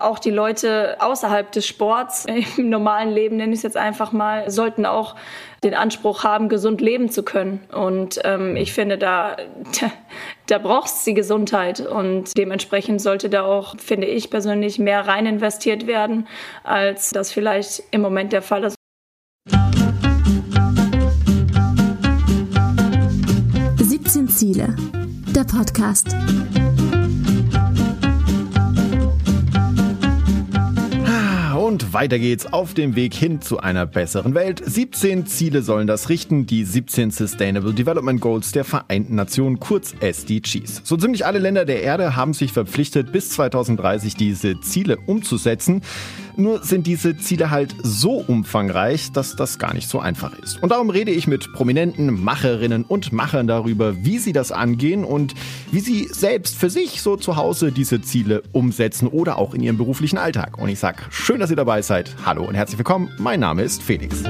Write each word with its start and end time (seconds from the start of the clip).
Auch 0.00 0.18
die 0.18 0.30
Leute 0.30 0.96
außerhalb 1.00 1.50
des 1.50 1.66
Sports, 1.66 2.26
im 2.56 2.70
normalen 2.70 3.10
Leben 3.10 3.36
nenne 3.36 3.52
ich 3.52 3.58
es 3.58 3.62
jetzt 3.62 3.76
einfach 3.76 4.12
mal, 4.12 4.50
sollten 4.50 4.86
auch 4.86 5.16
den 5.64 5.74
Anspruch 5.74 6.22
haben, 6.22 6.48
gesund 6.48 6.80
leben 6.80 7.10
zu 7.10 7.24
können. 7.24 7.60
Und 7.72 8.20
ähm, 8.24 8.56
ich 8.56 8.72
finde, 8.72 8.96
da, 8.96 9.36
da, 9.80 9.90
da 10.46 10.58
braucht 10.58 10.88
es 10.88 11.04
die 11.04 11.14
Gesundheit. 11.14 11.80
Und 11.80 12.36
dementsprechend 12.36 13.00
sollte 13.00 13.28
da 13.28 13.42
auch, 13.42 13.76
finde 13.78 14.06
ich 14.06 14.30
persönlich, 14.30 14.78
mehr 14.78 15.06
rein 15.06 15.26
investiert 15.26 15.86
werden, 15.86 16.28
als 16.62 17.10
das 17.10 17.32
vielleicht 17.32 17.82
im 17.90 18.00
Moment 18.00 18.32
der 18.32 18.42
Fall 18.42 18.64
ist. 18.64 18.76
17 23.78 24.28
Ziele. 24.28 24.76
Der 25.34 25.44
Podcast. 25.44 26.08
Und 31.68 31.92
weiter 31.92 32.18
geht's 32.18 32.50
auf 32.50 32.72
dem 32.72 32.96
Weg 32.96 33.12
hin 33.12 33.42
zu 33.42 33.58
einer 33.58 33.84
besseren 33.84 34.32
Welt. 34.32 34.62
17 34.64 35.26
Ziele 35.26 35.60
sollen 35.60 35.86
das 35.86 36.08
richten, 36.08 36.46
die 36.46 36.64
17 36.64 37.10
Sustainable 37.10 37.74
Development 37.74 38.22
Goals 38.22 38.52
der 38.52 38.64
Vereinten 38.64 39.16
Nationen, 39.16 39.60
kurz 39.60 39.94
SDGs. 40.00 40.80
So 40.84 40.96
ziemlich 40.96 41.26
alle 41.26 41.38
Länder 41.38 41.66
der 41.66 41.82
Erde 41.82 42.16
haben 42.16 42.32
sich 42.32 42.54
verpflichtet, 42.54 43.12
bis 43.12 43.28
2030 43.32 44.14
diese 44.14 44.58
Ziele 44.62 44.96
umzusetzen. 44.96 45.82
Nur 46.38 46.62
sind 46.62 46.86
diese 46.86 47.16
Ziele 47.16 47.50
halt 47.50 47.74
so 47.82 48.12
umfangreich, 48.12 49.10
dass 49.10 49.34
das 49.34 49.58
gar 49.58 49.74
nicht 49.74 49.88
so 49.88 49.98
einfach 49.98 50.38
ist. 50.38 50.62
Und 50.62 50.70
darum 50.70 50.88
rede 50.88 51.10
ich 51.10 51.26
mit 51.26 51.52
prominenten 51.52 52.22
Macherinnen 52.22 52.84
und 52.84 53.12
Machern 53.12 53.48
darüber, 53.48 54.04
wie 54.04 54.18
sie 54.18 54.32
das 54.32 54.52
angehen 54.52 55.04
und 55.04 55.34
wie 55.72 55.80
sie 55.80 56.06
selbst 56.08 56.56
für 56.56 56.70
sich 56.70 57.02
so 57.02 57.16
zu 57.16 57.34
Hause 57.34 57.72
diese 57.72 58.00
Ziele 58.02 58.44
umsetzen 58.52 59.08
oder 59.08 59.36
auch 59.36 59.52
in 59.52 59.64
ihrem 59.64 59.78
beruflichen 59.78 60.16
Alltag. 60.16 60.58
Und 60.58 60.68
ich 60.68 60.78
sage, 60.78 60.98
schön, 61.10 61.40
dass 61.40 61.50
ihr 61.50 61.56
dabei 61.56 61.82
seid. 61.82 62.14
Hallo 62.24 62.44
und 62.44 62.54
herzlich 62.54 62.78
willkommen. 62.78 63.10
Mein 63.18 63.40
Name 63.40 63.62
ist 63.62 63.82
Felix. 63.82 64.22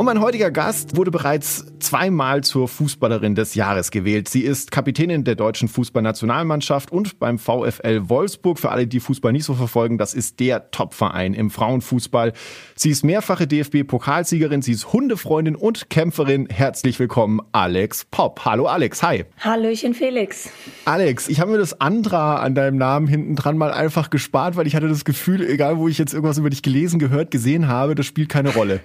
Und 0.00 0.06
mein 0.06 0.22
heutiger 0.22 0.50
Gast 0.50 0.96
wurde 0.96 1.10
bereits 1.10 1.66
zweimal 1.78 2.42
zur 2.42 2.68
Fußballerin 2.68 3.34
des 3.34 3.54
Jahres 3.54 3.90
gewählt. 3.90 4.30
Sie 4.30 4.40
ist 4.40 4.70
Kapitänin 4.70 5.24
der 5.24 5.34
deutschen 5.34 5.68
Fußballnationalmannschaft 5.68 6.90
und 6.90 7.18
beim 7.18 7.38
VfL 7.38 8.08
Wolfsburg. 8.08 8.58
Für 8.58 8.70
alle, 8.70 8.86
die 8.86 8.98
Fußball 8.98 9.30
nicht 9.30 9.44
so 9.44 9.52
verfolgen, 9.52 9.98
das 9.98 10.14
ist 10.14 10.40
der 10.40 10.70
Topverein 10.70 11.34
im 11.34 11.50
Frauenfußball. 11.50 12.32
Sie 12.76 12.88
ist 12.88 13.04
mehrfache 13.04 13.46
DFB-Pokalsiegerin, 13.46 14.62
sie 14.62 14.72
ist 14.72 14.90
Hundefreundin 14.90 15.54
und 15.54 15.90
Kämpferin. 15.90 16.48
Herzlich 16.48 16.98
willkommen, 16.98 17.40
Alex 17.52 18.06
Popp. 18.10 18.46
Hallo 18.46 18.68
Alex, 18.68 19.02
hi. 19.02 19.26
Hallöchen 19.40 19.92
Felix. 19.92 20.48
Alex, 20.86 21.28
ich 21.28 21.40
habe 21.40 21.50
mir 21.50 21.58
das 21.58 21.78
Andra 21.78 22.36
an 22.36 22.54
deinem 22.54 22.78
Namen 22.78 23.06
hinten 23.06 23.36
dran 23.36 23.58
mal 23.58 23.70
einfach 23.70 24.08
gespart, 24.08 24.56
weil 24.56 24.66
ich 24.66 24.74
hatte 24.74 24.88
das 24.88 25.04
Gefühl, 25.04 25.46
egal 25.46 25.76
wo 25.76 25.88
ich 25.88 25.98
jetzt 25.98 26.14
irgendwas 26.14 26.38
über 26.38 26.48
dich 26.48 26.62
gelesen, 26.62 26.98
gehört, 26.98 27.30
gesehen 27.30 27.68
habe, 27.68 27.94
das 27.94 28.06
spielt 28.06 28.30
keine 28.30 28.54
Rolle. 28.54 28.80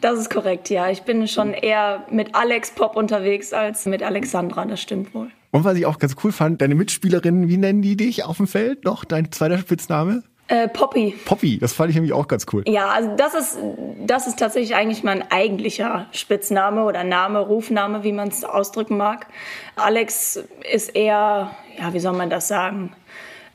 Das 0.00 0.18
ist 0.18 0.30
korrekt, 0.30 0.70
ja. 0.70 0.90
Ich 0.90 1.02
bin 1.02 1.26
schon 1.28 1.52
eher 1.52 2.04
mit 2.10 2.34
Alex 2.34 2.70
Pop 2.70 2.96
unterwegs 2.96 3.52
als 3.52 3.86
mit 3.86 4.02
Alexandra, 4.02 4.64
das 4.64 4.80
stimmt 4.80 5.14
wohl. 5.14 5.30
Und 5.50 5.64
was 5.64 5.76
ich 5.76 5.86
auch 5.86 5.98
ganz 5.98 6.16
cool 6.22 6.32
fand, 6.32 6.60
deine 6.60 6.74
Mitspielerinnen, 6.74 7.48
wie 7.48 7.56
nennen 7.56 7.82
die 7.82 7.96
dich 7.96 8.24
auf 8.24 8.36
dem 8.36 8.46
Feld 8.46 8.84
noch? 8.84 9.04
Dein 9.04 9.32
zweiter 9.32 9.58
Spitzname? 9.58 10.22
Äh, 10.48 10.68
Poppy. 10.68 11.14
Poppy, 11.24 11.58
das 11.58 11.72
fand 11.72 11.90
ich 11.90 11.96
nämlich 11.96 12.12
auch 12.12 12.28
ganz 12.28 12.46
cool. 12.52 12.62
Ja, 12.68 12.90
also 12.90 13.16
das 13.16 13.34
ist, 13.34 13.58
das 14.06 14.28
ist 14.28 14.38
tatsächlich 14.38 14.76
eigentlich 14.76 15.02
mein 15.02 15.28
eigentlicher 15.30 16.06
Spitzname 16.12 16.84
oder 16.84 17.02
Name, 17.02 17.40
Rufname, 17.40 18.04
wie 18.04 18.12
man 18.12 18.28
es 18.28 18.44
ausdrücken 18.44 18.96
mag. 18.96 19.26
Alex 19.74 20.44
ist 20.72 20.94
eher, 20.94 21.50
ja, 21.78 21.92
wie 21.92 21.98
soll 21.98 22.12
man 22.12 22.30
das 22.30 22.46
sagen? 22.46 22.92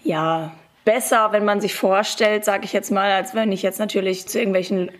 Ja, 0.04 0.52
besser, 0.84 1.32
wenn 1.32 1.46
man 1.46 1.62
sich 1.62 1.76
vorstellt, 1.76 2.44
sage 2.44 2.66
ich 2.66 2.74
jetzt 2.74 2.92
mal, 2.92 3.12
als 3.12 3.34
wenn 3.36 3.54
ich 3.54 3.62
jetzt 3.62 3.80
natürlich 3.80 4.28
zu 4.28 4.40
irgendwelchen 4.40 4.92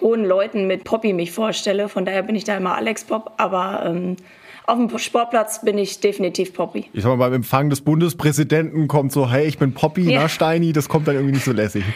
hohen 0.00 0.24
Leuten 0.24 0.66
mit 0.66 0.84
Poppy 0.84 1.12
mich 1.12 1.32
vorstelle. 1.32 1.88
Von 1.88 2.04
daher 2.04 2.22
bin 2.22 2.36
ich 2.36 2.44
da 2.44 2.56
immer 2.56 2.74
Alex 2.76 3.04
Pop, 3.04 3.32
aber 3.36 3.84
ähm, 3.86 4.16
auf 4.66 4.78
dem 4.78 4.98
Sportplatz 4.98 5.62
bin 5.62 5.78
ich 5.78 6.00
definitiv 6.00 6.52
Poppy. 6.52 6.86
Ich 6.92 7.02
sag 7.02 7.10
mal, 7.10 7.16
beim 7.16 7.34
Empfang 7.34 7.70
des 7.70 7.80
Bundespräsidenten 7.80 8.88
kommt 8.88 9.12
so, 9.12 9.30
hey, 9.30 9.46
ich 9.46 9.58
bin 9.58 9.72
Poppy, 9.72 10.10
ja. 10.10 10.22
na 10.22 10.28
Steini, 10.28 10.72
das 10.72 10.88
kommt 10.88 11.06
dann 11.06 11.14
irgendwie 11.14 11.34
nicht 11.34 11.44
so 11.44 11.52
lässig. 11.52 11.84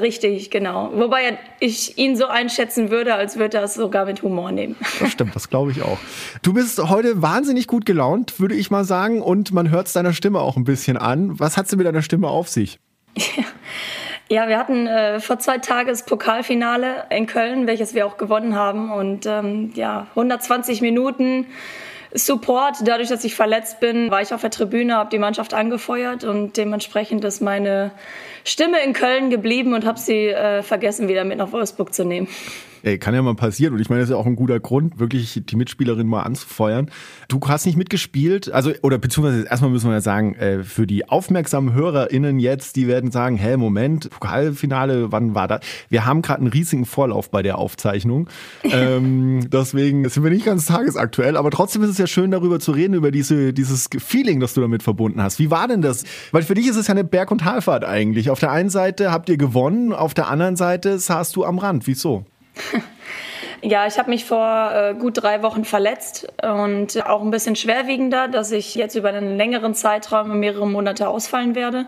Richtig, 0.00 0.50
genau. 0.50 0.92
Wobei 0.94 1.38
ich 1.58 1.96
ihn 1.96 2.14
so 2.14 2.26
einschätzen 2.26 2.90
würde, 2.90 3.14
als 3.14 3.38
würde 3.38 3.58
er 3.58 3.64
es 3.64 3.74
sogar 3.74 4.04
mit 4.04 4.22
Humor 4.22 4.52
nehmen. 4.52 4.76
Das 5.00 5.10
stimmt, 5.12 5.34
das 5.34 5.48
glaube 5.48 5.70
ich 5.70 5.82
auch. 5.82 5.98
Du 6.42 6.52
bist 6.52 6.78
heute 6.78 7.22
wahnsinnig 7.22 7.66
gut 7.66 7.86
gelaunt, 7.86 8.38
würde 8.38 8.54
ich 8.54 8.70
mal 8.70 8.84
sagen, 8.84 9.22
und 9.22 9.52
man 9.52 9.70
hört 9.70 9.86
es 9.86 9.94
deiner 9.94 10.12
Stimme 10.12 10.40
auch 10.40 10.56
ein 10.56 10.64
bisschen 10.64 10.96
an. 10.98 11.40
Was 11.40 11.56
hat 11.56 11.68
sie 11.68 11.76
mit 11.76 11.86
deiner 11.86 12.02
Stimme 12.02 12.28
auf 12.28 12.48
sich? 12.48 12.78
Ja. 13.16 13.44
Ja, 14.32 14.46
wir 14.46 14.58
hatten 14.58 14.86
äh, 14.86 15.18
vor 15.18 15.40
zwei 15.40 15.58
Tagen 15.58 15.88
das 15.88 16.04
Pokalfinale 16.04 17.06
in 17.10 17.26
Köln, 17.26 17.66
welches 17.66 17.96
wir 17.96 18.06
auch 18.06 18.16
gewonnen 18.16 18.54
haben. 18.54 18.92
Und 18.92 19.26
ähm, 19.26 19.72
ja, 19.74 20.06
120 20.10 20.82
Minuten 20.82 21.46
Support. 22.12 22.76
Dadurch, 22.84 23.08
dass 23.08 23.24
ich 23.24 23.34
verletzt 23.34 23.80
bin, 23.80 24.08
war 24.08 24.22
ich 24.22 24.32
auf 24.32 24.40
der 24.40 24.50
Tribüne, 24.50 24.94
habe 24.94 25.10
die 25.10 25.18
Mannschaft 25.18 25.52
angefeuert 25.52 26.22
und 26.22 26.56
dementsprechend 26.56 27.24
ist 27.24 27.40
meine 27.40 27.90
Stimme 28.44 28.78
in 28.84 28.92
Köln 28.92 29.30
geblieben 29.30 29.74
und 29.74 29.84
habe 29.84 29.98
sie 29.98 30.28
äh, 30.28 30.62
vergessen, 30.62 31.08
wieder 31.08 31.24
mit 31.24 31.38
nach 31.38 31.50
Wolfsburg 31.50 31.92
zu 31.92 32.04
nehmen. 32.04 32.28
Ey, 32.82 32.98
kann 32.98 33.14
ja 33.14 33.22
mal 33.22 33.34
passieren. 33.34 33.74
Und 33.74 33.80
ich 33.80 33.90
meine, 33.90 34.00
das 34.00 34.08
ist 34.08 34.14
ja 34.14 34.18
auch 34.18 34.26
ein 34.26 34.36
guter 34.36 34.60
Grund, 34.60 34.98
wirklich 34.98 35.40
die 35.44 35.56
Mitspielerin 35.56 36.06
mal 36.06 36.22
anzufeuern. 36.22 36.90
Du 37.28 37.40
hast 37.46 37.66
nicht 37.66 37.76
mitgespielt, 37.76 38.50
also, 38.50 38.72
oder 38.82 38.98
beziehungsweise 38.98 39.46
erstmal 39.46 39.70
müssen 39.70 39.88
wir 39.88 39.94
ja 39.94 40.00
sagen, 40.00 40.34
äh, 40.34 40.64
für 40.64 40.86
die 40.86 41.08
aufmerksamen 41.08 41.74
HörerInnen 41.74 42.38
jetzt, 42.38 42.76
die 42.76 42.88
werden 42.88 43.10
sagen, 43.10 43.36
hä, 43.36 43.56
Moment, 43.56 44.10
Pokalfinale, 44.10 45.12
wann 45.12 45.34
war 45.34 45.48
das? 45.48 45.60
Wir 45.88 46.06
haben 46.06 46.22
gerade 46.22 46.40
einen 46.40 46.48
riesigen 46.48 46.86
Vorlauf 46.86 47.30
bei 47.30 47.42
der 47.42 47.58
Aufzeichnung. 47.58 48.28
ähm, 48.64 49.48
deswegen 49.50 50.08
sind 50.08 50.22
wir 50.22 50.30
nicht 50.30 50.46
ganz 50.46 50.66
tagesaktuell, 50.66 51.36
aber 51.36 51.50
trotzdem 51.50 51.82
ist 51.82 51.90
es 51.90 51.98
ja 51.98 52.06
schön, 52.06 52.30
darüber 52.30 52.60
zu 52.60 52.72
reden, 52.72 52.94
über 52.94 53.10
diese, 53.10 53.52
dieses 53.52 53.88
Feeling, 53.98 54.40
das 54.40 54.54
du 54.54 54.60
damit 54.60 54.82
verbunden 54.82 55.22
hast. 55.22 55.38
Wie 55.38 55.50
war 55.50 55.68
denn 55.68 55.82
das? 55.82 56.04
Weil 56.32 56.42
für 56.42 56.54
dich 56.54 56.66
ist 56.66 56.76
es 56.76 56.86
ja 56.86 56.94
eine 56.94 57.04
Berg- 57.04 57.30
und 57.30 57.42
Talfahrt 57.42 57.84
eigentlich. 57.84 58.30
Auf 58.30 58.40
der 58.40 58.52
einen 58.52 58.70
Seite 58.70 59.12
habt 59.12 59.28
ihr 59.28 59.36
gewonnen, 59.36 59.92
auf 59.92 60.14
der 60.14 60.28
anderen 60.28 60.56
Seite 60.56 60.98
saßt 60.98 61.36
du 61.36 61.44
am 61.44 61.58
Rand. 61.58 61.86
Wieso? 61.86 62.24
Ja, 63.62 63.86
ich 63.86 63.98
habe 63.98 64.08
mich 64.08 64.24
vor 64.24 64.72
äh, 64.72 64.94
gut 64.94 65.22
drei 65.22 65.42
Wochen 65.42 65.66
verletzt 65.66 66.26
und 66.42 67.06
auch 67.06 67.20
ein 67.20 67.30
bisschen 67.30 67.56
schwerwiegender, 67.56 68.26
dass 68.26 68.52
ich 68.52 68.74
jetzt 68.74 68.94
über 68.94 69.10
einen 69.10 69.36
längeren 69.36 69.74
Zeitraum, 69.74 70.40
mehrere 70.40 70.66
Monate 70.66 71.08
ausfallen 71.08 71.54
werde. 71.54 71.84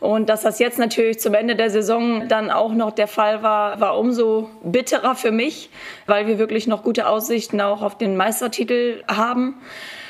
Und 0.00 0.28
dass 0.28 0.42
das 0.42 0.58
jetzt 0.58 0.78
natürlich 0.78 1.20
zum 1.20 1.34
Ende 1.34 1.54
der 1.54 1.70
Saison 1.70 2.28
dann 2.28 2.50
auch 2.50 2.72
noch 2.74 2.90
der 2.90 3.06
Fall 3.06 3.44
war, 3.44 3.80
war 3.80 3.96
umso 3.96 4.50
bitterer 4.64 5.14
für 5.14 5.30
mich, 5.30 5.70
weil 6.06 6.26
wir 6.26 6.38
wirklich 6.38 6.66
noch 6.66 6.82
gute 6.82 7.06
Aussichten 7.06 7.60
auch 7.60 7.80
auf 7.80 7.96
den 7.96 8.16
Meistertitel 8.16 9.04
haben. 9.06 9.54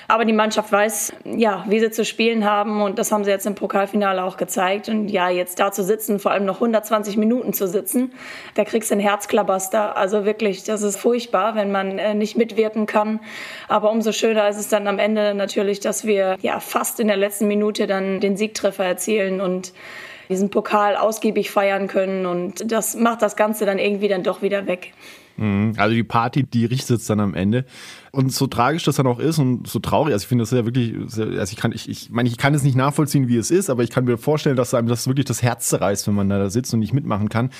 Aber 0.08 0.24
die 0.24 0.32
Mannschaft 0.32 0.70
weiß, 0.70 1.14
ja, 1.24 1.64
wie 1.68 1.80
sie 1.80 1.90
zu 1.90 2.04
spielen 2.04 2.44
haben 2.44 2.82
und 2.82 2.98
das 2.98 3.12
haben 3.12 3.24
sie 3.24 3.30
jetzt 3.30 3.46
im 3.46 3.54
Pokalfinale 3.54 4.22
auch 4.22 4.36
gezeigt. 4.36 4.88
Und 4.88 5.08
ja, 5.08 5.28
jetzt 5.30 5.58
da 5.60 5.72
zu 5.72 5.82
sitzen, 5.82 6.18
vor 6.18 6.32
allem 6.32 6.44
noch 6.44 6.56
120 6.56 7.16
Minuten 7.16 7.52
zu 7.52 7.66
sitzen, 7.66 8.12
da 8.54 8.64
kriegst 8.64 8.90
du 8.90 8.94
einen 8.94 9.02
Herzklabaster. 9.02 9.96
Also 9.96 10.24
wirklich, 10.24 10.64
das 10.64 10.82
ist 10.82 10.96
furchtbar, 10.96 11.54
wenn 11.54 11.72
man 11.72 11.98
äh, 11.98 12.14
nicht 12.14 12.36
mitwirken 12.36 12.86
kann. 12.86 13.20
Aber 13.68 13.90
umso 13.90 14.12
schöner 14.12 14.48
ist 14.48 14.58
es 14.58 14.68
dann 14.68 14.86
am 14.86 14.98
Ende 14.98 15.34
natürlich, 15.34 15.80
dass 15.80 16.04
wir 16.04 16.36
ja 16.40 16.60
fast 16.60 17.00
in 17.00 17.08
der 17.08 17.16
letzten 17.16 17.48
Minute 17.48 17.86
dann 17.86 18.20
den 18.20 18.36
Siegtreffer 18.36 18.84
erzielen 18.84 19.40
und 19.40 19.72
diesen 20.28 20.50
Pokal 20.50 20.96
ausgiebig 20.96 21.50
feiern 21.50 21.86
können. 21.86 22.26
Und 22.26 22.70
das 22.70 22.94
macht 22.94 23.22
das 23.22 23.36
Ganze 23.36 23.66
dann 23.66 23.78
irgendwie 23.78 24.08
dann 24.08 24.22
doch 24.22 24.42
wieder 24.42 24.66
weg. 24.66 24.92
Mhm. 25.36 25.74
Also 25.76 25.94
die 25.94 26.04
Party, 26.04 26.44
die 26.44 26.64
richtet 26.64 27.00
es 27.00 27.06
dann 27.06 27.20
am 27.20 27.34
Ende. 27.34 27.64
Und 28.12 28.32
so 28.32 28.46
tragisch 28.46 28.84
das 28.84 28.96
dann 28.96 29.06
auch 29.06 29.18
ist 29.18 29.38
und 29.38 29.66
so 29.66 29.78
traurig, 29.80 30.12
also 30.12 30.24
ich 30.24 30.28
finde 30.28 30.42
das 30.42 30.50
ja 30.52 30.64
wirklich, 30.64 30.94
also 31.18 31.52
ich 31.52 31.56
kann, 31.56 31.72
ich, 31.72 31.88
ich 31.88 32.10
meine, 32.10 32.28
ich 32.28 32.38
kann 32.38 32.54
es 32.54 32.62
nicht 32.62 32.76
nachvollziehen, 32.76 33.28
wie 33.28 33.36
es 33.36 33.50
ist, 33.50 33.70
aber 33.70 33.82
ich 33.82 33.90
kann 33.90 34.04
mir 34.04 34.18
vorstellen, 34.18 34.56
dass 34.56 34.74
einem 34.74 34.88
das 34.88 35.06
wirklich 35.06 35.26
das 35.26 35.42
Herz 35.42 35.68
zerreißt, 35.68 36.06
wenn 36.06 36.14
man 36.14 36.28
da 36.28 36.48
sitzt 36.50 36.72
und 36.74 36.80
nicht 36.80 36.92
mitmachen 36.92 37.28
kann 37.28 37.50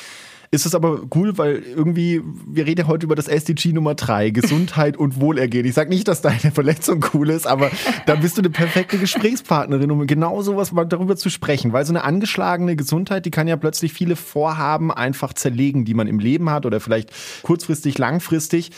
ist 0.54 0.66
es 0.66 0.74
aber 0.74 1.00
cool, 1.14 1.36
weil 1.36 1.56
irgendwie, 1.56 2.22
wir 2.46 2.64
reden 2.64 2.82
ja 2.82 2.86
heute 2.86 3.06
über 3.06 3.16
das 3.16 3.26
SDG 3.26 3.72
Nummer 3.72 3.94
3, 3.94 4.30
Gesundheit 4.30 4.96
und 4.96 5.20
Wohlergehen. 5.20 5.66
Ich 5.66 5.74
sage 5.74 5.90
nicht, 5.90 6.06
dass 6.06 6.22
deine 6.22 6.52
Verletzung 6.52 7.04
cool 7.12 7.30
ist, 7.30 7.46
aber 7.46 7.70
da 8.06 8.14
bist 8.14 8.38
du 8.38 8.42
eine 8.42 8.50
perfekte 8.50 8.98
Gesprächspartnerin, 8.98 9.90
um 9.90 10.06
genau 10.06 10.42
sowas 10.42 10.70
mal 10.70 10.84
darüber 10.84 11.16
zu 11.16 11.28
sprechen. 11.28 11.72
Weil 11.72 11.84
so 11.84 11.92
eine 11.92 12.04
angeschlagene 12.04 12.76
Gesundheit, 12.76 13.26
die 13.26 13.30
kann 13.30 13.48
ja 13.48 13.56
plötzlich 13.56 13.92
viele 13.92 14.14
Vorhaben 14.14 14.92
einfach 14.92 15.32
zerlegen, 15.32 15.84
die 15.84 15.94
man 15.94 16.06
im 16.06 16.20
Leben 16.20 16.48
hat 16.50 16.66
oder 16.66 16.78
vielleicht 16.78 17.10
kurzfristig, 17.42 17.98
langfristig. 17.98 18.70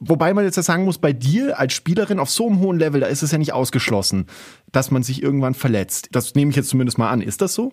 Wobei 0.00 0.34
man 0.34 0.44
jetzt 0.44 0.56
ja 0.56 0.62
sagen 0.62 0.84
muss, 0.84 0.98
bei 0.98 1.12
dir 1.12 1.58
als 1.58 1.72
Spielerin 1.72 2.18
auf 2.18 2.28
so 2.28 2.48
einem 2.48 2.58
hohen 2.58 2.78
Level, 2.78 3.00
da 3.00 3.06
ist 3.06 3.22
es 3.22 3.30
ja 3.30 3.38
nicht 3.38 3.52
ausgeschlossen, 3.52 4.26
dass 4.70 4.90
man 4.90 5.02
sich 5.02 5.22
irgendwann 5.22 5.54
verletzt. 5.54 6.08
Das 6.12 6.34
nehme 6.34 6.50
ich 6.50 6.56
jetzt 6.56 6.68
zumindest 6.68 6.98
mal 6.98 7.08
an. 7.08 7.22
Ist 7.22 7.40
das 7.40 7.54
so? 7.54 7.72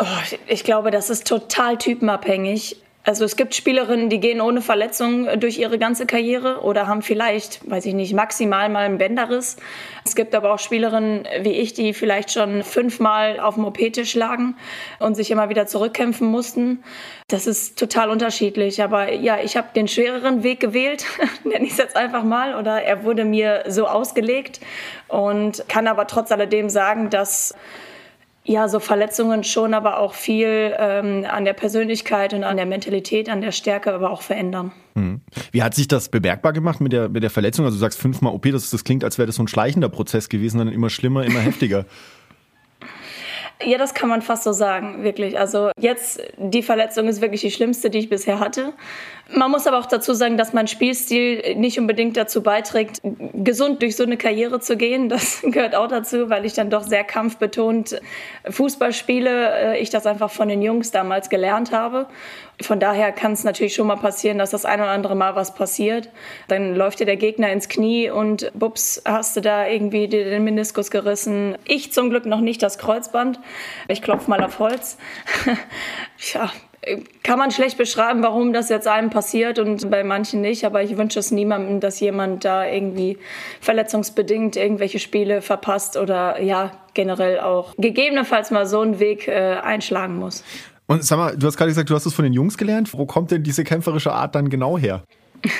Oh, 0.00 0.06
ich 0.46 0.64
glaube, 0.64 0.90
das 0.90 1.10
ist 1.10 1.26
total 1.26 1.76
typenabhängig. 1.76 2.78
Also 3.04 3.24
es 3.24 3.36
gibt 3.36 3.54
Spielerinnen, 3.54 4.08
die 4.08 4.18
gehen 4.18 4.40
ohne 4.40 4.62
Verletzung 4.62 5.28
durch 5.40 5.58
ihre 5.58 5.78
ganze 5.78 6.06
Karriere 6.06 6.60
oder 6.62 6.86
haben 6.86 7.02
vielleicht, 7.02 7.68
weiß 7.70 7.84
ich 7.86 7.94
nicht, 7.94 8.14
maximal 8.14 8.68
mal 8.70 8.84
einen 8.84 8.96
Bänderriss. 8.96 9.56
Es 10.04 10.14
gibt 10.14 10.34
aber 10.34 10.52
auch 10.52 10.58
Spielerinnen 10.58 11.26
wie 11.42 11.52
ich, 11.52 11.74
die 11.74 11.92
vielleicht 11.92 12.30
schon 12.30 12.62
fünfmal 12.62 13.40
auf 13.40 13.56
dem 13.56 13.64
OP-Tisch 13.64 14.14
lagen 14.14 14.56
und 15.00 15.16
sich 15.16 15.30
immer 15.30 15.50
wieder 15.50 15.66
zurückkämpfen 15.66 16.26
mussten. 16.26 16.82
Das 17.28 17.46
ist 17.46 17.78
total 17.78 18.10
unterschiedlich. 18.10 18.82
Aber 18.82 19.12
ja, 19.12 19.38
ich 19.42 19.56
habe 19.56 19.68
den 19.74 19.88
schwereren 19.88 20.42
Weg 20.42 20.60
gewählt, 20.60 21.04
nenne 21.44 21.66
ich 21.66 21.72
es 21.72 21.78
jetzt 21.78 21.96
einfach 21.96 22.22
mal, 22.22 22.54
oder 22.54 22.82
er 22.82 23.04
wurde 23.04 23.24
mir 23.26 23.64
so 23.68 23.86
ausgelegt 23.86 24.60
und 25.08 25.64
kann 25.68 25.86
aber 25.86 26.06
trotz 26.06 26.32
alledem 26.32 26.70
sagen, 26.70 27.10
dass 27.10 27.54
ja, 28.50 28.68
so 28.68 28.80
Verletzungen 28.80 29.44
schon, 29.44 29.74
aber 29.74 30.00
auch 30.00 30.12
viel 30.12 30.74
ähm, 30.76 31.24
an 31.30 31.44
der 31.44 31.52
Persönlichkeit 31.52 32.34
und 32.34 32.42
an 32.42 32.56
der 32.56 32.66
Mentalität, 32.66 33.28
an 33.28 33.40
der 33.40 33.52
Stärke 33.52 33.94
aber 33.94 34.10
auch 34.10 34.22
verändern. 34.22 34.72
Mhm. 34.94 35.20
Wie 35.52 35.62
hat 35.62 35.76
sich 35.76 35.86
das 35.86 36.08
bemerkbar 36.08 36.52
gemacht 36.52 36.80
mit 36.80 36.92
der, 36.92 37.08
mit 37.08 37.22
der 37.22 37.30
Verletzung? 37.30 37.64
Also 37.64 37.76
du 37.76 37.80
sagst 37.80 38.00
fünfmal 38.00 38.32
OP, 38.32 38.50
das, 38.50 38.68
das 38.70 38.82
klingt, 38.82 39.04
als 39.04 39.18
wäre 39.18 39.26
das 39.26 39.36
so 39.36 39.44
ein 39.44 39.48
schleichender 39.48 39.88
Prozess 39.88 40.28
gewesen, 40.28 40.58
dann 40.58 40.66
immer 40.66 40.90
schlimmer, 40.90 41.24
immer 41.24 41.38
heftiger. 41.40 41.86
Ja, 43.62 43.76
das 43.76 43.92
kann 43.92 44.08
man 44.08 44.22
fast 44.22 44.44
so 44.44 44.52
sagen, 44.52 45.04
wirklich. 45.04 45.38
Also 45.38 45.70
jetzt, 45.78 46.20
die 46.38 46.62
Verletzung 46.62 47.08
ist 47.08 47.20
wirklich 47.20 47.42
die 47.42 47.50
schlimmste, 47.50 47.90
die 47.90 47.98
ich 47.98 48.08
bisher 48.08 48.40
hatte. 48.40 48.72
Man 49.32 49.50
muss 49.50 49.66
aber 49.66 49.78
auch 49.78 49.86
dazu 49.86 50.12
sagen, 50.12 50.36
dass 50.36 50.52
mein 50.52 50.66
Spielstil 50.66 51.54
nicht 51.56 51.78
unbedingt 51.78 52.16
dazu 52.16 52.42
beiträgt, 52.42 53.00
gesund 53.02 53.80
durch 53.80 53.94
so 53.94 54.02
eine 54.02 54.16
Karriere 54.16 54.60
zu 54.60 54.76
gehen. 54.76 55.08
Das 55.08 55.40
gehört 55.44 55.74
auch 55.76 55.86
dazu, 55.86 56.30
weil 56.30 56.44
ich 56.44 56.54
dann 56.54 56.70
doch 56.70 56.82
sehr 56.82 57.04
kampfbetont 57.04 58.00
Fußball 58.48 58.92
spiele. 58.92 59.52
Äh, 59.54 59.78
ich 59.80 59.90
das 59.90 60.06
einfach 60.06 60.30
von 60.30 60.48
den 60.48 60.62
Jungs 60.62 60.90
damals 60.90 61.28
gelernt 61.28 61.70
habe. 61.70 62.06
Von 62.62 62.80
daher 62.80 63.12
kann 63.12 63.32
es 63.32 63.44
natürlich 63.44 63.74
schon 63.74 63.86
mal 63.86 63.96
passieren, 63.96 64.38
dass 64.38 64.50
das 64.50 64.64
ein 64.64 64.80
oder 64.80 64.90
andere 64.90 65.14
Mal 65.14 65.34
was 65.34 65.54
passiert. 65.54 66.10
Dann 66.48 66.74
läuft 66.74 67.00
dir 67.00 67.06
der 67.06 67.16
Gegner 67.16 67.50
ins 67.52 67.68
Knie 67.68 68.10
und 68.10 68.50
bups, 68.54 69.00
hast 69.04 69.36
du 69.36 69.40
da 69.40 69.66
irgendwie 69.66 70.08
den 70.08 70.44
Meniskus 70.44 70.90
gerissen. 70.90 71.56
Ich 71.66 71.92
zum 71.92 72.10
Glück 72.10 72.26
noch 72.26 72.40
nicht 72.40 72.62
das 72.62 72.78
Kreuzband. 72.78 73.40
Ich 73.88 74.02
klopfe 74.02 74.30
mal 74.30 74.42
auf 74.42 74.58
Holz. 74.58 74.98
ja, 76.34 76.50
kann 77.22 77.38
man 77.38 77.50
schlecht 77.50 77.76
beschreiben, 77.76 78.22
warum 78.22 78.52
das 78.52 78.68
jetzt 78.70 78.88
einem 78.88 79.10
passiert 79.10 79.58
und 79.58 79.90
bei 79.90 80.02
manchen 80.02 80.40
nicht. 80.40 80.64
Aber 80.64 80.82
ich 80.82 80.96
wünsche 80.96 81.18
es 81.18 81.30
niemandem, 81.30 81.80
dass 81.80 82.00
jemand 82.00 82.44
da 82.44 82.66
irgendwie 82.66 83.18
verletzungsbedingt 83.60 84.56
irgendwelche 84.56 84.98
Spiele 84.98 85.42
verpasst 85.42 85.96
oder 85.96 86.40
ja, 86.40 86.72
generell 86.94 87.40
auch 87.40 87.74
gegebenenfalls 87.76 88.50
mal 88.50 88.66
so 88.66 88.80
einen 88.80 88.98
Weg 88.98 89.28
äh, 89.28 89.56
einschlagen 89.62 90.16
muss. 90.16 90.42
Und 90.86 91.04
sag 91.04 91.18
mal, 91.18 91.36
du 91.36 91.46
hast 91.46 91.56
gerade 91.56 91.70
gesagt, 91.70 91.90
du 91.90 91.94
hast 91.94 92.06
es 92.06 92.14
von 92.14 92.24
den 92.24 92.32
Jungs 92.32 92.58
gelernt. 92.58 92.92
Wo 92.94 93.06
kommt 93.06 93.30
denn 93.30 93.42
diese 93.42 93.62
kämpferische 93.62 94.12
Art 94.12 94.34
dann 94.34 94.48
genau 94.48 94.78
her? 94.78 95.04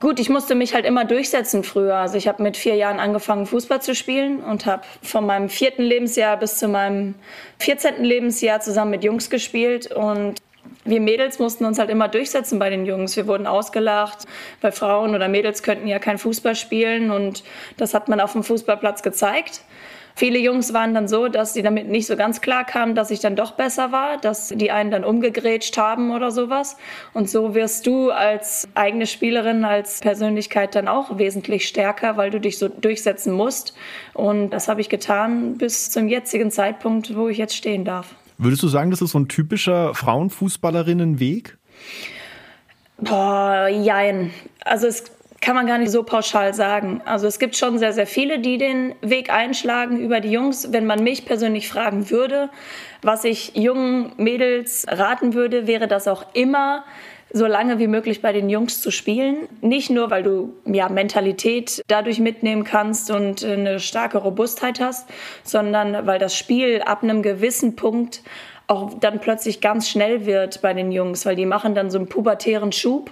Gut, 0.00 0.20
ich 0.20 0.28
musste 0.28 0.54
mich 0.54 0.74
halt 0.74 0.84
immer 0.84 1.04
durchsetzen 1.04 1.64
früher. 1.64 1.96
Also 1.96 2.18
ich 2.18 2.28
habe 2.28 2.42
mit 2.42 2.56
vier 2.56 2.74
Jahren 2.74 3.00
angefangen, 3.00 3.46
Fußball 3.46 3.80
zu 3.80 3.94
spielen 3.94 4.40
und 4.42 4.66
habe 4.66 4.82
von 5.02 5.24
meinem 5.24 5.48
vierten 5.48 5.82
Lebensjahr 5.82 6.36
bis 6.36 6.58
zu 6.58 6.68
meinem 6.68 7.14
vierzehnten 7.58 8.04
Lebensjahr 8.04 8.60
zusammen 8.60 8.90
mit 8.90 9.02
Jungs 9.04 9.30
gespielt. 9.30 9.90
Und 9.90 10.34
wir 10.84 11.00
Mädels 11.00 11.38
mussten 11.38 11.64
uns 11.64 11.78
halt 11.78 11.88
immer 11.88 12.08
durchsetzen 12.08 12.58
bei 12.58 12.68
den 12.68 12.84
Jungs. 12.84 13.16
Wir 13.16 13.26
wurden 13.26 13.46
ausgelacht, 13.46 14.26
weil 14.60 14.72
Frauen 14.72 15.14
oder 15.14 15.28
Mädels 15.28 15.62
könnten 15.62 15.86
ja 15.86 15.98
kein 15.98 16.18
Fußball 16.18 16.54
spielen. 16.54 17.10
Und 17.10 17.42
das 17.78 17.94
hat 17.94 18.08
man 18.08 18.20
auf 18.20 18.32
dem 18.32 18.42
Fußballplatz 18.42 19.02
gezeigt. 19.02 19.62
Viele 20.16 20.38
Jungs 20.38 20.72
waren 20.72 20.94
dann 20.94 21.08
so, 21.08 21.26
dass 21.26 21.54
sie 21.54 21.62
damit 21.62 21.88
nicht 21.88 22.06
so 22.06 22.16
ganz 22.16 22.40
klar 22.40 22.64
kamen, 22.64 22.94
dass 22.94 23.10
ich 23.10 23.18
dann 23.18 23.34
doch 23.34 23.52
besser 23.52 23.90
war, 23.90 24.16
dass 24.16 24.48
die 24.48 24.70
einen 24.70 24.92
dann 24.92 25.02
umgegrätscht 25.02 25.76
haben 25.76 26.12
oder 26.12 26.30
sowas. 26.30 26.76
Und 27.14 27.28
so 27.28 27.54
wirst 27.54 27.86
du 27.86 28.10
als 28.10 28.68
eigene 28.74 29.06
Spielerin, 29.06 29.64
als 29.64 30.00
Persönlichkeit 30.00 30.76
dann 30.76 30.86
auch 30.86 31.18
wesentlich 31.18 31.66
stärker, 31.66 32.16
weil 32.16 32.30
du 32.30 32.38
dich 32.38 32.58
so 32.58 32.68
durchsetzen 32.68 33.32
musst. 33.32 33.74
Und 34.12 34.50
das 34.50 34.68
habe 34.68 34.80
ich 34.80 34.88
getan 34.88 35.58
bis 35.58 35.90
zum 35.90 36.08
jetzigen 36.08 36.52
Zeitpunkt, 36.52 37.16
wo 37.16 37.28
ich 37.28 37.38
jetzt 37.38 37.56
stehen 37.56 37.84
darf. 37.84 38.14
Würdest 38.38 38.62
du 38.62 38.68
sagen, 38.68 38.92
das 38.92 39.02
ist 39.02 39.10
so 39.10 39.18
ein 39.18 39.28
typischer 39.28 39.94
Frauenfußballerinnenweg? 39.94 41.56
Boah, 42.98 43.68
jein. 43.68 44.30
Also 44.64 44.86
es 44.86 45.04
kann 45.44 45.54
man 45.54 45.66
gar 45.66 45.76
nicht 45.76 45.90
so 45.90 46.02
pauschal 46.02 46.54
sagen. 46.54 47.02
Also 47.04 47.26
es 47.26 47.38
gibt 47.38 47.54
schon 47.54 47.78
sehr, 47.78 47.92
sehr 47.92 48.06
viele, 48.06 48.38
die 48.38 48.56
den 48.56 48.94
Weg 49.02 49.30
einschlagen 49.30 49.98
über 49.98 50.20
die 50.20 50.30
Jungs. 50.30 50.72
Wenn 50.72 50.86
man 50.86 51.04
mich 51.04 51.26
persönlich 51.26 51.68
fragen 51.68 52.08
würde, 52.08 52.48
was 53.02 53.24
ich 53.24 53.54
jungen 53.54 54.12
Mädels 54.16 54.86
raten 54.88 55.34
würde, 55.34 55.66
wäre 55.66 55.86
das 55.86 56.08
auch 56.08 56.24
immer 56.32 56.84
so 57.30 57.46
lange 57.46 57.78
wie 57.78 57.88
möglich 57.88 58.22
bei 58.22 58.32
den 58.32 58.48
Jungs 58.48 58.80
zu 58.80 58.90
spielen. 58.90 59.46
Nicht 59.60 59.90
nur, 59.90 60.08
weil 60.10 60.22
du 60.22 60.54
ja 60.64 60.88
Mentalität 60.88 61.82
dadurch 61.88 62.20
mitnehmen 62.20 62.64
kannst 62.64 63.10
und 63.10 63.44
eine 63.44 63.80
starke 63.80 64.16
Robustheit 64.16 64.80
hast, 64.80 65.10
sondern 65.42 66.06
weil 66.06 66.18
das 66.18 66.34
Spiel 66.34 66.80
ab 66.80 67.02
einem 67.02 67.22
gewissen 67.22 67.76
Punkt 67.76 68.22
auch 68.66 68.94
dann 68.98 69.20
plötzlich 69.20 69.60
ganz 69.60 69.90
schnell 69.90 70.24
wird 70.24 70.62
bei 70.62 70.72
den 70.72 70.90
Jungs, 70.90 71.26
weil 71.26 71.36
die 71.36 71.44
machen 71.44 71.74
dann 71.74 71.90
so 71.90 71.98
einen 71.98 72.08
pubertären 72.08 72.72
Schub 72.72 73.10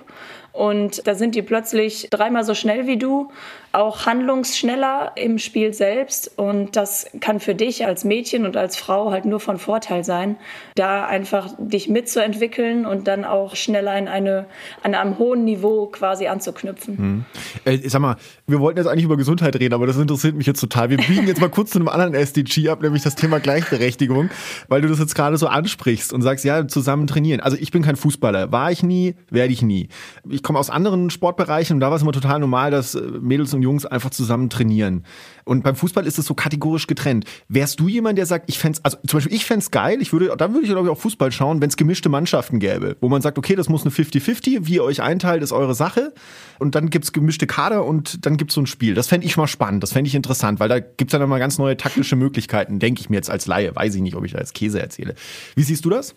und 0.53 1.07
da 1.07 1.15
sind 1.15 1.35
die 1.35 1.43
plötzlich 1.43 2.09
dreimal 2.11 2.45
so 2.45 2.55
schnell 2.55 2.87
wie 2.87 2.99
du, 2.99 3.31
auch 3.73 4.05
handlungsschneller 4.05 5.13
im 5.17 5.39
Spiel 5.39 5.73
selbst. 5.73 6.31
Und 6.37 6.77
das 6.77 7.07
kann 7.21 7.41
für 7.41 7.55
dich 7.55 7.87
als 7.87 8.05
Mädchen 8.05 8.45
und 8.45 8.57
als 8.57 8.77
Frau 8.77 9.11
halt 9.11 9.25
nur 9.25 9.41
von 9.41 9.59
Vorteil 9.59 10.05
sein, 10.05 10.37
da 10.75 11.07
einfach 11.07 11.49
dich 11.59 11.89
mitzuentwickeln 11.89 12.85
und 12.85 13.09
dann 13.09 13.25
auch 13.25 13.57
schneller 13.57 13.97
in 13.97 14.09
eine, 14.09 14.47
an 14.83 14.95
einem 14.95 15.19
hohen 15.19 15.45
Niveau 15.45 15.87
quasi 15.87 16.27
anzuknüpfen. 16.27 16.99
Hm. 16.99 17.25
Äh, 17.65 17.89
sag 17.89 18.03
mal, 18.03 18.17
wir 18.47 18.61
wollten 18.61 18.79
jetzt 18.79 18.89
eigentlich 18.89 19.05
über 19.05 19.17
Gesundheit 19.17 19.57
reden, 19.57 19.73
aber 19.73 19.87
das 19.87 19.97
interessiert 19.97 20.37
mich 20.37 20.47
jetzt 20.47 20.61
total. 20.61 20.91
Wir 20.91 20.99
biegen 20.99 21.27
jetzt 21.27 21.41
mal 21.41 21.49
kurz 21.49 21.71
zu 21.71 21.79
einem 21.79 21.89
anderen 21.89 22.15
SDG 22.15 22.69
ab, 22.69 22.83
nämlich 22.83 23.03
das 23.03 23.15
Thema 23.15 23.41
Gleichberechtigung, 23.41 24.29
weil 24.69 24.83
du 24.83 24.89
das 24.89 24.99
jetzt 24.99 25.15
gerade 25.15 25.39
so 25.39 25.47
ansprichst 25.47 26.13
und 26.13 26.21
sagst, 26.21 26.45
ja, 26.45 26.69
zusammen 26.69 27.07
trainieren. 27.07 27.41
Also 27.41 27.57
ich 27.59 27.71
bin 27.71 27.83
kein 27.83 27.97
Fußballer, 27.97 28.53
war 28.53 28.71
ich 28.71 28.83
nie, 28.83 29.15
werde 29.31 29.53
ich 29.53 29.63
nie. 29.63 29.89
Ich 30.29 30.42
ich 30.43 30.45
komme 30.45 30.59
aus 30.59 30.71
anderen 30.71 31.09
Sportbereichen 31.09 31.77
und 31.77 31.81
da 31.81 31.91
war 31.91 31.95
es 31.95 32.03
immer 32.03 32.11
total 32.11 32.41
normal, 32.41 32.73
dass 32.73 32.97
äh, 32.97 33.01
Mädels 33.01 33.55
und 33.55 33.63
Jungs 33.63 33.87
einfach 33.87 34.11
zusammen 34.11 34.51
trainieren. 34.51 35.05
Und 35.45 35.63
beim 35.63 35.77
Fußball 35.77 36.05
ist 36.05 36.19
es 36.19 36.27
so 36.27 36.35
kategorisch 36.35 36.89
getrennt. 36.89 37.27
Wärst 37.47 37.79
du 37.79 37.87
jemand, 37.87 38.19
der 38.19 38.27
sagt, 38.27 38.51
ich 38.51 38.59
fände 38.59 38.81
also 38.83 38.99
zum 39.07 39.19
Beispiel 39.19 39.37
ich 39.37 39.45
fände 39.45 39.65
geil, 39.71 40.03
ich 40.03 40.13
würde, 40.13 40.35
dann 40.37 40.53
würde 40.53 40.67
ich 40.67 40.73
glaube 40.73 40.89
ich 40.89 40.93
auch 40.93 40.99
Fußball 40.99 41.31
schauen, 41.31 41.61
wenn 41.61 41.69
es 41.69 41.77
gemischte 41.77 42.09
Mannschaften 42.09 42.59
gäbe, 42.59 42.97
wo 43.01 43.09
man 43.09 43.23
sagt, 43.23 43.39
okay, 43.39 43.55
das 43.55 43.69
muss 43.69 43.83
eine 43.83 43.93
50-50, 43.93 44.67
wie 44.67 44.75
ihr 44.75 44.83
euch 44.83 45.01
einteilt, 45.01 45.45
ist 45.45 45.53
eure 45.53 45.77
Sache. 45.77 46.13
Und 46.59 46.75
dann 46.75 46.91
gibt 46.91 47.05
es 47.05 47.13
gemischte 47.13 47.47
Kader 47.47 47.85
und 47.85 48.27
dann 48.27 48.37
gibt 48.37 48.51
es 48.51 48.57
so 48.57 48.63
ein 48.63 48.67
Spiel. 48.67 48.95
Das 48.95 49.07
fände 49.07 49.25
ich 49.25 49.37
mal 49.37 49.47
spannend, 49.47 49.85
das 49.85 49.93
fände 49.93 50.09
ich 50.09 50.17
interessant, 50.17 50.59
weil 50.59 50.69
da 50.69 50.81
gibt 50.81 51.13
es 51.13 51.17
dann 51.17 51.29
mal 51.29 51.39
ganz 51.39 51.59
neue 51.59 51.77
taktische 51.77 52.17
Möglichkeiten, 52.17 52.81
denke 52.81 53.01
ich 53.01 53.09
mir 53.09 53.17
jetzt 53.17 53.31
als 53.31 53.47
Laie. 53.47 53.77
Weiß 53.77 53.95
ich 53.95 54.03
nicht, 54.03 54.17
ob 54.17 54.25
ich 54.25 54.33
da 54.33 54.39
jetzt 54.39 54.55
Käse 54.55 54.83
erzähle. 54.83 55.15
Wie 55.55 55.63
siehst 55.63 55.85
du 55.85 55.91
das? 55.91 56.17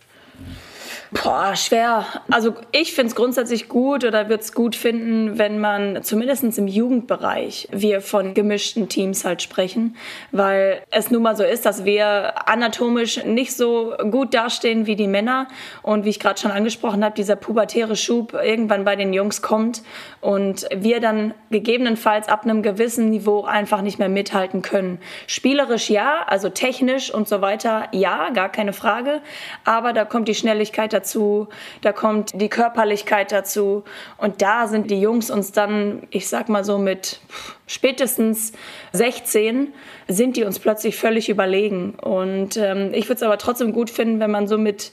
Boah, 1.12 1.56
schwer. 1.56 2.06
Also 2.32 2.56
ich 2.72 2.94
finde 2.94 3.10
es 3.10 3.16
grundsätzlich 3.16 3.70
gut 3.70 4.04
oder 4.04 4.28
würde 4.28 4.42
es 4.42 4.54
gut 4.54 4.76
finden, 4.76 5.38
wenn 5.38 5.60
man 5.60 6.04
zumindest 6.04 6.36
im 6.58 6.68
Jugendbereich 6.68 7.68
wir 7.72 8.02
von 8.02 8.34
gemischten 8.34 8.90
Teams 8.90 9.24
halt 9.24 9.42
sprechen, 9.42 9.96
weil 10.32 10.82
es 10.90 11.12
nun 11.12 11.22
mal 11.22 11.36
so 11.36 11.44
ist, 11.44 11.66
dass 11.66 11.86
wir 11.86 12.50
anatomisch 12.50 13.24
nicht 13.24 13.56
so 13.56 13.94
gut 14.10 14.34
dastehen 14.34 14.88
wie 14.88 14.96
die 14.96 15.08
Männer 15.08 15.48
und 15.84 16.06
wie 16.06 16.10
ich 16.10 16.20
gerade 16.20 16.40
schon 16.40 16.52
angesprochen 16.52 17.04
habe, 17.06 17.16
dieser 17.16 17.36
pubertäre 17.36 17.96
Schub 17.96 18.34
irgendwann 18.34 18.84
bei 18.84 18.96
den 18.96 19.14
Jungs 19.14 19.42
kommt 19.42 19.84
und 20.22 20.68
wir 20.76 21.00
dann 21.00 21.36
gegebenenfalls 21.52 22.28
ab 22.30 22.44
einem 22.44 22.64
gewissen 22.64 23.12
Niveau 23.12 23.44
einfach 23.44 23.82
nicht 23.82 24.00
mehr 24.00 24.10
mithalten 24.10 24.64
können. 24.64 25.00
Spielerisch 25.28 25.90
ja, 25.90 26.24
also 26.26 26.50
technisch 26.50 27.14
und 27.14 27.28
so 27.28 27.42
weiter 27.42 27.88
ja, 27.92 28.30
gar 28.32 28.50
keine 28.50 28.74
Frage, 28.74 29.22
aber 29.64 29.94
da 29.94 30.04
kommt 30.04 30.28
die 30.28 30.36
Schnelligkeit 30.36 30.95
dazu, 30.96 31.48
da 31.82 31.92
kommt 31.92 32.40
die 32.42 32.50
Körperlichkeit 32.50 33.32
dazu. 33.32 33.84
Und 34.18 34.42
da 34.42 34.68
sind 34.68 34.90
die 34.90 35.00
Jungs 35.00 35.30
uns 35.30 35.52
dann, 35.52 36.08
ich 36.10 36.28
sag 36.28 36.50
mal 36.50 36.64
so 36.64 36.78
mit 36.78 37.20
spätestens 37.68 38.54
16, 38.94 39.74
sind 40.08 40.38
die 40.38 40.44
uns 40.44 40.60
plötzlich 40.60 40.96
völlig 40.96 41.30
überlegen. 41.30 41.96
Und 41.96 42.58
ähm, 42.58 42.92
ich 42.94 43.06
würde 43.06 43.16
es 43.16 43.24
aber 43.24 43.38
trotzdem 43.38 43.74
gut 43.74 43.90
finden, 43.90 44.20
wenn 44.20 44.32
man 44.32 44.48
so 44.48 44.58
mit 44.58 44.92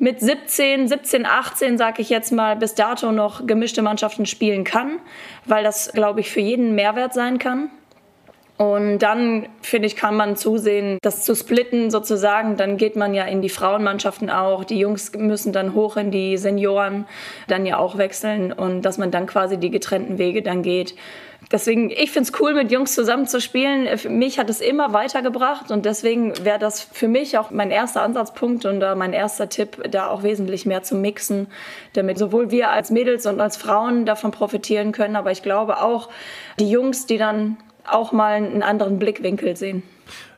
mit 0.00 0.20
17, 0.20 0.86
17, 0.86 1.26
18, 1.26 1.76
sage 1.76 2.02
ich 2.02 2.08
jetzt 2.08 2.30
mal, 2.30 2.54
bis 2.54 2.74
dato 2.74 3.10
noch 3.10 3.46
gemischte 3.46 3.82
Mannschaften 3.82 4.26
spielen 4.26 4.62
kann, 4.62 5.00
weil 5.44 5.64
das, 5.64 5.92
glaube 5.92 6.20
ich, 6.20 6.30
für 6.30 6.40
jeden 6.40 6.76
Mehrwert 6.76 7.14
sein 7.14 7.38
kann. 7.38 7.70
Und 8.58 8.98
dann, 8.98 9.46
finde 9.62 9.86
ich, 9.86 9.94
kann 9.94 10.16
man 10.16 10.34
zusehen, 10.34 10.98
das 11.02 11.22
zu 11.22 11.36
splitten 11.36 11.92
sozusagen. 11.92 12.56
Dann 12.56 12.76
geht 12.76 12.96
man 12.96 13.14
ja 13.14 13.24
in 13.24 13.40
die 13.40 13.50
Frauenmannschaften 13.50 14.30
auch. 14.30 14.64
Die 14.64 14.80
Jungs 14.80 15.12
müssen 15.16 15.52
dann 15.52 15.74
hoch 15.74 15.96
in 15.96 16.10
die 16.10 16.36
Senioren 16.36 17.06
dann 17.46 17.64
ja 17.66 17.78
auch 17.78 17.98
wechseln 17.98 18.52
und 18.52 18.82
dass 18.82 18.98
man 18.98 19.12
dann 19.12 19.26
quasi 19.26 19.58
die 19.58 19.70
getrennten 19.70 20.18
Wege 20.18 20.42
dann 20.42 20.62
geht. 20.62 20.96
Deswegen, 21.52 21.88
ich 21.90 22.10
finde 22.10 22.30
es 22.30 22.40
cool, 22.40 22.52
mit 22.52 22.72
Jungs 22.72 22.96
zusammen 22.96 23.28
zu 23.28 23.40
spielen. 23.40 23.96
Für 23.96 24.10
mich 24.10 24.40
hat 24.40 24.50
es 24.50 24.60
immer 24.60 24.92
weitergebracht 24.92 25.70
und 25.70 25.86
deswegen 25.86 26.44
wäre 26.44 26.58
das 26.58 26.82
für 26.82 27.06
mich 27.06 27.38
auch 27.38 27.52
mein 27.52 27.70
erster 27.70 28.02
Ansatzpunkt 28.02 28.66
und 28.66 28.82
uh, 28.82 28.96
mein 28.96 29.12
erster 29.12 29.48
Tipp, 29.48 29.88
da 29.88 30.08
auch 30.08 30.24
wesentlich 30.24 30.66
mehr 30.66 30.82
zu 30.82 30.96
mixen, 30.96 31.46
damit 31.92 32.18
sowohl 32.18 32.50
wir 32.50 32.70
als 32.70 32.90
Mädels 32.90 33.24
und 33.24 33.40
als 33.40 33.56
Frauen 33.56 34.04
davon 34.04 34.32
profitieren 34.32 34.90
können, 34.90 35.14
aber 35.14 35.30
ich 35.30 35.44
glaube 35.44 35.80
auch 35.80 36.08
die 36.58 36.68
Jungs, 36.68 37.06
die 37.06 37.18
dann 37.18 37.56
auch 37.90 38.12
mal 38.12 38.34
einen 38.34 38.62
anderen 38.62 38.98
Blickwinkel 38.98 39.56
sehen. 39.56 39.82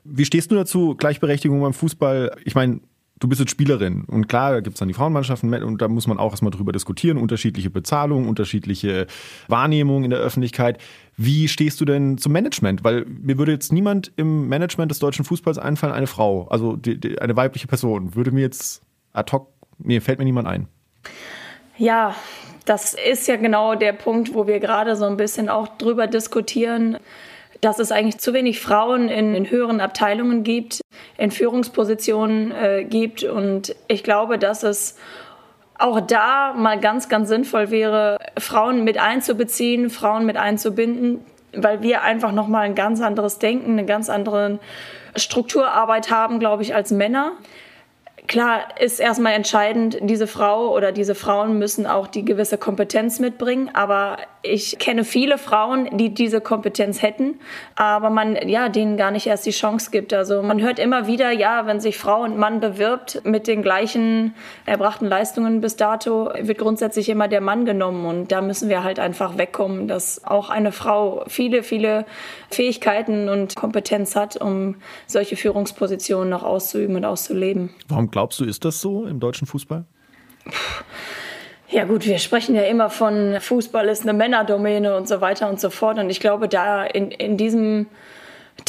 Wie 0.04 0.25
stehst 0.25 0.50
du 0.50 0.54
dazu, 0.54 0.95
Gleichberechtigung 0.95 1.61
beim 1.61 1.75
Fußball? 1.75 2.37
Ich 2.45 2.54
meine, 2.54 2.80
du 3.21 3.28
bist 3.28 3.40
jetzt 3.40 3.50
Spielerin 3.50 4.04
und 4.07 4.28
klar, 4.28 4.52
da 4.52 4.61
gibt 4.61 4.75
es 4.75 4.80
dann 4.80 4.88
die 4.88 4.95
Frauenmannschaften 4.95 5.52
und 5.62 5.80
da 5.80 5.88
muss 5.88 6.07
man 6.07 6.19
auch 6.19 6.33
erstmal 6.33 6.50
drüber 6.50 6.73
diskutieren, 6.73 7.19
unterschiedliche 7.19 7.71
Bezahlungen, 7.71 8.28
unterschiedliche 8.28 9.07
Wahrnehmungen 9.47 10.04
in 10.04 10.11
der 10.11 10.21
Öffentlichkeit. 10.21 10.78
Wie 11.16 11.47
stehst 11.47 11.80
du 11.80 11.85
denn 11.85 12.19
zum 12.19 12.33
Management? 12.33 12.83
Weil 12.83 13.04
mir 13.04 13.38
würde 13.38 13.52
jetzt 13.52 13.73
niemand 13.73 14.11
im 14.16 14.49
Management 14.49 14.90
des 14.90 14.99
deutschen 14.99 15.25
Fußballs 15.25 15.59
einfallen, 15.59 15.92
eine 15.92 16.07
Frau, 16.07 16.49
also 16.49 16.76
die, 16.76 16.99
die, 16.99 17.21
eine 17.21 17.37
weibliche 17.37 17.66
Person. 17.66 18.14
Würde 18.14 18.33
mir 18.33 18.40
jetzt 18.40 18.83
ad 19.12 19.30
hoc, 19.33 19.49
nee, 19.78 20.00
fällt 20.00 20.19
mir 20.19 20.25
niemand 20.25 20.49
ein. 20.49 20.66
Ja, 21.76 22.14
das 22.64 22.95
ist 22.95 23.28
ja 23.28 23.37
genau 23.37 23.75
der 23.75 23.92
Punkt, 23.92 24.35
wo 24.35 24.47
wir 24.47 24.61
gerade 24.61 24.97
so 24.97 25.04
ein 25.04 25.16
bisschen 25.16 25.49
auch 25.49 25.69
drüber 25.76 26.07
diskutieren 26.07 26.99
dass 27.61 27.79
es 27.79 27.93
eigentlich 27.93 28.19
zu 28.19 28.33
wenig 28.33 28.61
Frauen 28.61 29.09
in, 29.09 29.35
in 29.35 29.50
höheren 29.50 29.81
Abteilungen 29.81 30.45
gibt, 30.45 30.81
in 31.19 31.31
Führungspositionen 31.31 32.52
äh, 32.52 32.85
gibt. 32.85 33.25
Und 33.25 33.75
ich 33.88 34.02
glaube, 34.02 34.38
dass 34.38 34.62
es 34.62 34.97
auch 35.79 36.00
da 36.00 36.55
mal 36.55 36.79
ganz, 36.79 37.09
ganz 37.09 37.29
sinnvoll 37.29 37.71
wäre, 37.71 38.19
Frauen 38.38 38.85
mit 38.85 38.99
einzubeziehen, 38.99 39.90
Frauen 39.90 40.26
mit 40.26 40.37
einzubinden, 40.37 41.25
weil 41.55 41.83
wir 41.83 42.02
einfach 42.02 42.33
nochmal 42.33 42.67
ein 42.67 42.75
ganz 42.75 43.00
anderes 43.00 43.38
Denken, 43.38 43.73
eine 43.73 43.87
ganz 43.87 44.11
andere 44.11 44.59
Strukturarbeit 45.17 46.11
haben, 46.11 46.38
glaube 46.38 46.62
ich, 46.62 46.75
als 46.75 46.90
Männer. 46.90 47.33
Klar 48.31 48.69
ist 48.79 49.01
erstmal 49.01 49.33
entscheidend, 49.33 49.99
diese 50.03 50.29
Frau 50.29 50.73
oder 50.73 50.93
diese 50.93 51.17
Frauen 51.17 51.59
müssen 51.59 51.85
auch 51.85 52.07
die 52.07 52.25
gewisse 52.25 52.59
Kompetenz 52.59 53.19
mitbringen, 53.19 53.71
aber 53.73 54.19
ich 54.43 54.79
kenne 54.79 55.03
viele 55.03 55.37
Frauen, 55.37 55.99
die 55.99 56.15
diese 56.15 56.41
Kompetenz 56.41 57.03
hätten, 57.03 57.41
aber 57.75 58.09
man 58.09 58.37
ja 58.49 58.69
denen 58.69 58.97
gar 58.97 59.11
nicht 59.11 59.27
erst 59.27 59.47
die 59.47 59.51
Chance 59.51 59.91
gibt. 59.91 60.15
Also 60.15 60.43
man 60.43 60.61
hört 60.61 60.79
immer 60.79 61.09
wieder, 61.09 61.33
ja, 61.33 61.67
wenn 61.67 61.81
sich 61.81 61.99
Frau 61.99 62.23
und 62.23 62.39
Mann 62.39 62.61
bewirbt 62.61 63.21
mit 63.25 63.49
den 63.49 63.63
gleichen 63.63 64.35
erbrachten 64.65 65.07
Leistungen 65.07 65.61
bis 65.61 65.75
dato, 65.75 66.31
wird 66.41 66.59
grundsätzlich 66.59 67.09
immer 67.09 67.27
der 67.27 67.41
Mann 67.41 67.65
genommen 67.65 68.07
und 68.07 68.31
da 68.31 68.43
müssen 68.43 68.69
wir 68.69 68.85
halt 68.85 69.01
einfach 69.01 69.39
wegkommen, 69.39 69.89
dass 69.89 70.25
auch 70.25 70.51
eine 70.51 70.71
Frau 70.71 71.25
viele, 71.27 71.65
viele 71.65 72.07
Fähigkeiten 72.49 73.29
und 73.29 73.57
Kompetenz 73.57 74.15
hat, 74.15 74.41
um 74.41 74.77
solche 75.09 75.35
Führungspositionen 75.35 76.31
noch 76.31 76.45
auszuüben 76.45 76.95
und 76.95 77.05
auszuleben. 77.05 77.71
Warum 77.89 78.11
glaubst 78.21 78.39
du, 78.39 78.45
ist 78.45 78.67
das 78.67 78.83
so 78.83 79.07
im 79.07 79.19
deutschen 79.19 79.47
Fußball? 79.47 79.87
Ja 81.71 81.85
gut, 81.85 82.05
wir 82.05 82.19
sprechen 82.19 82.55
ja 82.55 82.65
immer 82.65 82.91
von 82.91 83.41
Fußball 83.41 83.89
ist 83.89 84.03
eine 84.03 84.12
Männerdomäne 84.12 84.95
und 84.95 85.09
so 85.09 85.23
weiter 85.23 85.49
und 85.49 85.59
so 85.59 85.71
fort. 85.71 85.99
Und 85.99 86.11
ich 86.11 86.21
glaube, 86.21 86.47
da 86.47 86.85
in, 86.85 87.12
in 87.12 87.39
diesem 87.39 87.87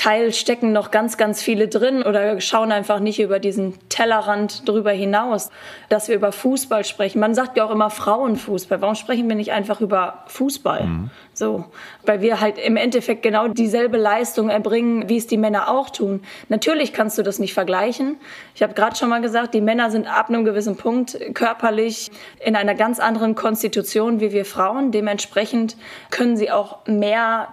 Teil 0.01 0.33
stecken 0.33 0.71
noch 0.71 0.89
ganz, 0.89 1.15
ganz 1.15 1.43
viele 1.43 1.67
drin 1.67 2.01
oder 2.01 2.41
schauen 2.41 2.71
einfach 2.71 2.99
nicht 2.99 3.19
über 3.19 3.37
diesen 3.37 3.75
Tellerrand 3.87 4.67
drüber 4.67 4.89
hinaus, 4.89 5.51
dass 5.89 6.07
wir 6.07 6.15
über 6.15 6.31
Fußball 6.31 6.83
sprechen. 6.85 7.19
Man 7.19 7.35
sagt 7.35 7.55
ja 7.55 7.65
auch 7.65 7.69
immer 7.69 7.91
Frauenfußball. 7.91 8.81
Warum 8.81 8.95
sprechen 8.95 9.29
wir 9.29 9.35
nicht 9.35 9.51
einfach 9.51 9.79
über 9.79 10.23
Fußball? 10.25 10.85
Mhm. 10.85 11.09
So, 11.35 11.65
weil 12.03 12.21
wir 12.21 12.41
halt 12.41 12.57
im 12.57 12.77
Endeffekt 12.77 13.21
genau 13.21 13.47
dieselbe 13.47 13.97
Leistung 13.97 14.49
erbringen, 14.49 15.07
wie 15.07 15.17
es 15.17 15.27
die 15.27 15.37
Männer 15.37 15.69
auch 15.69 15.91
tun. 15.91 16.23
Natürlich 16.49 16.93
kannst 16.93 17.19
du 17.19 17.21
das 17.21 17.37
nicht 17.37 17.53
vergleichen. 17.53 18.17
Ich 18.55 18.63
habe 18.63 18.73
gerade 18.73 18.95
schon 18.95 19.09
mal 19.09 19.21
gesagt, 19.21 19.53
die 19.53 19.61
Männer 19.61 19.91
sind 19.91 20.07
ab 20.07 20.29
einem 20.29 20.45
gewissen 20.45 20.77
Punkt 20.77 21.15
körperlich 21.35 22.09
in 22.43 22.55
einer 22.55 22.73
ganz 22.73 22.99
anderen 22.99 23.35
Konstitution 23.35 24.19
wie 24.19 24.31
wir 24.31 24.45
Frauen. 24.45 24.91
Dementsprechend 24.91 25.77
können 26.09 26.37
sie 26.37 26.49
auch 26.49 26.87
mehr 26.87 27.49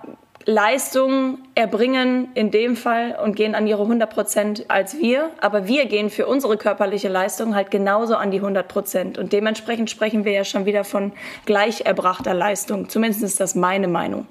Leistung 0.49 1.41
erbringen 1.55 2.29
in 2.33 2.51
dem 2.51 2.75
Fall 2.75 3.19
und 3.23 3.37
gehen 3.37 3.55
an 3.55 3.67
ihre 3.67 3.83
100 3.83 4.09
Prozent 4.09 4.65
als 4.69 4.97
wir. 4.97 5.29
Aber 5.43 5.69
wir 5.69 5.85
gehen 5.85 6.09
für 6.09 6.27
unsere 6.27 6.57
körperliche 6.57 7.09
Leistung 7.09 7.55
halt 7.55 7.71
genauso 7.71 8.17
an 8.17 8.31
die 8.31 8.39
100 8.39 8.67
Prozent. 8.67 9.19
Und 9.19 9.35
dementsprechend 9.35 9.91
sprechen 9.91 10.25
wir 10.25 10.33
ja 10.33 10.45
schon 10.45 10.65
wieder 10.65 10.85
von 10.85 11.13
gleich 11.45 11.83
erbrachter 11.83 12.33
Leistung. 12.33 12.89
Zumindest 12.89 13.23
ist 13.23 13.41
das 13.41 13.57
meine 13.57 13.89
Meinung. 13.89 14.25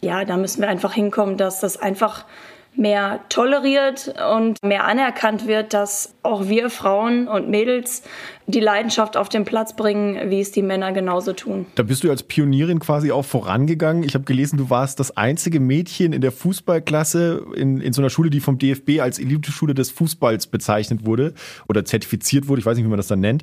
Ja, 0.00 0.24
da 0.24 0.36
müssen 0.36 0.62
wir 0.62 0.68
einfach 0.68 0.94
hinkommen, 0.94 1.36
dass 1.36 1.60
das 1.60 1.80
einfach 1.80 2.24
mehr 2.74 3.20
toleriert 3.28 4.14
und 4.32 4.62
mehr 4.62 4.84
anerkannt 4.84 5.46
wird, 5.46 5.74
dass 5.74 6.14
auch 6.22 6.48
wir 6.48 6.70
Frauen 6.70 7.28
und 7.28 7.50
Mädels 7.50 8.02
die 8.46 8.60
Leidenschaft 8.60 9.16
auf 9.16 9.28
den 9.28 9.44
Platz 9.44 9.76
bringen, 9.76 10.30
wie 10.30 10.40
es 10.40 10.52
die 10.52 10.62
Männer 10.62 10.92
genauso 10.92 11.32
tun. 11.32 11.66
Da 11.74 11.82
bist 11.82 12.02
du 12.02 12.10
als 12.10 12.22
Pionierin 12.22 12.80
quasi 12.80 13.12
auch 13.12 13.24
vorangegangen. 13.24 14.02
Ich 14.02 14.14
habe 14.14 14.24
gelesen, 14.24 14.56
du 14.56 14.70
warst 14.70 14.98
das 15.00 15.16
einzige 15.16 15.60
Mädchen 15.60 16.12
in 16.12 16.22
der 16.22 16.32
Fußballklasse 16.32 17.44
in, 17.54 17.80
in 17.80 17.92
so 17.92 18.00
einer 18.00 18.10
Schule, 18.10 18.30
die 18.30 18.40
vom 18.40 18.58
DFB 18.58 19.00
als 19.00 19.18
Elite-Schule 19.18 19.74
des 19.74 19.90
Fußballs 19.90 20.46
bezeichnet 20.46 21.04
wurde 21.04 21.34
oder 21.68 21.84
zertifiziert 21.84 22.48
wurde. 22.48 22.60
Ich 22.60 22.66
weiß 22.66 22.76
nicht, 22.76 22.84
wie 22.84 22.90
man 22.90 22.96
das 22.96 23.06
dann 23.06 23.20
nennt. 23.20 23.42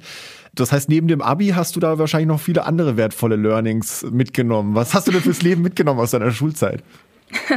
Das 0.55 0.71
heißt, 0.71 0.89
neben 0.89 1.07
dem 1.07 1.21
Abi 1.21 1.49
hast 1.49 1.75
du 1.75 1.79
da 1.79 1.99
wahrscheinlich 1.99 2.27
noch 2.27 2.39
viele 2.39 2.65
andere 2.65 2.97
wertvolle 2.97 3.35
Learnings 3.35 4.05
mitgenommen. 4.11 4.75
Was 4.75 4.93
hast 4.95 5.07
du 5.07 5.11
denn 5.11 5.21
fürs 5.21 5.43
Leben 5.43 5.61
mitgenommen 5.61 5.99
aus 5.99 6.11
deiner 6.11 6.31
Schulzeit? 6.31 6.83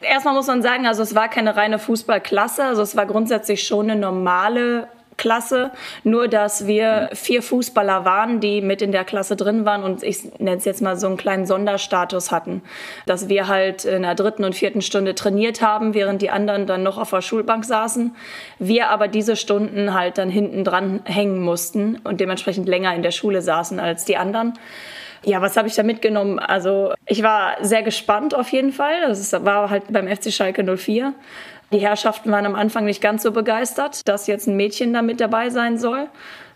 Erstmal 0.00 0.34
muss 0.34 0.46
man 0.46 0.62
sagen, 0.62 0.86
also 0.86 1.02
es 1.02 1.14
war 1.14 1.28
keine 1.28 1.56
reine 1.56 1.78
Fußballklasse, 1.78 2.64
also 2.64 2.82
es 2.82 2.96
war 2.96 3.06
grundsätzlich 3.06 3.64
schon 3.66 3.90
eine 3.90 4.00
normale 4.00 4.88
Klasse, 5.20 5.70
nur 6.02 6.28
dass 6.28 6.66
wir 6.66 7.10
vier 7.12 7.42
Fußballer 7.42 8.06
waren, 8.06 8.40
die 8.40 8.62
mit 8.62 8.80
in 8.80 8.90
der 8.90 9.04
Klasse 9.04 9.36
drin 9.36 9.66
waren 9.66 9.82
und 9.82 10.02
ich 10.02 10.24
nenne 10.38 10.56
es 10.56 10.64
jetzt 10.64 10.80
mal 10.80 10.96
so 10.96 11.06
einen 11.08 11.18
kleinen 11.18 11.44
Sonderstatus 11.44 12.32
hatten, 12.32 12.62
dass 13.04 13.28
wir 13.28 13.46
halt 13.46 13.84
in 13.84 14.00
der 14.00 14.14
dritten 14.14 14.44
und 14.44 14.54
vierten 14.54 14.80
Stunde 14.80 15.14
trainiert 15.14 15.60
haben, 15.60 15.92
während 15.92 16.22
die 16.22 16.30
anderen 16.30 16.66
dann 16.66 16.82
noch 16.82 16.96
auf 16.96 17.10
der 17.10 17.20
Schulbank 17.20 17.66
saßen. 17.66 18.16
Wir 18.58 18.88
aber 18.88 19.08
diese 19.08 19.36
Stunden 19.36 19.92
halt 19.92 20.16
dann 20.16 20.30
hinten 20.30 20.64
dran 20.64 21.00
hängen 21.04 21.42
mussten 21.42 21.98
und 22.04 22.20
dementsprechend 22.20 22.66
länger 22.66 22.94
in 22.94 23.02
der 23.02 23.10
Schule 23.10 23.42
saßen 23.42 23.78
als 23.78 24.06
die 24.06 24.16
anderen. 24.16 24.54
Ja, 25.24 25.42
was 25.42 25.56
habe 25.56 25.68
ich 25.68 25.74
da 25.74 25.82
mitgenommen? 25.82 26.38
Also 26.38 26.94
ich 27.06 27.22
war 27.22 27.56
sehr 27.62 27.82
gespannt 27.82 28.34
auf 28.34 28.48
jeden 28.50 28.72
Fall. 28.72 29.02
Das 29.06 29.32
war 29.44 29.68
halt 29.70 29.84
beim 29.92 30.08
FC 30.08 30.32
Schalke 30.32 30.64
04. 30.76 31.12
Die 31.72 31.78
Herrschaften 31.78 32.32
waren 32.32 32.46
am 32.46 32.54
Anfang 32.54 32.84
nicht 32.84 33.00
ganz 33.00 33.22
so 33.22 33.30
begeistert, 33.30 34.08
dass 34.08 34.26
jetzt 34.26 34.48
ein 34.48 34.56
Mädchen 34.56 34.92
da 34.92 35.02
mit 35.02 35.20
dabei 35.20 35.50
sein 35.50 35.78
soll. 35.78 36.08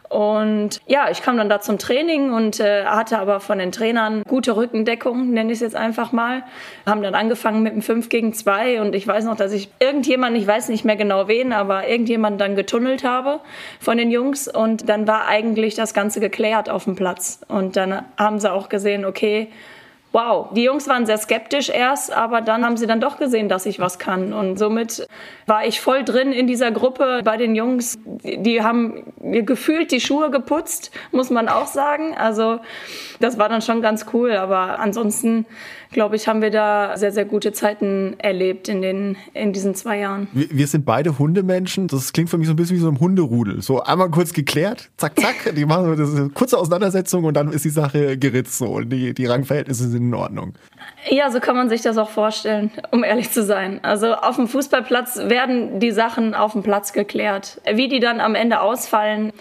Und 0.08 0.80
ja, 0.86 1.10
ich 1.10 1.22
kam 1.22 1.36
dann 1.36 1.48
da 1.48 1.60
zum 1.60 1.78
Training 1.78 2.32
und 2.32 2.60
äh, 2.60 2.84
hatte 2.84 3.18
aber 3.18 3.40
von 3.40 3.58
den 3.58 3.72
Trainern 3.72 4.22
gute 4.28 4.56
Rückendeckung, 4.56 5.30
nenne 5.30 5.50
ich 5.50 5.56
es 5.56 5.60
jetzt 5.60 5.76
einfach 5.76 6.12
mal. 6.12 6.44
Haben 6.86 7.02
dann 7.02 7.14
angefangen 7.14 7.62
mit 7.62 7.72
einem 7.72 7.82
5 7.82 8.08
gegen 8.08 8.32
2 8.32 8.80
und 8.80 8.94
ich 8.94 9.06
weiß 9.06 9.24
noch, 9.24 9.36
dass 9.36 9.52
ich 9.52 9.70
irgendjemand, 9.80 10.36
ich 10.36 10.46
weiß 10.46 10.68
nicht 10.68 10.84
mehr 10.84 10.96
genau 10.96 11.26
wen, 11.28 11.52
aber 11.52 11.88
irgendjemand 11.88 12.40
dann 12.40 12.54
getunnelt 12.54 13.02
habe 13.02 13.40
von 13.80 13.96
den 13.96 14.10
Jungs 14.10 14.46
und 14.46 14.88
dann 14.88 15.08
war 15.08 15.26
eigentlich 15.26 15.74
das 15.74 15.94
Ganze 15.94 16.20
geklärt 16.20 16.68
auf 16.68 16.84
dem 16.84 16.96
Platz. 16.96 17.40
Und 17.48 17.76
dann 17.76 18.04
haben 18.16 18.38
sie 18.38 18.52
auch 18.52 18.68
gesehen, 18.68 19.04
okay, 19.04 19.48
wow, 20.14 20.48
die 20.54 20.62
Jungs 20.62 20.86
waren 20.86 21.06
sehr 21.06 21.18
skeptisch 21.18 21.68
erst, 21.68 22.12
aber 22.12 22.40
dann 22.40 22.64
haben 22.64 22.76
sie 22.76 22.86
dann 22.86 23.00
doch 23.00 23.18
gesehen, 23.18 23.48
dass 23.48 23.66
ich 23.66 23.80
was 23.80 23.98
kann. 23.98 24.32
Und 24.32 24.58
somit 24.60 25.08
war 25.46 25.66
ich 25.66 25.80
voll 25.80 26.04
drin 26.04 26.32
in 26.32 26.46
dieser 26.46 26.70
Gruppe 26.70 27.22
bei 27.24 27.36
den 27.36 27.56
Jungs. 27.56 27.98
Die 28.22 28.62
haben 28.62 29.12
mir 29.20 29.42
gefühlt 29.42 29.90
die 29.90 30.00
Schuhe 30.00 30.30
geputzt, 30.30 30.92
muss 31.10 31.30
man 31.30 31.48
auch 31.48 31.66
sagen. 31.66 32.14
Also 32.16 32.60
das 33.18 33.38
war 33.38 33.48
dann 33.48 33.60
schon 33.60 33.82
ganz 33.82 34.06
cool. 34.12 34.32
Aber 34.32 34.78
ansonsten, 34.78 35.46
glaube 35.90 36.14
ich, 36.14 36.28
haben 36.28 36.42
wir 36.42 36.50
da 36.50 36.96
sehr, 36.96 37.10
sehr 37.10 37.24
gute 37.24 37.52
Zeiten 37.52 38.14
erlebt 38.18 38.68
in, 38.68 38.82
den, 38.82 39.16
in 39.32 39.52
diesen 39.52 39.74
zwei 39.74 39.98
Jahren. 39.98 40.28
Wir, 40.32 40.46
wir 40.50 40.66
sind 40.68 40.84
beide 40.84 41.18
Hundemenschen. 41.18 41.88
Das 41.88 42.12
klingt 42.12 42.30
für 42.30 42.38
mich 42.38 42.46
so 42.46 42.52
ein 42.52 42.56
bisschen 42.56 42.76
wie 42.76 42.80
so 42.80 42.88
ein 42.88 43.00
Hunderudel. 43.00 43.62
So 43.62 43.82
einmal 43.82 44.10
kurz 44.10 44.32
geklärt, 44.32 44.90
zack, 44.96 45.18
zack. 45.18 45.54
Die 45.56 45.64
machen 45.64 45.96
so 45.96 46.16
eine 46.16 46.30
kurze 46.30 46.56
Auseinandersetzung 46.56 47.24
und 47.24 47.34
dann 47.34 47.50
ist 47.50 47.64
die 47.64 47.70
Sache 47.70 48.16
geritzt 48.16 48.58
so. 48.58 48.66
Und 48.66 48.90
die, 48.90 49.12
die 49.12 49.26
Rangverhältnisse 49.26 49.88
sind 49.88 50.03
in 50.08 50.14
Ordnung. 50.14 50.54
Ja, 51.08 51.30
so 51.30 51.40
kann 51.40 51.56
man 51.56 51.68
sich 51.68 51.82
das 51.82 51.98
auch 51.98 52.10
vorstellen, 52.10 52.70
um 52.90 53.04
ehrlich 53.04 53.30
zu 53.30 53.42
sein. 53.42 53.80
Also 53.82 54.14
auf 54.14 54.36
dem 54.36 54.48
Fußballplatz 54.48 55.18
werden 55.28 55.80
die 55.80 55.90
Sachen 55.90 56.34
auf 56.34 56.52
dem 56.52 56.62
Platz 56.62 56.92
geklärt. 56.92 57.60
Wie 57.72 57.88
die 57.88 58.00
dann 58.00 58.20
am 58.20 58.34
Ende 58.34 58.60
ausfallen, 58.60 59.32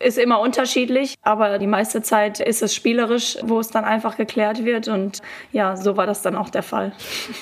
ist 0.00 0.18
immer 0.18 0.40
unterschiedlich, 0.40 1.14
aber 1.22 1.58
die 1.58 1.66
meiste 1.66 2.02
Zeit 2.02 2.40
ist 2.40 2.62
es 2.62 2.74
spielerisch, 2.74 3.36
wo 3.42 3.58
es 3.58 3.68
dann 3.68 3.84
einfach 3.84 4.16
geklärt 4.16 4.64
wird 4.64 4.88
und 4.88 5.18
ja, 5.52 5.76
so 5.76 5.96
war 5.96 6.06
das 6.06 6.22
dann 6.22 6.36
auch 6.36 6.50
der 6.50 6.62
Fall. 6.62 6.92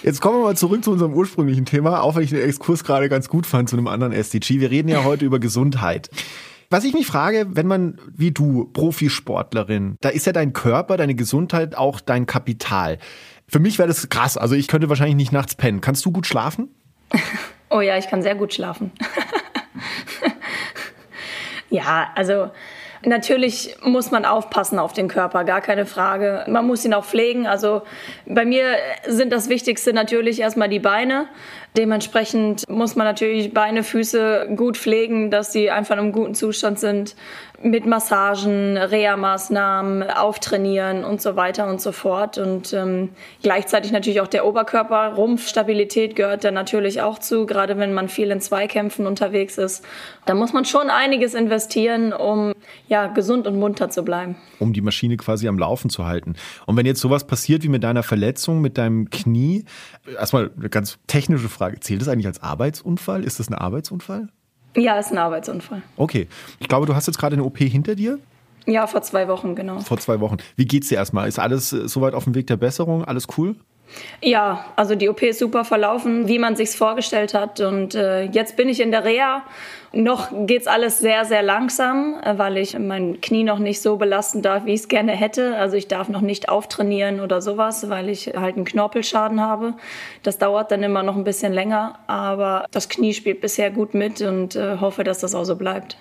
Jetzt 0.03 0.21
kommen 0.21 0.39
wir 0.39 0.45
mal 0.45 0.57
zurück 0.57 0.83
zu 0.83 0.93
unserem 0.93 1.13
ursprünglichen 1.13 1.67
Thema, 1.67 2.03
auch 2.03 2.17
wenn 2.17 2.23
ich 2.23 2.31
den 2.31 2.41
Exkurs 2.41 2.85
gerade 2.85 3.09
ganz 3.09 3.29
gut 3.29 3.47
fand 3.47 3.69
zu 3.69 3.77
einem 3.77 3.89
anderen 3.89 4.13
SDG. 4.13 4.61
Wir 4.61 4.71
reden 4.71 4.89
ja 4.89 5.05
heute 5.05 5.25
über 5.25 5.39
Gesundheit. 5.39 6.09
Was 6.71 6.85
ich 6.85 6.95
mich 6.95 7.07
frage, 7.07 7.47
wenn 7.51 7.67
man 7.67 8.01
wie 8.15 8.33
du, 8.33 8.67
Profisportlerin, 8.73 9.97
da 10.01 10.09
ist 10.09 10.27
ja 10.27 10.33
dein 10.33 10.53
Körper, 10.53 10.97
deine 10.97 11.15
Gesundheit 11.15 11.77
auch 11.77 12.01
dein 12.01 12.27
Kapital. 12.27 12.99
Für 13.49 13.61
mich 13.61 13.79
wäre 13.79 13.89
das 13.89 14.09
krass. 14.09 14.37
Also 14.37 14.55
ich 14.55 14.67
könnte 14.69 14.89
wahrscheinlich 14.89 15.17
nicht 15.17 15.33
nachts 15.33 15.55
pennen. 15.55 15.81
Kannst 15.81 16.05
du 16.05 16.11
gut 16.11 16.27
schlafen? 16.27 16.69
oh 17.71 17.81
ja, 17.81 17.97
ich 17.97 18.09
kann 18.09 18.23
sehr 18.23 18.35
gut 18.35 18.53
schlafen. 18.53 18.91
ja, 21.71 22.09
also 22.15 22.51
Natürlich 23.07 23.77
muss 23.83 24.11
man 24.11 24.25
aufpassen 24.25 24.81
auf 24.81 24.93
den 24.93 25.07
Körper, 25.07 25.45
gar 25.45 25.61
keine 25.61 25.87
Frage. 25.87 26.45
Man 26.49 26.67
muss 26.67 26.85
ihn 26.85 26.93
auch 26.93 27.05
pflegen. 27.05 27.47
Also 27.47 27.83
bei 28.27 28.45
mir 28.45 28.75
sind 29.07 29.33
das 29.33 29.49
Wichtigste 29.49 29.93
natürlich 29.93 30.41
erstmal 30.41 30.69
die 30.69 30.81
Beine. 30.81 31.29
Dementsprechend 31.77 32.67
muss 32.71 32.97
man 32.97 33.07
natürlich 33.07 33.53
Beine, 33.53 33.85
Füße 33.85 34.49
gut 34.57 34.79
pflegen, 34.79 35.31
dass 35.31 35.53
sie 35.53 35.71
einfach 35.71 35.95
in 35.95 36.01
einem 36.01 36.13
guten 36.13 36.35
Zustand 36.35 36.79
sind. 36.79 37.15
Mit 37.63 37.87
Massagen, 37.87 38.77
Reha-Maßnahmen, 38.77 40.11
auftrainieren 40.11 41.05
und 41.05 41.23
so 41.23 41.37
weiter 41.37 41.69
und 41.69 41.81
so 41.81 41.93
fort. 41.93 42.39
Und 42.39 42.73
ähm, 42.73 43.11
gleichzeitig 43.43 43.93
natürlich 43.93 44.21
auch 44.21 44.27
der 44.27 44.47
Oberkörper. 44.47 45.15
Rumpfstabilität 45.17 46.17
gehört 46.17 46.45
da 46.45 46.51
natürlich 46.51 47.01
auch 47.01 47.19
zu, 47.19 47.47
gerade 47.47 47.79
wenn 47.79 47.95
man 47.95 48.09
viel 48.09 48.31
in 48.31 48.41
Zweikämpfen 48.41 49.07
unterwegs 49.07 49.59
ist. 49.59 49.85
Da 50.27 50.35
muss 50.35 50.53
man 50.53 50.65
schon 50.65 50.91
einiges 50.91 51.35
investieren, 51.35 52.13
um 52.13 52.53
ja, 52.89 53.07
gesund 53.07 53.47
und 53.47 53.59
munter 53.59 53.91
zu 53.91 54.03
bleiben. 54.03 54.37
Um 54.59 54.73
die 54.73 54.83
Maschine 54.83 55.17
quasi 55.17 55.49
am 55.49 55.59
Laufen 55.59 55.91
zu 55.91 56.07
halten. 56.07 56.35
Und 56.67 56.77
wenn 56.77 56.87
jetzt 56.87 57.01
sowas 57.01 57.27
passiert 57.27 57.63
wie 57.63 57.69
mit 57.69 57.85
deiner 57.85 58.03
Verletzung, 58.03 58.61
mit 58.61 58.77
deinem 58.77 59.09
Knie, 59.11 59.65
erstmal 60.19 60.51
eine 60.57 60.69
ganz 60.69 60.99
technische 61.07 61.49
Frage. 61.49 61.66
Frage, 61.67 61.81
zählt 61.81 62.01
das 62.01 62.09
eigentlich 62.09 62.27
als 62.27 62.43
Arbeitsunfall? 62.43 63.25
Ist 63.25 63.41
das 63.41 63.49
ein 63.49 63.55
Arbeitsunfall? 63.55 64.29
Ja, 64.77 64.99
ist 64.99 65.11
ein 65.11 65.19
Arbeitsunfall. 65.19 65.83
Okay. 65.97 66.29
Ich 66.61 66.69
glaube, 66.69 66.87
du 66.87 66.95
hast 66.95 67.07
jetzt 67.07 67.19
gerade 67.19 67.35
eine 67.35 67.45
OP 67.45 67.59
hinter 67.59 67.95
dir. 67.97 68.19
Ja, 68.67 68.87
vor 68.87 69.03
zwei 69.03 69.27
Wochen, 69.27 69.55
genau. 69.55 69.81
Vor 69.81 69.99
zwei 69.99 70.21
Wochen. 70.21 70.37
Wie 70.57 70.65
geht's 70.65 70.89
dir 70.89 70.97
erstmal? 70.97 71.29
Ist 71.29 71.39
alles 71.39 71.73
äh, 71.73 71.89
soweit 71.89 72.15
auf 72.15 72.25
dem 72.25 72.35
Weg 72.35 72.47
der 72.47 72.57
Besserung? 72.57 73.05
Alles 73.05 73.27
cool? 73.37 73.57
Ja, 74.23 74.65
also 74.77 74.95
die 74.95 75.09
OP 75.09 75.23
ist 75.23 75.39
super 75.39 75.65
verlaufen, 75.65 76.29
wie 76.29 76.39
man 76.39 76.57
sich's 76.57 76.75
vorgestellt 76.75 77.35
hat. 77.35 77.61
Und 77.61 77.95
äh, 77.95 78.25
jetzt 78.25 78.57
bin 78.57 78.69
ich 78.69 78.81
in 78.81 78.91
der 78.91 79.05
Reha. 79.05 79.43
Noch 79.93 80.29
geht's 80.47 80.67
alles 80.67 80.99
sehr, 80.99 81.25
sehr 81.25 81.43
langsam, 81.43 82.17
äh, 82.23 82.37
weil 82.37 82.59
ich 82.59 82.79
mein 82.79 83.21
Knie 83.21 83.45
noch 83.45 83.59
nicht 83.59 83.81
so 83.81 83.97
belasten 83.97 84.43
darf, 84.43 84.65
wie 84.65 84.75
ich 84.75 84.81
es 84.81 84.89
gerne 84.89 85.13
hätte. 85.13 85.57
Also 85.57 85.77
ich 85.77 85.89
darf 85.89 86.09
noch 86.09 86.21
nicht 86.21 86.49
auftrainieren 86.49 87.21
oder 87.21 87.41
sowas, 87.41 87.89
weil 87.89 88.09
ich 88.09 88.33
halt 88.37 88.57
einen 88.57 88.65
Knorpelschaden 88.65 89.41
habe. 89.41 89.75
Das 90.23 90.39
dauert 90.39 90.71
dann 90.71 90.83
immer 90.83 91.03
noch 91.03 91.17
ein 91.17 91.25
bisschen 91.25 91.53
länger, 91.53 91.99
aber 92.07 92.67
das 92.73 92.89
Knie 92.89 93.15
spielt 93.15 93.41
bisher 93.41 93.71
gut 93.71 93.95
mit 93.95 94.21
und 94.21 94.57
äh, 94.57 94.79
hoffe, 94.81 95.05
dass 95.05 95.21
das 95.21 95.35
auch 95.35 95.45
so 95.45 95.57
bleibt. 95.57 95.97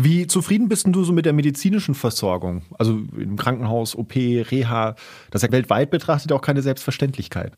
Wie 0.00 0.28
zufrieden 0.28 0.68
bist 0.68 0.86
du 0.88 1.02
so 1.02 1.12
mit 1.12 1.26
der 1.26 1.32
medizinischen 1.32 1.94
Versorgung? 1.94 2.62
Also 2.78 3.00
im 3.16 3.36
Krankenhaus, 3.36 3.96
OP, 3.96 4.14
Reha, 4.14 4.94
das 5.30 5.42
ist 5.42 5.48
ja 5.48 5.52
weltweit 5.52 5.90
betrachtet 5.90 6.30
auch 6.32 6.40
keine 6.40 6.62
Selbstverständlichkeit. 6.62 7.52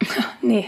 nee. 0.42 0.66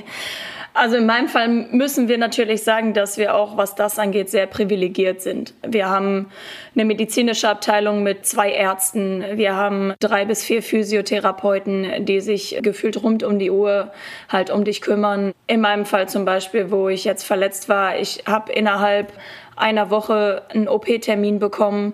Also 0.79 0.95
in 0.95 1.07
meinem 1.07 1.27
Fall 1.27 1.49
müssen 1.49 2.07
wir 2.07 2.19
natürlich 2.19 2.63
sagen, 2.63 2.95
dass 2.95 3.19
wir 3.19 3.35
auch, 3.35 3.57
was 3.57 3.75
das 3.75 3.99
angeht, 3.99 4.31
sehr 4.31 4.47
privilegiert 4.47 5.21
sind. 5.21 5.53
Wir 5.67 5.89
haben 5.89 6.31
eine 6.77 6.85
medizinische 6.85 7.49
Abteilung 7.49 8.05
mit 8.05 8.25
zwei 8.25 8.53
Ärzten. 8.53 9.25
Wir 9.35 9.57
haben 9.57 9.95
drei 9.99 10.25
bis 10.25 10.45
vier 10.45 10.63
Physiotherapeuten, 10.63 12.05
die 12.05 12.21
sich 12.21 12.61
gefühlt 12.63 13.03
rund 13.03 13.25
um 13.25 13.41
die 13.41 13.51
Uhr 13.51 13.91
halt 14.29 14.51
um 14.51 14.63
dich 14.63 14.81
kümmern. 14.81 15.33
In 15.49 15.63
meinem 15.63 15.85
Fall 15.85 16.09
zum 16.09 16.25
Beispiel, 16.25 16.71
wo 16.71 16.89
ich 16.89 17.03
jetzt 17.03 17.25
verletzt 17.25 17.69
war, 17.69 17.99
ich 17.99 18.23
habe 18.29 18.53
innerhalb 18.53 19.13
einer 19.57 19.91
Woche 19.91 20.43
einen 20.51 20.69
OP-Termin 20.69 21.41
bekommen. 21.41 21.93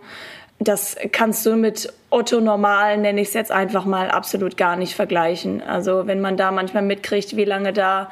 Das 0.59 0.95
kannst 1.11 1.47
du 1.47 1.57
mit 1.57 1.91
Otto 2.11 2.39
Normal, 2.39 2.99
nenne 2.99 3.23
ich 3.23 3.29
es 3.29 3.35
jetzt 3.35 3.51
einfach 3.51 3.87
mal, 3.87 4.11
absolut 4.11 4.59
gar 4.59 4.77
nicht 4.77 4.95
vergleichen. 4.95 5.63
Also 5.63 6.07
wenn 6.07 6.21
man 6.21 6.37
da 6.37 6.51
manchmal 6.51 6.83
mitkriegt, 6.83 7.35
wie 7.35 7.47
lange 7.47 7.73
da 7.73 8.11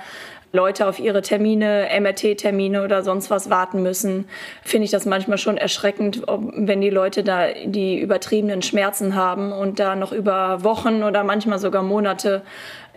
Leute 0.52 0.86
auf 0.86 0.98
ihre 0.98 1.22
Termine, 1.22 1.88
MRT-Termine 1.98 2.84
oder 2.84 3.02
sonst 3.02 3.30
was 3.30 3.48
warten 3.48 3.82
müssen, 3.82 4.28
finde 4.62 4.84
ich 4.84 4.90
das 4.90 5.06
manchmal 5.06 5.38
schon 5.38 5.56
erschreckend, 5.56 6.22
wenn 6.26 6.80
die 6.80 6.90
Leute 6.90 7.22
da 7.22 7.48
die 7.64 7.98
übertriebenen 7.98 8.62
Schmerzen 8.62 9.14
haben 9.14 9.52
und 9.52 9.78
da 9.78 9.96
noch 9.96 10.12
über 10.12 10.62
Wochen 10.62 11.02
oder 11.02 11.24
manchmal 11.24 11.58
sogar 11.58 11.82
Monate 11.82 12.42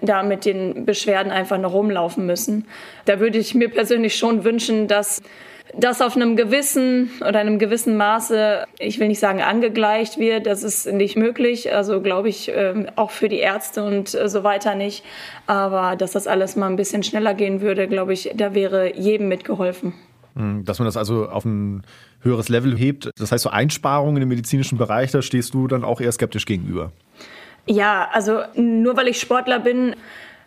da 0.02 0.24
mit 0.24 0.46
den 0.46 0.86
Beschwerden 0.86 1.32
einfach 1.32 1.58
noch 1.58 1.74
rumlaufen 1.74 2.26
müssen. 2.26 2.68
Da 3.06 3.20
würde 3.20 3.38
ich 3.38 3.56
mir 3.56 3.70
persönlich 3.70 4.16
schon 4.18 4.44
wünschen, 4.44 4.88
dass 4.88 5.22
das 5.78 6.02
auf 6.02 6.16
einem 6.16 6.36
gewissen 6.36 7.12
oder 7.22 7.40
einem 7.40 7.60
gewissen 7.60 7.98
Maße, 7.98 8.66
ich 8.80 9.00
will 9.00 9.08
nicht 9.08 9.20
sagen 9.20 9.42
angegleicht 9.42 10.18
wird, 10.18 10.46
das 10.46 10.64
ist 10.64 10.92
nicht 10.92 11.18
möglich, 11.18 11.74
also 11.74 12.02
glaube 12.02 12.30
ich 12.30 12.52
ähm, 12.54 12.88
auch 12.96 13.12
für 13.12 13.30
die 13.30 13.40
Ärzte 13.40 13.84
und 13.84 14.14
äh, 14.14 14.30
so 14.30 14.44
weiter 14.44 14.76
nicht, 14.76 15.04
aber 15.48 15.96
dass 15.96 16.12
das 16.12 16.28
alles 16.28 16.56
mal 16.56 16.68
ein 16.68 16.76
bisschen 16.76 17.04
schneller 17.04 17.34
gehen 17.34 17.62
würde, 17.62 17.88
glaube 17.88 18.14
ich, 18.14 18.32
da 18.36 18.54
wäre 18.54 18.96
jedem 18.96 19.28
mitgeholfen. 19.28 19.94
Hm, 20.36 20.66
dass 20.66 20.80
man 20.80 20.86
das 20.86 20.98
also 20.98 21.30
auf 21.30 21.46
ein 21.46 21.84
höheres 22.22 22.50
Level 22.50 22.78
hebt, 22.78 23.12
das 23.18 23.32
heißt 23.32 23.44
so 23.44 23.50
Einsparungen 23.50 24.22
im 24.22 24.30
medizinischen 24.30 24.78
Bereich, 24.78 25.12
da 25.12 25.22
stehst 25.22 25.54
du 25.54 25.68
dann 25.68 25.84
auch 25.84 26.02
eher 26.02 26.12
skeptisch 26.12 26.46
gegenüber. 26.46 26.92
Ja, 27.68 28.10
also 28.12 28.42
nur 28.56 28.96
weil 28.96 29.08
ich 29.08 29.20
Sportler 29.20 29.60
bin, 29.60 29.96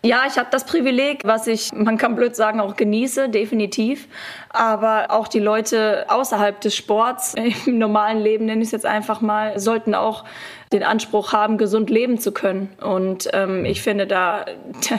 ja, 0.01 0.23
ich 0.27 0.37
habe 0.37 0.47
das 0.49 0.65
Privileg, 0.65 1.21
was 1.25 1.45
ich, 1.47 1.73
man 1.73 1.97
kann 1.97 2.15
blöd 2.15 2.33
sagen, 2.33 2.61
auch 2.61 2.77
genieße, 2.77 3.27
definitiv. 3.27 4.07
Aber 4.49 5.07
auch 5.11 5.27
die 5.27 5.39
Leute 5.39 6.05
außerhalb 6.07 6.61
des 6.61 6.75
Sports, 6.75 7.35
im 7.65 7.77
normalen 7.77 8.19
Leben 8.19 8.45
nenne 8.45 8.61
ich 8.61 8.67
es 8.67 8.71
jetzt 8.71 8.85
einfach 8.85 9.19
mal, 9.19 9.59
sollten 9.59 9.95
auch 9.95 10.23
den 10.71 10.83
Anspruch 10.83 11.33
haben, 11.33 11.57
gesund 11.57 11.89
leben 11.89 12.17
zu 12.17 12.31
können. 12.31 12.69
Und 12.79 13.29
ähm, 13.33 13.65
ich 13.65 13.81
finde, 13.81 14.07
da, 14.07 14.45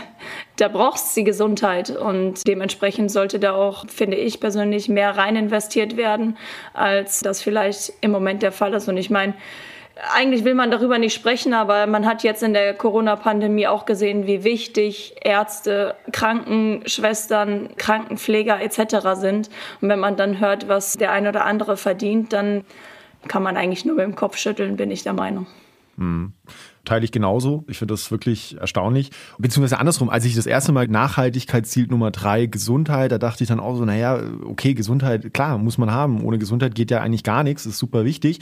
da, 0.56 0.68
braucht 0.68 0.96
es 0.96 1.14
die 1.14 1.24
Gesundheit. 1.24 1.88
Und 1.90 2.46
dementsprechend 2.46 3.10
sollte 3.10 3.38
da 3.38 3.54
auch, 3.54 3.88
finde 3.88 4.18
ich 4.18 4.38
persönlich, 4.38 4.90
mehr 4.90 5.16
rein 5.16 5.36
investiert 5.36 5.96
werden, 5.96 6.36
als 6.74 7.20
das 7.20 7.40
vielleicht 7.40 7.94
im 8.02 8.10
Moment 8.10 8.42
der 8.42 8.52
Fall 8.52 8.74
ist. 8.74 8.88
Und 8.88 8.98
ich 8.98 9.08
meine, 9.08 9.32
eigentlich 10.14 10.44
will 10.44 10.54
man 10.54 10.70
darüber 10.70 10.98
nicht 10.98 11.14
sprechen, 11.14 11.54
aber 11.54 11.86
man 11.86 12.06
hat 12.06 12.22
jetzt 12.22 12.42
in 12.42 12.52
der 12.52 12.74
Corona-Pandemie 12.74 13.66
auch 13.66 13.86
gesehen, 13.86 14.26
wie 14.26 14.44
wichtig 14.44 15.14
Ärzte, 15.22 15.94
Krankenschwestern, 16.12 17.76
Krankenpfleger 17.76 18.60
etc. 18.60 19.20
sind. 19.20 19.50
Und 19.80 19.88
wenn 19.88 20.00
man 20.00 20.16
dann 20.16 20.40
hört, 20.40 20.68
was 20.68 20.94
der 20.94 21.12
eine 21.12 21.28
oder 21.28 21.44
andere 21.44 21.76
verdient, 21.76 22.32
dann 22.32 22.64
kann 23.28 23.42
man 23.42 23.56
eigentlich 23.56 23.84
nur 23.84 23.96
mit 23.96 24.04
dem 24.04 24.16
Kopf 24.16 24.36
schütteln, 24.36 24.76
bin 24.76 24.90
ich 24.90 25.02
der 25.02 25.12
Meinung. 25.12 25.46
Mhm 25.96 26.32
teile 26.84 27.04
ich 27.04 27.12
genauso. 27.12 27.64
Ich 27.68 27.78
finde 27.78 27.94
das 27.94 28.10
wirklich 28.10 28.56
erstaunlich. 28.58 29.10
Beziehungsweise 29.38 29.78
andersrum, 29.78 30.08
als 30.08 30.24
ich 30.24 30.34
das 30.34 30.46
erste 30.46 30.72
Mal 30.72 30.88
Nachhaltigkeitsziel 30.88 31.86
Nummer 31.86 32.10
drei, 32.10 32.46
Gesundheit, 32.46 33.12
da 33.12 33.18
dachte 33.18 33.44
ich 33.44 33.48
dann 33.48 33.60
auch 33.60 33.76
so, 33.76 33.84
naja, 33.84 34.20
okay, 34.44 34.74
Gesundheit, 34.74 35.32
klar, 35.34 35.58
muss 35.58 35.78
man 35.78 35.90
haben. 35.90 36.24
Ohne 36.24 36.38
Gesundheit 36.38 36.74
geht 36.74 36.90
ja 36.90 37.00
eigentlich 37.00 37.22
gar 37.22 37.42
nichts, 37.42 37.66
ist 37.66 37.78
super 37.78 38.04
wichtig. 38.04 38.40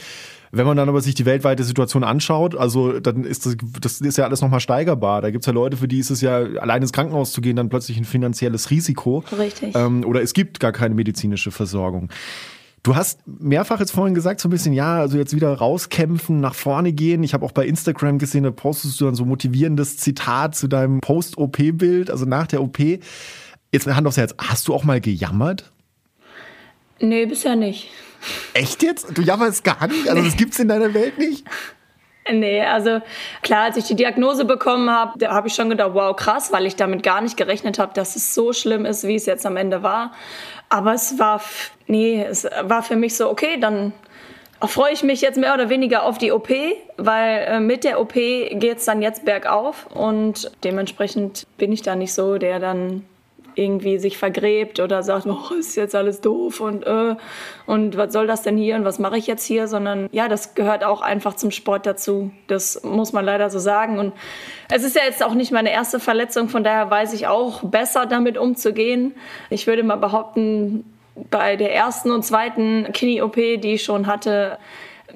Wenn 0.50 0.66
man 0.66 0.76
dann 0.76 0.88
aber 0.88 1.00
sich 1.00 1.14
die 1.14 1.26
weltweite 1.26 1.62
Situation 1.62 2.04
anschaut, 2.04 2.56
also 2.56 3.00
dann 3.00 3.24
ist 3.24 3.44
das, 3.44 3.56
das 3.80 4.00
ist 4.00 4.16
ja 4.16 4.24
alles 4.24 4.40
nochmal 4.40 4.60
steigerbar. 4.60 5.20
Da 5.20 5.30
gibt 5.30 5.42
es 5.42 5.46
ja 5.46 5.52
Leute, 5.52 5.76
für 5.76 5.88
die 5.88 5.98
ist 5.98 6.10
es 6.10 6.20
ja, 6.20 6.38
allein 6.38 6.80
ins 6.80 6.92
Krankenhaus 6.92 7.32
zu 7.32 7.40
gehen, 7.40 7.56
dann 7.56 7.68
plötzlich 7.68 7.98
ein 7.98 8.04
finanzielles 8.04 8.70
Risiko. 8.70 9.24
Richtig. 9.38 9.74
Ähm, 9.74 10.04
oder 10.04 10.22
es 10.22 10.32
gibt 10.32 10.60
gar 10.60 10.72
keine 10.72 10.94
medizinische 10.94 11.50
Versorgung. 11.50 12.08
Du 12.82 12.96
hast 12.96 13.20
mehrfach 13.26 13.80
jetzt 13.80 13.90
vorhin 13.90 14.14
gesagt, 14.14 14.40
so 14.40 14.48
ein 14.48 14.50
bisschen, 14.50 14.72
ja, 14.72 14.98
also 14.98 15.18
jetzt 15.18 15.34
wieder 15.34 15.52
rauskämpfen, 15.52 16.40
nach 16.40 16.54
vorne 16.54 16.92
gehen. 16.92 17.22
Ich 17.22 17.34
habe 17.34 17.44
auch 17.44 17.52
bei 17.52 17.66
Instagram 17.66 18.18
gesehen, 18.18 18.44
da 18.44 18.50
postest 18.50 19.00
du 19.00 19.06
dann 19.06 19.14
so 19.14 19.24
motivierendes 19.24 19.96
Zitat 19.96 20.54
zu 20.54 20.68
deinem 20.68 21.00
Post-OP-Bild, 21.00 22.10
also 22.10 22.24
nach 22.24 22.46
der 22.46 22.62
OP. 22.62 22.78
Jetzt 22.78 23.86
eine 23.86 23.96
Hand 23.96 24.06
aufs 24.06 24.16
Herz, 24.16 24.34
hast 24.38 24.68
du 24.68 24.74
auch 24.74 24.84
mal 24.84 25.00
gejammert? 25.00 25.70
Nee, 27.00 27.26
bisher 27.26 27.56
nicht. 27.56 27.88
Echt 28.54 28.82
jetzt? 28.82 29.16
Du 29.16 29.22
jammerst 29.22 29.64
gar 29.64 29.86
nicht? 29.86 30.08
Also 30.08 30.22
das 30.22 30.36
gibt's 30.36 30.58
in 30.58 30.68
deiner 30.68 30.94
Welt 30.94 31.18
nicht? 31.18 31.44
Nee, 32.32 32.62
also 32.62 33.00
klar, 33.42 33.64
als 33.64 33.76
ich 33.76 33.84
die 33.84 33.96
Diagnose 33.96 34.44
bekommen 34.44 34.90
habe, 34.90 35.18
da 35.18 35.32
habe 35.32 35.48
ich 35.48 35.54
schon 35.54 35.70
gedacht, 35.70 35.90
wow, 35.94 36.14
krass, 36.14 36.52
weil 36.52 36.66
ich 36.66 36.76
damit 36.76 37.02
gar 37.02 37.20
nicht 37.20 37.36
gerechnet 37.36 37.78
habe, 37.78 37.94
dass 37.94 38.16
es 38.16 38.34
so 38.34 38.52
schlimm 38.52 38.84
ist, 38.84 39.06
wie 39.06 39.14
es 39.14 39.26
jetzt 39.26 39.46
am 39.46 39.56
Ende 39.56 39.82
war. 39.82 40.12
Aber 40.68 40.92
es 40.92 41.18
war, 41.18 41.40
nee, 41.86 42.22
es 42.22 42.46
war 42.62 42.82
für 42.82 42.96
mich 42.96 43.16
so, 43.16 43.30
okay, 43.30 43.58
dann 43.58 43.92
freue 44.66 44.92
ich 44.92 45.02
mich 45.02 45.20
jetzt 45.20 45.38
mehr 45.38 45.54
oder 45.54 45.68
weniger 45.68 46.02
auf 46.02 46.18
die 46.18 46.32
OP, 46.32 46.50
weil 46.96 47.38
äh, 47.46 47.60
mit 47.60 47.84
der 47.84 48.00
OP 48.00 48.14
geht 48.14 48.78
es 48.78 48.84
dann 48.84 49.02
jetzt 49.02 49.24
bergauf 49.24 49.86
und 49.94 50.50
dementsprechend 50.64 51.46
bin 51.56 51.72
ich 51.72 51.82
da 51.82 51.94
nicht 51.94 52.12
so, 52.12 52.38
der 52.38 52.58
dann 52.58 53.04
irgendwie 53.58 53.98
sich 53.98 54.16
vergräbt 54.16 54.80
oder 54.80 55.02
sagt, 55.02 55.26
oh, 55.26 55.54
ist 55.58 55.76
jetzt 55.76 55.94
alles 55.94 56.20
doof 56.20 56.60
und 56.60 56.86
äh, 56.86 57.16
und 57.66 57.96
was 57.96 58.12
soll 58.12 58.26
das 58.26 58.42
denn 58.42 58.56
hier 58.56 58.76
und 58.76 58.84
was 58.84 58.98
mache 58.98 59.18
ich 59.18 59.26
jetzt 59.26 59.44
hier, 59.44 59.68
sondern 59.68 60.08
ja, 60.12 60.28
das 60.28 60.54
gehört 60.54 60.84
auch 60.84 61.00
einfach 61.02 61.34
zum 61.34 61.50
Sport 61.50 61.84
dazu. 61.86 62.30
Das 62.46 62.82
muss 62.82 63.12
man 63.12 63.24
leider 63.24 63.50
so 63.50 63.58
sagen. 63.58 63.98
Und 63.98 64.12
es 64.70 64.84
ist 64.84 64.96
ja 64.96 65.02
jetzt 65.04 65.22
auch 65.22 65.34
nicht 65.34 65.52
meine 65.52 65.72
erste 65.72 66.00
Verletzung, 66.00 66.48
von 66.48 66.64
daher 66.64 66.90
weiß 66.90 67.12
ich 67.12 67.26
auch 67.26 67.62
besser 67.62 68.06
damit 68.06 68.38
umzugehen. 68.38 69.14
Ich 69.50 69.66
würde 69.66 69.82
mal 69.82 69.96
behaupten, 69.96 70.84
bei 71.30 71.56
der 71.56 71.74
ersten 71.74 72.10
und 72.10 72.24
zweiten 72.24 72.92
Knie-OP, 72.92 73.34
die 73.34 73.74
ich 73.74 73.82
schon 73.82 74.06
hatte, 74.06 74.58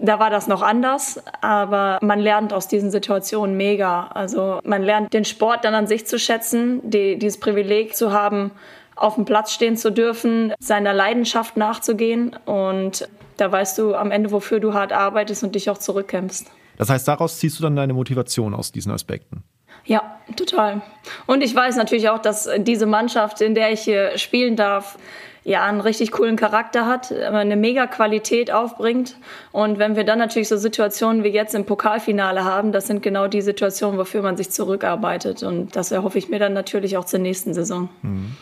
da 0.00 0.18
war 0.18 0.30
das 0.30 0.46
noch 0.46 0.62
anders, 0.62 1.22
aber 1.40 1.98
man 2.02 2.18
lernt 2.18 2.52
aus 2.52 2.68
diesen 2.68 2.90
Situationen 2.90 3.56
mega. 3.56 4.08
Also 4.08 4.60
man 4.64 4.82
lernt 4.82 5.12
den 5.12 5.24
Sport 5.24 5.64
dann 5.64 5.74
an 5.74 5.86
sich 5.86 6.06
zu 6.06 6.18
schätzen, 6.18 6.80
die, 6.82 7.18
dieses 7.18 7.38
Privileg 7.38 7.94
zu 7.94 8.12
haben, 8.12 8.52
auf 8.96 9.14
dem 9.16 9.24
Platz 9.24 9.52
stehen 9.52 9.76
zu 9.76 9.90
dürfen, 9.90 10.52
seiner 10.58 10.92
Leidenschaft 10.92 11.56
nachzugehen 11.56 12.36
und 12.44 13.08
da 13.36 13.50
weißt 13.50 13.78
du 13.78 13.94
am 13.94 14.10
Ende, 14.10 14.30
wofür 14.30 14.60
du 14.60 14.74
hart 14.74 14.92
arbeitest 14.92 15.42
und 15.42 15.54
dich 15.54 15.70
auch 15.70 15.78
zurückkämpfst. 15.78 16.46
Das 16.76 16.90
heißt, 16.90 17.08
daraus 17.08 17.38
ziehst 17.38 17.58
du 17.58 17.62
dann 17.62 17.76
deine 17.76 17.94
Motivation 17.94 18.54
aus 18.54 18.72
diesen 18.72 18.92
Aspekten? 18.92 19.42
Ja, 19.84 20.18
total. 20.36 20.82
Und 21.26 21.42
ich 21.42 21.54
weiß 21.54 21.76
natürlich 21.76 22.08
auch, 22.08 22.18
dass 22.18 22.48
diese 22.58 22.86
Mannschaft, 22.86 23.40
in 23.40 23.54
der 23.54 23.72
ich 23.72 23.80
hier 23.80 24.16
spielen 24.16 24.56
darf, 24.56 24.98
ja, 25.44 25.64
einen 25.64 25.80
richtig 25.80 26.12
coolen 26.12 26.36
Charakter 26.36 26.86
hat, 26.86 27.10
eine 27.10 27.56
mega 27.56 27.86
Qualität 27.86 28.52
aufbringt. 28.52 29.16
Und 29.50 29.78
wenn 29.78 29.96
wir 29.96 30.04
dann 30.04 30.18
natürlich 30.18 30.48
so 30.48 30.56
Situationen 30.56 31.24
wie 31.24 31.28
jetzt 31.28 31.54
im 31.54 31.64
Pokalfinale 31.64 32.44
haben, 32.44 32.72
das 32.72 32.86
sind 32.86 33.02
genau 33.02 33.26
die 33.26 33.42
Situationen, 33.42 33.98
wofür 33.98 34.22
man 34.22 34.36
sich 34.36 34.50
zurückarbeitet. 34.50 35.42
Und 35.42 35.74
das 35.74 35.90
erhoffe 35.90 36.18
ich 36.18 36.28
mir 36.28 36.38
dann 36.38 36.52
natürlich 36.52 36.96
auch 36.96 37.04
zur 37.04 37.18
nächsten 37.18 37.54
Saison. 37.54 37.88
Mhm. 38.02 38.36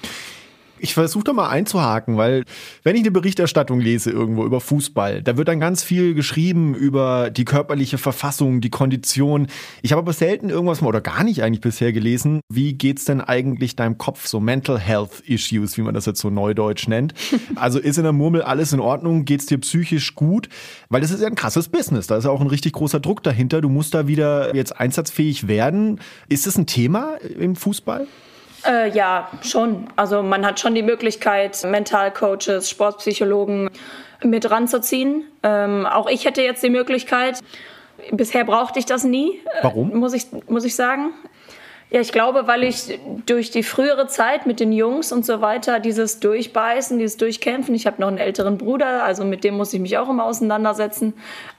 Ich 0.83 0.95
versuche 0.95 1.25
da 1.25 1.33
mal 1.35 1.49
einzuhaken, 1.49 2.17
weil 2.17 2.45
wenn 2.85 2.97
ich 2.97 3.03
eine 3.03 3.11
Berichterstattung 3.11 3.81
lese 3.81 4.11
irgendwo 4.11 4.47
über 4.47 4.61
Fußball, 4.61 5.23
da 5.23 5.37
wird 5.37 5.49
dann 5.49 5.61
ganz 5.61 5.83
viel 5.83 6.15
geschrieben 6.15 6.75
über 6.75 7.29
die 7.29 7.45
körperliche 7.45 7.99
Verfassung, 7.99 8.63
die 8.63 8.71
Kondition. 8.71 9.49
Ich 9.83 9.93
habe 9.93 10.01
aber 10.01 10.15
selten 10.15 10.49
irgendwas 10.49 10.81
mal 10.81 10.89
oder 10.89 11.03
gar 11.03 11.23
nicht 11.23 11.43
eigentlich 11.43 11.61
bisher 11.61 11.93
gelesen. 11.93 12.41
Wie 12.49 12.73
geht's 12.73 13.05
denn 13.05 13.21
eigentlich 13.21 13.77
deinem 13.77 13.99
Kopf? 13.99 14.27
So 14.27 14.41
Mental 14.41 14.79
Health 14.79 15.21
Issues, 15.27 15.77
wie 15.77 15.83
man 15.83 15.93
das 15.93 16.07
jetzt 16.07 16.21
so 16.21 16.31
neudeutsch 16.31 16.89
nennt. 16.89 17.13
Also 17.57 17.79
ist 17.79 17.99
in 17.99 18.05
der 18.05 18.13
Murmel 18.13 18.41
alles 18.41 18.73
in 18.73 18.81
Ordnung? 18.81 19.27
Geht's 19.27 19.47
dir 19.47 19.59
psychisch 19.59 20.15
gut? 20.15 20.49
Weil 20.89 21.03
das 21.03 21.11
ist 21.11 21.21
ja 21.21 21.27
ein 21.27 21.35
krasses 21.35 21.69
Business. 21.69 22.07
Da 22.07 22.17
ist 22.17 22.25
ja 22.25 22.31
auch 22.31 22.41
ein 22.41 22.47
richtig 22.47 22.73
großer 22.73 23.01
Druck 23.01 23.23
dahinter. 23.23 23.61
Du 23.61 23.69
musst 23.69 23.93
da 23.93 24.07
wieder 24.07 24.55
jetzt 24.57 24.81
einsatzfähig 24.81 25.47
werden. 25.47 26.01
Ist 26.31 26.47
das 26.47 26.57
ein 26.57 26.67
Thema 26.67 27.17
im 27.39 27.55
Fußball? 27.55 28.07
Äh, 28.67 28.91
ja, 28.91 29.31
schon. 29.43 29.89
Also 29.97 30.23
man 30.23 30.45
hat 30.45 30.61
schon 30.61 30.75
die 30.75 30.83
Möglichkeit, 30.83 31.63
Mentalcoaches, 31.65 32.69
Sportpsychologen 32.69 33.71
mit 34.23 34.51
ranzuziehen. 34.51 35.25
Ähm, 35.43 35.87
auch 35.87 36.09
ich 36.09 36.25
hätte 36.25 36.43
jetzt 36.43 36.63
die 36.63 36.71
Möglichkeit. 36.71 37.41
Bisher 38.13 38.45
brauchte 38.45 38.79
ich 38.79 38.87
das 38.87 39.05
nie. 39.05 39.41
Äh, 39.45 39.63
Warum? 39.63 39.97
muss 39.97 40.13
ich, 40.13 40.27
muss 40.49 40.65
ich 40.65 40.75
sagen. 40.75 41.13
Ja, 41.91 42.01
ich 42.01 42.13
glaube, 42.13 42.47
weil 42.47 42.63
ich 42.63 43.01
durch 43.27 43.51
die 43.51 43.65
frühere 43.65 44.07
Zeit 44.07 44.47
mit 44.47 44.61
den 44.61 44.71
Jungs 44.71 45.11
und 45.11 45.27
so 45.27 45.41
weiter, 45.41 45.81
dieses 45.81 46.21
Durchbeißen, 46.21 46.99
dieses 46.99 47.17
Durchkämpfen, 47.17 47.75
ich 47.75 47.85
habe 47.85 48.01
noch 48.01 48.07
einen 48.07 48.19
älteren 48.19 48.59
Bruder, 48.59 49.03
also 49.03 49.25
mit 49.25 49.43
dem 49.43 49.57
muss 49.57 49.73
ich 49.73 49.81
mich 49.81 49.99
auch 49.99 50.09
immer 50.09 50.25
auseinandersetzen, 50.25 51.15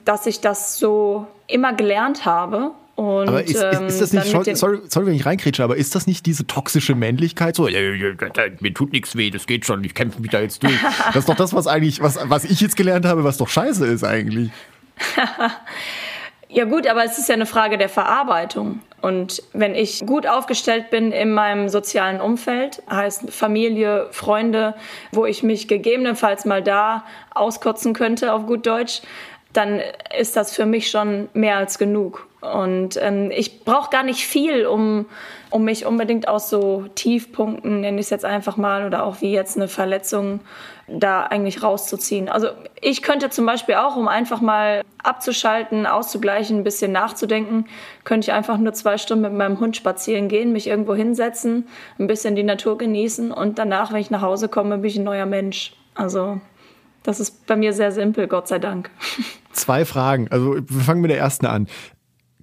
dass 0.06 0.24
ich 0.24 0.40
das 0.40 0.78
so 0.78 1.26
immer 1.48 1.74
gelernt 1.74 2.24
habe 2.24 2.70
und, 3.02 3.28
aber 3.28 3.42
ist, 3.42 3.56
ist, 3.56 3.80
ist 3.80 4.00
das 4.00 4.12
nicht, 4.12 4.46
ähm, 4.46 4.54
sorry, 4.54 4.78
sorry, 4.88 5.06
wenn 5.06 5.14
ich 5.14 5.26
reinkrätsche, 5.26 5.64
aber 5.64 5.76
ist 5.76 5.96
das 5.96 6.06
nicht 6.06 6.24
diese 6.24 6.46
toxische 6.46 6.94
Männlichkeit? 6.94 7.56
So, 7.56 7.64
mir 7.64 8.74
tut 8.74 8.92
nichts 8.92 9.16
weh, 9.16 9.30
das 9.30 9.46
geht 9.46 9.66
schon, 9.66 9.82
ich 9.82 9.94
kämpfe 9.94 10.20
mich 10.20 10.30
da 10.30 10.40
jetzt 10.40 10.62
durch. 10.62 10.78
Das 11.06 11.16
ist 11.16 11.28
doch 11.28 11.34
das, 11.34 11.52
was 11.52 11.66
eigentlich, 11.66 12.00
was, 12.00 12.18
was 12.22 12.44
ich 12.44 12.60
jetzt 12.60 12.76
gelernt 12.76 13.04
habe, 13.04 13.24
was 13.24 13.38
doch 13.38 13.48
scheiße 13.48 13.84
ist 13.86 14.04
eigentlich. 14.04 14.50
ja 16.48 16.64
gut, 16.64 16.86
aber 16.86 17.04
es 17.04 17.18
ist 17.18 17.28
ja 17.28 17.34
eine 17.34 17.46
Frage 17.46 17.76
der 17.76 17.88
Verarbeitung. 17.88 18.80
Und 19.00 19.42
wenn 19.52 19.74
ich 19.74 20.06
gut 20.06 20.28
aufgestellt 20.28 20.90
bin 20.90 21.10
in 21.10 21.32
meinem 21.32 21.68
sozialen 21.68 22.20
Umfeld, 22.20 22.84
heißt 22.88 23.32
Familie, 23.32 24.06
Freunde, 24.12 24.74
wo 25.10 25.26
ich 25.26 25.42
mich 25.42 25.66
gegebenenfalls 25.66 26.44
mal 26.44 26.62
da 26.62 27.04
auskotzen 27.34 27.94
könnte 27.94 28.32
auf 28.32 28.46
gut 28.46 28.64
Deutsch, 28.64 29.02
dann 29.52 29.80
ist 30.16 30.36
das 30.36 30.54
für 30.54 30.66
mich 30.66 30.88
schon 30.88 31.28
mehr 31.34 31.56
als 31.56 31.78
genug. 31.78 32.28
Und 32.42 32.98
ähm, 33.00 33.30
ich 33.30 33.64
brauche 33.64 33.90
gar 33.90 34.02
nicht 34.02 34.26
viel, 34.26 34.66
um, 34.66 35.06
um 35.50 35.64
mich 35.64 35.86
unbedingt 35.86 36.26
aus 36.26 36.50
so 36.50 36.86
Tiefpunkten, 36.96 37.80
nenne 37.80 38.00
ich 38.00 38.06
es 38.06 38.10
jetzt 38.10 38.24
einfach 38.24 38.56
mal, 38.56 38.84
oder 38.84 39.04
auch 39.04 39.20
wie 39.20 39.32
jetzt 39.32 39.56
eine 39.56 39.68
Verletzung, 39.68 40.40
da 40.88 41.22
eigentlich 41.22 41.62
rauszuziehen. 41.62 42.28
Also 42.28 42.48
ich 42.80 43.02
könnte 43.02 43.30
zum 43.30 43.46
Beispiel 43.46 43.76
auch, 43.76 43.96
um 43.96 44.08
einfach 44.08 44.40
mal 44.40 44.82
abzuschalten, 45.02 45.86
auszugleichen, 45.86 46.58
ein 46.58 46.64
bisschen 46.64 46.90
nachzudenken, 46.90 47.66
könnte 48.02 48.26
ich 48.26 48.32
einfach 48.32 48.58
nur 48.58 48.72
zwei 48.72 48.98
Stunden 48.98 49.22
mit 49.22 49.32
meinem 49.32 49.60
Hund 49.60 49.76
spazieren 49.76 50.28
gehen, 50.28 50.52
mich 50.52 50.66
irgendwo 50.66 50.94
hinsetzen, 50.94 51.68
ein 51.98 52.08
bisschen 52.08 52.34
die 52.34 52.42
Natur 52.42 52.76
genießen 52.76 53.30
und 53.30 53.58
danach, 53.58 53.92
wenn 53.92 54.00
ich 54.00 54.10
nach 54.10 54.22
Hause 54.22 54.48
komme, 54.48 54.78
bin 54.78 54.90
ich 54.90 54.98
ein 54.98 55.04
neuer 55.04 55.26
Mensch. 55.26 55.74
Also 55.94 56.40
das 57.04 57.20
ist 57.20 57.46
bei 57.46 57.56
mir 57.56 57.72
sehr 57.72 57.92
simpel, 57.92 58.26
Gott 58.26 58.48
sei 58.48 58.58
Dank. 58.58 58.90
Zwei 59.52 59.84
Fragen. 59.84 60.28
Also 60.30 60.56
wir 60.56 60.80
fangen 60.82 61.00
mit 61.00 61.10
der 61.10 61.18
ersten 61.18 61.46
an. 61.46 61.68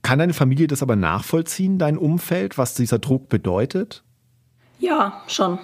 Kann 0.10 0.18
deine 0.18 0.34
Familie 0.34 0.66
das 0.66 0.82
aber 0.82 0.96
nachvollziehen, 0.96 1.78
dein 1.78 1.96
Umfeld, 1.96 2.58
was 2.58 2.74
dieser 2.74 2.98
Druck 2.98 3.30
bedeutet? 3.30 4.02
Ja, 4.80 5.22
schon. 5.28 5.60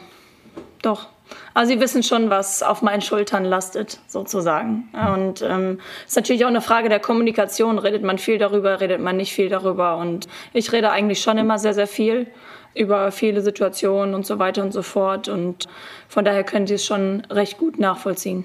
Doch. 0.83 1.07
Also 1.55 1.73
sie 1.73 1.79
wissen 1.79 2.03
schon, 2.03 2.29
was 2.29 2.61
auf 2.61 2.83
meinen 2.83 3.01
Schultern 3.01 3.43
lastet, 3.43 3.99
sozusagen. 4.05 4.87
Und 5.15 5.41
es 5.41 5.49
ähm, 5.49 5.79
ist 6.05 6.15
natürlich 6.15 6.45
auch 6.45 6.49
eine 6.49 6.61
Frage 6.61 6.89
der 6.89 6.99
Kommunikation. 6.99 7.79
Redet 7.79 8.03
man 8.03 8.19
viel 8.19 8.37
darüber, 8.37 8.81
redet 8.81 9.01
man 9.01 9.17
nicht 9.17 9.33
viel 9.33 9.49
darüber. 9.49 9.97
Und 9.97 10.27
ich 10.53 10.71
rede 10.71 10.91
eigentlich 10.91 11.21
schon 11.23 11.39
immer 11.39 11.57
sehr, 11.57 11.73
sehr 11.73 11.87
viel 11.87 12.27
über 12.75 13.11
viele 13.11 13.41
Situationen 13.41 14.13
und 14.13 14.27
so 14.27 14.37
weiter 14.37 14.61
und 14.61 14.73
so 14.73 14.83
fort. 14.83 15.27
Und 15.27 15.67
von 16.07 16.23
daher 16.23 16.43
können 16.43 16.67
sie 16.67 16.75
es 16.75 16.85
schon 16.85 17.21
recht 17.31 17.57
gut 17.57 17.79
nachvollziehen. 17.79 18.43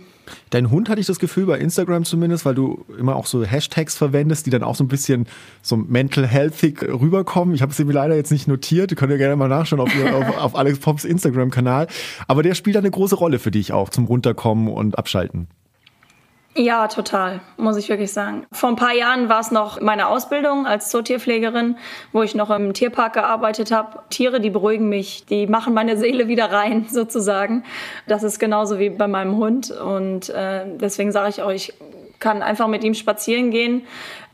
Dein 0.50 0.70
Hund 0.70 0.88
hatte 0.88 1.00
ich 1.00 1.06
das 1.06 1.18
Gefühl, 1.18 1.46
bei 1.46 1.58
Instagram 1.58 2.04
zumindest, 2.04 2.44
weil 2.44 2.54
du 2.54 2.84
immer 2.98 3.16
auch 3.16 3.26
so 3.26 3.44
Hashtags 3.44 3.96
verwendest, 3.96 4.46
die 4.46 4.50
dann 4.50 4.62
auch 4.62 4.74
so 4.74 4.84
ein 4.84 4.88
bisschen 4.88 5.26
so 5.62 5.76
mental 5.76 6.26
healthig 6.26 6.82
rüberkommen. 6.82 7.54
Ich 7.54 7.62
habe 7.62 7.72
es 7.72 7.78
mir 7.78 7.92
leider 7.92 8.16
jetzt 8.16 8.32
nicht 8.32 8.48
notiert. 8.48 8.90
Ihr 8.90 8.96
könnt 8.96 9.12
ja 9.12 9.18
gerne 9.18 9.36
mal 9.36 9.48
nachschauen 9.48 9.80
auf, 9.80 9.90
auf, 10.12 10.38
auf 10.38 10.56
Alex 10.56 10.78
Pops 10.78 11.04
Instagram-Kanal. 11.04 11.86
Aber 12.26 12.42
der 12.42 12.54
spielt 12.54 12.76
eine 12.76 12.90
große 12.90 13.14
Rolle 13.14 13.38
für 13.38 13.50
dich 13.50 13.72
auch 13.72 13.88
zum 13.88 14.06
Runterkommen 14.06 14.68
und 14.68 14.98
Abschalten. 14.98 15.48
Ja, 16.56 16.88
total, 16.88 17.40
muss 17.56 17.76
ich 17.76 17.88
wirklich 17.88 18.12
sagen. 18.12 18.44
Vor 18.50 18.70
ein 18.70 18.76
paar 18.76 18.92
Jahren 18.92 19.28
war 19.28 19.38
es 19.38 19.52
noch 19.52 19.80
meine 19.80 20.08
Ausbildung 20.08 20.66
als 20.66 20.90
Zootierpflegerin, 20.90 21.76
wo 22.12 22.22
ich 22.22 22.34
noch 22.34 22.50
im 22.50 22.74
Tierpark 22.74 23.12
gearbeitet 23.12 23.70
habe. 23.70 24.00
Tiere, 24.10 24.40
die 24.40 24.50
beruhigen 24.50 24.88
mich, 24.88 25.24
die 25.26 25.46
machen 25.46 25.74
meine 25.74 25.96
Seele 25.96 26.26
wieder 26.26 26.50
rein, 26.50 26.86
sozusagen. 26.90 27.62
Das 28.08 28.24
ist 28.24 28.40
genauso 28.40 28.80
wie 28.80 28.90
bei 28.90 29.06
meinem 29.06 29.36
Hund. 29.36 29.70
Und 29.70 30.28
äh, 30.30 30.64
deswegen 30.76 31.12
sage 31.12 31.30
ich 31.30 31.38
ich 31.38 31.72
kann 32.18 32.42
einfach 32.42 32.66
mit 32.66 32.82
ihm 32.82 32.94
spazieren 32.94 33.50
gehen, 33.52 33.82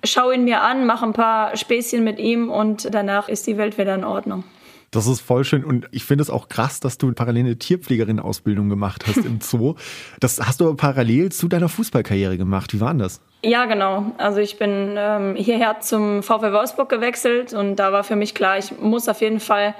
schaue 0.03 0.35
ihn 0.35 0.45
mir 0.45 0.63
an, 0.63 0.87
mache 0.87 1.05
ein 1.05 1.13
paar 1.13 1.55
Späßchen 1.55 2.03
mit 2.03 2.19
ihm 2.19 2.51
und 2.51 2.93
danach 2.95 3.29
ist 3.29 3.47
die 3.47 3.59
Welt 3.59 3.79
wieder 3.79 3.95
in 3.95 4.05
Ordnung. 4.05 4.43
Das 4.91 5.07
ist 5.07 5.21
voll 5.21 5.45
schön 5.45 5.65
und 5.65 5.87
ich 5.91 6.05
finde 6.05 6.23
es 6.23 6.31
auch 6.31 6.49
krass, 6.49 6.81
dass 6.81 6.97
du 6.99 7.13
parallel 7.13 7.45
eine 7.45 7.57
Tierpflegerin-Ausbildung 7.57 8.69
gemacht 8.69 9.05
hast 9.07 9.19
im 9.19 9.41
Zoo. 9.43 9.75
Das 10.21 10.41
hast 10.41 10.61
du 10.61 10.67
aber 10.67 10.77
parallel 10.77 11.33
zu 11.33 11.49
deiner 11.49 11.69
Fußballkarriere 11.69 12.37
gemacht. 12.39 12.73
Wie 12.73 12.81
war 12.81 12.91
denn 12.91 13.01
das? 13.01 13.21
Ja, 13.43 13.67
genau. 13.67 14.13
Also 14.19 14.41
ich 14.41 14.59
bin 14.59 14.97
ähm, 14.97 15.37
hierher 15.37 15.81
zum 15.81 16.23
VfL 16.23 16.53
Wolfsburg 16.53 16.89
gewechselt 16.89 17.53
und 17.53 17.77
da 17.77 17.93
war 17.93 18.03
für 18.03 18.17
mich 18.17 18.35
klar, 18.35 18.59
ich 18.59 18.77
muss 18.79 19.09
auf 19.09 19.21
jeden 19.21 19.41
Fall 19.41 19.75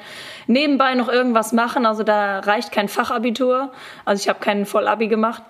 nebenbei 0.47 0.95
noch 0.95 1.09
irgendwas 1.09 1.53
machen. 1.53 1.87
Also 1.87 2.03
da 2.03 2.41
reicht 2.41 2.71
kein 2.71 2.89
Fachabitur. 2.89 3.73
Also 4.05 4.23
ich 4.23 4.29
habe 4.29 4.39
keinen 4.41 4.67
Vollabi 4.67 5.09
gemacht. 5.09 5.43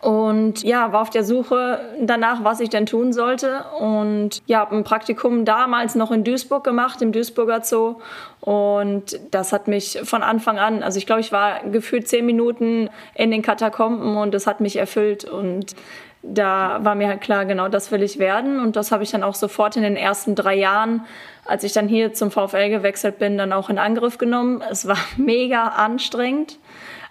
Und 0.00 0.62
ja, 0.62 0.92
war 0.92 1.02
auf 1.02 1.10
der 1.10 1.24
Suche 1.24 1.80
danach, 2.00 2.44
was 2.44 2.60
ich 2.60 2.68
denn 2.68 2.86
tun 2.86 3.12
sollte. 3.12 3.64
Und 3.80 4.42
ja, 4.46 4.60
habe 4.60 4.76
ein 4.76 4.84
Praktikum 4.84 5.44
damals 5.44 5.94
noch 5.94 6.10
in 6.10 6.22
Duisburg 6.22 6.64
gemacht, 6.64 7.00
im 7.00 7.12
Duisburger 7.12 7.62
Zoo. 7.62 7.96
Und 8.40 9.18
das 9.30 9.52
hat 9.52 9.68
mich 9.68 9.98
von 10.04 10.22
Anfang 10.22 10.58
an, 10.58 10.82
also 10.82 10.98
ich 10.98 11.06
glaube, 11.06 11.20
ich 11.20 11.32
war 11.32 11.64
gefühlt 11.64 12.06
zehn 12.06 12.26
Minuten 12.26 12.90
in 13.14 13.30
den 13.30 13.42
Katakomben 13.42 14.16
und 14.16 14.34
das 14.34 14.46
hat 14.46 14.60
mich 14.60 14.76
erfüllt. 14.76 15.24
Und 15.24 15.74
da 16.22 16.78
war 16.82 16.94
mir 16.94 17.08
halt 17.08 17.20
klar, 17.22 17.46
genau 17.46 17.68
das 17.68 17.90
will 17.90 18.02
ich 18.02 18.18
werden. 18.18 18.60
Und 18.60 18.76
das 18.76 18.92
habe 18.92 19.02
ich 19.02 19.10
dann 19.10 19.22
auch 19.22 19.34
sofort 19.34 19.76
in 19.76 19.82
den 19.82 19.96
ersten 19.96 20.34
drei 20.34 20.54
Jahren, 20.54 21.04
als 21.44 21.64
ich 21.64 21.72
dann 21.72 21.88
hier 21.88 22.12
zum 22.12 22.30
VfL 22.30 22.68
gewechselt 22.68 23.18
bin, 23.18 23.38
dann 23.38 23.52
auch 23.52 23.70
in 23.70 23.78
Angriff 23.78 24.18
genommen. 24.18 24.62
Es 24.70 24.86
war 24.86 24.98
mega 25.16 25.68
anstrengend 25.68 26.58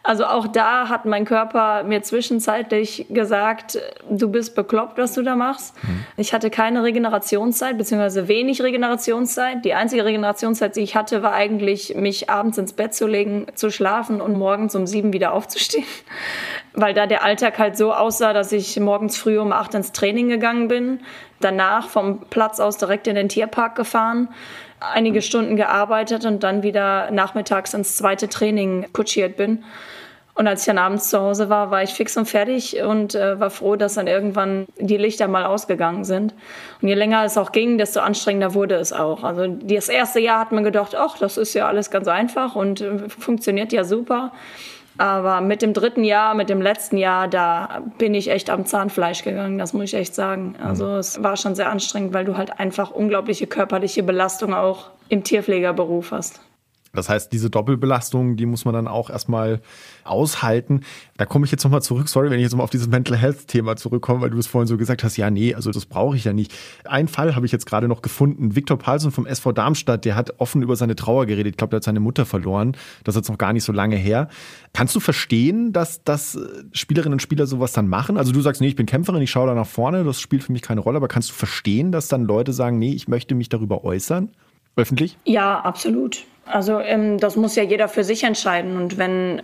Also 0.06 0.26
auch 0.26 0.46
da 0.46 0.88
hat 0.88 1.06
mein 1.06 1.26
Körper 1.26 1.84
mir 1.84 2.04
zwischenzeitlich 2.04 3.08
gesagt, 3.10 3.80
du 4.08 4.30
bist 4.30 4.54
bekloppt, 4.54 5.00
was 5.00 5.14
du 5.14 5.24
da 5.24 5.36
machst. 5.36 5.74
Mhm. 5.82 6.06
Ich 6.16 6.32
hatte 6.32 6.52
keine 6.52 6.84
Regenerationszeit, 6.84 7.76
beziehungsweise 7.76 8.28
wenig 8.28 8.62
Regenerationszeit. 8.62 9.66
Die 9.66 9.74
einzige 9.74 10.06
Regenerationszeit, 10.06 10.76
die 10.76 10.82
ich 10.82 10.96
hatte, 10.96 11.24
war 11.24 11.34
eigentlich, 11.34 11.96
mich 11.96 12.30
abends 12.30 12.60
ins 12.60 12.74
Bett 12.74 12.94
zu 12.94 13.08
legen, 13.08 13.48
zu 13.56 13.72
schlafen 13.72 14.22
und 14.22 14.38
morgens 14.38 14.76
um 14.76 14.86
sieben 14.86 15.12
wieder 15.12 15.34
aufzustehen. 15.34 15.86
Weil 16.74 16.94
da 16.94 17.08
der 17.08 17.24
Alltag 17.24 17.58
halt 17.58 17.76
so 17.76 17.92
aussah, 17.92 18.34
dass 18.34 18.52
ich 18.52 18.80
morgens 18.80 19.18
früh 19.18 19.40
um 19.40 19.52
acht 19.52 19.74
ins 19.74 19.92
Training 19.92 20.30
gegangen 20.30 20.68
bin, 20.68 21.00
danach 21.40 21.90
vom 21.90 22.20
Platz 22.30 22.60
aus 22.60 22.78
direkt 22.78 23.08
in 23.08 23.16
den 23.16 23.28
Tierpark 23.30 23.76
gefahren, 23.76 24.30
einige 24.80 25.24
Stunden 25.24 25.56
gearbeitet 25.56 26.26
und 26.26 26.44
dann 26.44 26.62
wieder 26.62 27.10
nachmittags 27.10 27.74
ins 27.74 27.98
zweite 27.98 28.30
Training 28.30 28.86
kutschiert 28.94 29.36
bin. 29.36 29.64
Und 30.38 30.48
als 30.48 30.62
ich 30.62 30.66
dann 30.66 30.78
abends 30.78 31.10
zu 31.10 31.20
Hause 31.20 31.50
war, 31.50 31.72
war 31.72 31.82
ich 31.82 31.92
fix 31.92 32.18
und 32.18 32.26
fertig 32.26 32.82
und 32.82 33.16
äh, 33.16 33.40
war 33.40 33.50
froh, 33.50 33.78
dass 33.78 33.94
dann 33.94 34.08
irgendwann 34.08 34.68
die 34.78 34.98
Lichter 34.98 35.30
mal 35.30 35.46
ausgegangen 35.46 36.04
sind. 36.04 36.34
Und 36.82 36.90
je 36.90 36.94
länger 36.94 37.24
es 37.24 37.38
auch 37.38 37.54
ging, 37.54 37.78
desto 37.78 38.02
anstrengender 38.02 38.54
wurde 38.54 38.76
es 38.76 38.92
auch. 38.92 39.24
Also 39.24 39.48
das 39.48 39.88
erste 39.88 40.20
Jahr 40.20 40.42
hat 40.42 40.52
man 40.52 40.66
gedacht, 40.66 40.94
ach, 40.94 41.18
das 41.18 41.38
ist 41.38 41.54
ja 41.54 41.68
alles 41.68 41.90
ganz 41.90 42.10
einfach 42.10 42.56
und 42.56 42.82
äh, 42.82 43.08
funktioniert 43.08 43.72
ja 43.72 43.86
super. 43.86 44.34
Aber 44.98 45.40
mit 45.40 45.62
dem 45.62 45.74
dritten 45.74 46.04
Jahr, 46.04 46.36
mit 46.36 46.50
dem 46.50 46.62
letzten 46.62 46.98
Jahr, 46.98 47.28
da 47.30 47.84
bin 47.98 48.14
ich 48.14 48.30
echt 48.30 48.50
am 48.50 48.66
Zahnfleisch 48.66 49.24
gegangen, 49.24 49.58
das 49.58 49.74
muss 49.74 49.86
ich 49.86 49.94
echt 49.94 50.16
sagen. 50.16 50.56
Also 50.62 50.86
mhm. 50.86 50.96
es 50.96 51.24
war 51.24 51.38
schon 51.38 51.56
sehr 51.56 51.70
anstrengend, 51.70 52.14
weil 52.14 52.26
du 52.26 52.38
halt 52.38 52.60
einfach 52.60 52.92
unglaubliche 52.92 53.48
körperliche 53.48 54.04
Belastung 54.04 54.54
auch 54.54 54.90
im 55.08 55.24
Tierpflegerberuf 55.24 56.12
hast. 56.12 56.42
Das 56.96 57.10
heißt, 57.10 57.32
diese 57.32 57.50
Doppelbelastung, 57.50 58.36
die 58.36 58.46
muss 58.46 58.66
man 58.66 58.74
dann 58.74 58.88
auch 58.88 59.10
erstmal 59.10 59.62
aushalten. 60.04 60.82
Da 61.18 61.26
komme 61.26 61.46
ich 61.46 61.52
jetzt 61.52 61.64
nochmal 61.64 61.82
zurück. 61.82 62.10
Sorry, 62.10 62.30
wenn 62.30 62.40
ich 62.40 62.44
jetzt 62.44 62.52
nochmal 62.52 62.66
auf 62.66 62.70
dieses 62.70 62.88
Mental 62.88 63.18
Health 63.18 63.48
Thema 63.48 63.76
zurückkomme, 63.76 64.22
weil 64.22 64.30
du 64.30 64.38
es 64.38 64.48
vorhin 64.48 64.68
so 64.68 64.78
gesagt 64.78 65.04
hast, 65.04 65.18
ja, 65.18 65.30
nee, 65.30 65.54
also 65.54 65.72
das 65.72 65.86
brauche 65.86 66.16
ich 66.16 66.24
ja 66.24 66.34
nicht. 66.34 66.54
Ein 66.86 67.08
Fall 67.08 67.36
habe 67.36 67.46
ich 67.46 67.52
jetzt 67.52 67.66
gerade 67.66 67.88
noch 67.88 68.02
gefunden. 68.02 68.56
Viktor 68.56 68.78
Palsson 68.78 69.12
vom 69.12 69.26
SV 69.26 69.52
Darmstadt, 69.52 70.06
der 70.06 70.16
hat 70.16 70.40
offen 70.40 70.62
über 70.62 70.76
seine 70.76 70.96
Trauer 70.96 71.26
geredet. 71.26 71.54
Ich 71.54 71.58
glaube, 71.58 71.72
der 71.72 71.78
hat 71.78 71.84
seine 71.84 72.00
Mutter 72.00 72.26
verloren. 72.26 72.76
Das 73.04 73.16
ist 73.16 73.22
jetzt 73.22 73.30
noch 73.30 73.38
gar 73.38 73.54
nicht 73.54 73.64
so 73.64 73.72
lange 73.72 73.96
her. 73.96 74.30
Kannst 74.74 74.96
du 74.96 75.00
verstehen, 75.00 75.74
dass, 75.74 76.04
dass 76.04 76.38
Spielerinnen 76.74 77.14
und 77.14 77.22
Spieler 77.22 77.48
sowas 77.48 77.74
dann 77.74 77.88
machen? 77.88 78.18
Also 78.18 78.32
du 78.32 78.42
sagst, 78.42 78.62
nee, 78.62 78.68
ich 78.68 78.76
bin 78.76 78.86
Kämpferin, 78.86 79.22
ich 79.22 79.32
schaue 79.32 79.48
da 79.48 79.56
nach 79.56 79.68
vorne, 79.68 80.04
das 80.04 80.20
spielt 80.20 80.44
für 80.44 80.52
mich 80.52 80.62
keine 80.62 80.82
Rolle, 80.82 80.98
aber 80.98 81.08
kannst 81.08 81.30
du 81.30 81.34
verstehen, 81.34 81.92
dass 81.92 82.08
dann 82.08 82.26
Leute 82.26 82.54
sagen, 82.54 82.80
nee, 82.80 82.92
ich 82.92 83.08
möchte 83.08 83.36
mich 83.36 83.50
darüber 83.50 83.84
äußern? 83.84 84.30
Öffentlich? 84.76 85.18
Ja, 85.24 85.62
absolut. 85.62 86.26
Also 86.46 86.80
ähm, 86.80 87.18
das 87.18 87.36
muss 87.36 87.56
ja 87.56 87.64
jeder 87.64 87.88
für 87.88 88.04
sich 88.04 88.24
entscheiden. 88.24 88.78
Und 88.78 88.98
wenn 88.98 89.42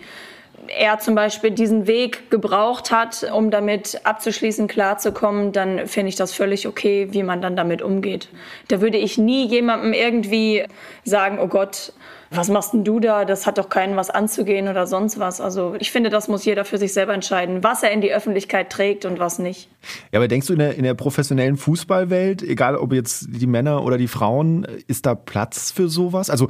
er 0.68 1.00
zum 1.00 1.16
Beispiel 1.16 1.52
diesen 1.52 1.88
Weg 1.88 2.30
gebraucht 2.30 2.92
hat, 2.92 3.30
um 3.34 3.52
damit 3.52 4.02
abzuschließen, 4.04 4.68
klarzukommen, 4.68 5.52
dann 5.52 5.88
finde 5.88 6.10
ich 6.10 6.16
das 6.16 6.34
völlig 6.34 6.68
okay, 6.68 7.08
wie 7.12 7.24
man 7.24 7.42
dann 7.42 7.56
damit 7.56 7.82
umgeht. 7.82 8.30
Da 8.68 8.82
würde 8.82 8.98
ich 8.98 9.18
nie 9.18 9.48
jemandem 9.48 9.94
irgendwie 9.94 10.64
sagen, 11.04 11.40
oh 11.42 11.48
Gott, 11.48 11.94
was 12.34 12.48
machst 12.48 12.74
denn 12.74 12.86
du 12.86 13.02
da? 13.02 13.26
Das 13.26 13.46
hat 13.46 13.58
doch 13.58 13.68
keinen 13.68 13.98
was 13.98 14.10
anzugehen 14.10 14.70
oder 14.70 14.88
sonst 14.88 15.20
was. 15.20 15.42
Also 15.42 15.76
ich 15.80 15.92
finde, 15.92 16.10
das 16.10 16.30
muss 16.30 16.46
jeder 16.46 16.64
für 16.64 16.78
sich 16.78 16.94
selber 16.94 17.14
entscheiden, 17.14 17.62
was 17.62 17.84
er 17.84 17.92
in 17.92 18.00
die 18.00 18.14
Öffentlichkeit 18.14 18.70
trägt 18.70 19.04
und 19.04 19.20
was 19.20 19.38
nicht. 19.38 19.70
Ja, 20.14 20.20
aber 20.20 20.30
denkst 20.30 20.48
du 20.48 20.54
in 20.54 20.60
der, 20.60 20.76
in 20.76 20.84
der 20.84 20.94
professionellen 20.94 21.58
Fußballwelt, 21.58 22.42
egal 22.42 22.78
ob 22.78 22.94
jetzt 22.94 23.28
die 23.30 23.48
Männer 23.48 23.84
oder 23.84 23.98
die 23.98 24.08
Frauen, 24.08 24.66
ist 24.88 25.06
da 25.06 25.14
Platz 25.14 25.72
für 25.72 25.90
sowas? 25.90 26.30
Also 26.30 26.48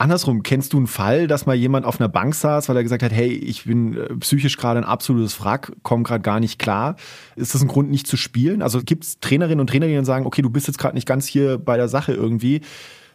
Andersrum, 0.00 0.44
kennst 0.44 0.72
du 0.72 0.76
einen 0.76 0.86
Fall, 0.86 1.26
dass 1.26 1.46
mal 1.46 1.56
jemand 1.56 1.84
auf 1.84 2.00
einer 2.00 2.08
Bank 2.08 2.32
saß, 2.32 2.68
weil 2.68 2.76
er 2.76 2.84
gesagt 2.84 3.02
hat, 3.02 3.10
hey, 3.10 3.32
ich 3.32 3.64
bin 3.64 3.96
äh, 3.96 4.14
psychisch 4.20 4.56
gerade 4.56 4.78
ein 4.78 4.84
absolutes 4.84 5.42
Wrack, 5.44 5.72
komme 5.82 6.04
gerade 6.04 6.22
gar 6.22 6.38
nicht 6.38 6.60
klar. 6.60 6.94
Ist 7.34 7.52
das 7.54 7.62
ein 7.62 7.68
Grund, 7.68 7.90
nicht 7.90 8.06
zu 8.06 8.16
spielen? 8.16 8.62
Also 8.62 8.80
gibt 8.80 9.02
es 9.02 9.18
Trainerinnen 9.18 9.58
und 9.58 9.66
Trainer, 9.68 9.88
die 9.88 9.96
dann 9.96 10.04
sagen, 10.04 10.24
okay, 10.24 10.40
du 10.40 10.50
bist 10.50 10.68
jetzt 10.68 10.78
gerade 10.78 10.94
nicht 10.94 11.06
ganz 11.06 11.26
hier 11.26 11.58
bei 11.58 11.76
der 11.76 11.88
Sache 11.88 12.12
irgendwie, 12.12 12.60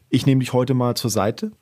ich 0.09 0.25
nehme 0.25 0.41
dich 0.41 0.51
heute 0.51 0.73
mal 0.73 0.95
zur 0.95 1.09
Seite? 1.09 1.53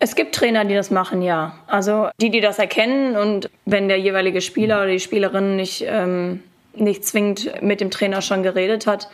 Es 0.00 0.16
gibt 0.16 0.34
Trainer, 0.34 0.64
die 0.64 0.74
das 0.74 0.90
machen, 0.90 1.22
ja. 1.22 1.54
Also 1.68 2.08
die, 2.20 2.30
die 2.30 2.40
das 2.40 2.58
erkennen 2.58 3.16
und 3.16 3.48
wenn 3.66 3.86
der 3.86 4.00
jeweilige 4.00 4.40
Spieler 4.40 4.78
oder 4.78 4.90
die 4.90 5.00
Spielerin 5.00 5.54
nicht, 5.54 5.84
ähm, 5.86 6.40
nicht 6.74 7.04
zwingend 7.04 7.52
mit 7.62 7.80
dem 7.80 7.92
Trainer 7.92 8.20
schon 8.20 8.42
geredet 8.42 8.88
hat, 8.88 9.08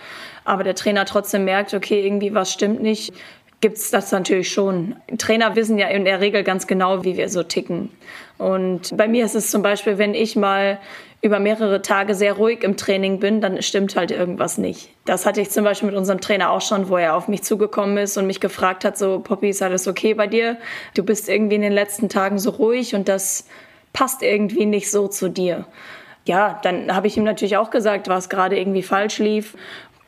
aber 0.45 0.65
der 0.65 0.75
Trainer 0.75 1.05
trotzdem 1.05 1.45
merkt, 1.45 1.75
okay, 1.75 2.05
irgendwie 2.05 2.35
was 2.35 2.53
stimmt 2.53 2.83
nicht, 2.83 3.13
gibt 3.65 3.79
es 3.79 3.91
das 3.91 4.13
natürlich 4.13 4.53
schon. 4.53 4.95
Trainer 5.17 5.57
wissen 5.57 5.79
ja 5.79 5.89
in 5.89 6.05
der 6.05 6.21
Regel 6.21 6.45
ganz 6.45 6.67
genau, 6.67 7.03
wie 7.03 7.17
wir 7.17 7.31
so 7.31 7.43
ticken. 7.43 7.89
Und 8.37 8.95
bei 8.95 9.09
mir 9.09 9.25
ist 9.25 9.35
es 9.35 9.51
zum 9.51 9.63
Beispiel, 9.63 9.97
wenn 9.97 10.13
ich 10.13 10.37
mal 10.37 10.79
über 11.23 11.39
mehrere 11.39 11.81
Tage 11.81 12.15
sehr 12.15 12.35
ruhig 12.35 12.63
im 12.63 12.77
Training 12.77 13.21
bin, 13.21 13.41
dann 13.41 13.63
stimmt 13.63 13.97
halt 13.97 14.11
irgendwas 14.11 14.59
nicht. 14.59 14.91
Das 15.07 15.25
hatte 15.25 15.41
ich 15.41 15.49
zum 15.49 15.65
Beispiel 15.65 15.89
mit 15.89 15.97
unserem 15.97 16.21
Trainer 16.21 16.51
auch 16.51 16.61
schon, 16.61 16.91
wo 16.91 16.99
er 16.99 17.17
auf 17.17 17.27
mich 17.27 17.43
zugekommen 17.43 17.97
ist 17.97 18.19
und 18.19 18.27
mich 18.27 18.39
gefragt 18.39 18.85
hat, 18.85 18.99
so, 18.99 19.21
Poppy, 19.21 19.49
ist 19.49 19.63
alles 19.63 19.89
okay 19.89 20.13
bei 20.13 20.27
dir? 20.27 20.59
Du 20.93 21.03
bist 21.03 21.31
irgendwie 21.31 21.55
in 21.55 21.63
den 21.63 21.73
letzten 21.73 22.11
Tagen 22.11 22.39
so 22.39 22.51
ruhig 22.51 22.95
und 22.95 23.09
das 23.09 23.49
passt 23.95 24.23
irgendwie 24.23 24.67
nicht 24.67 24.91
so 24.91 25.09
zu 25.09 25.31
dir. 25.31 25.65
Ja, 26.27 26.61
dann 26.63 26.95
habe 26.95 27.07
ich 27.07 27.17
ihm 27.17 27.25
natürlich 27.25 27.57
auch 27.57 27.71
gesagt, 27.71 28.09
was 28.09 28.29
gerade 28.29 28.59
irgendwie 28.59 28.83
falsch 28.83 29.21
lief 29.21 29.57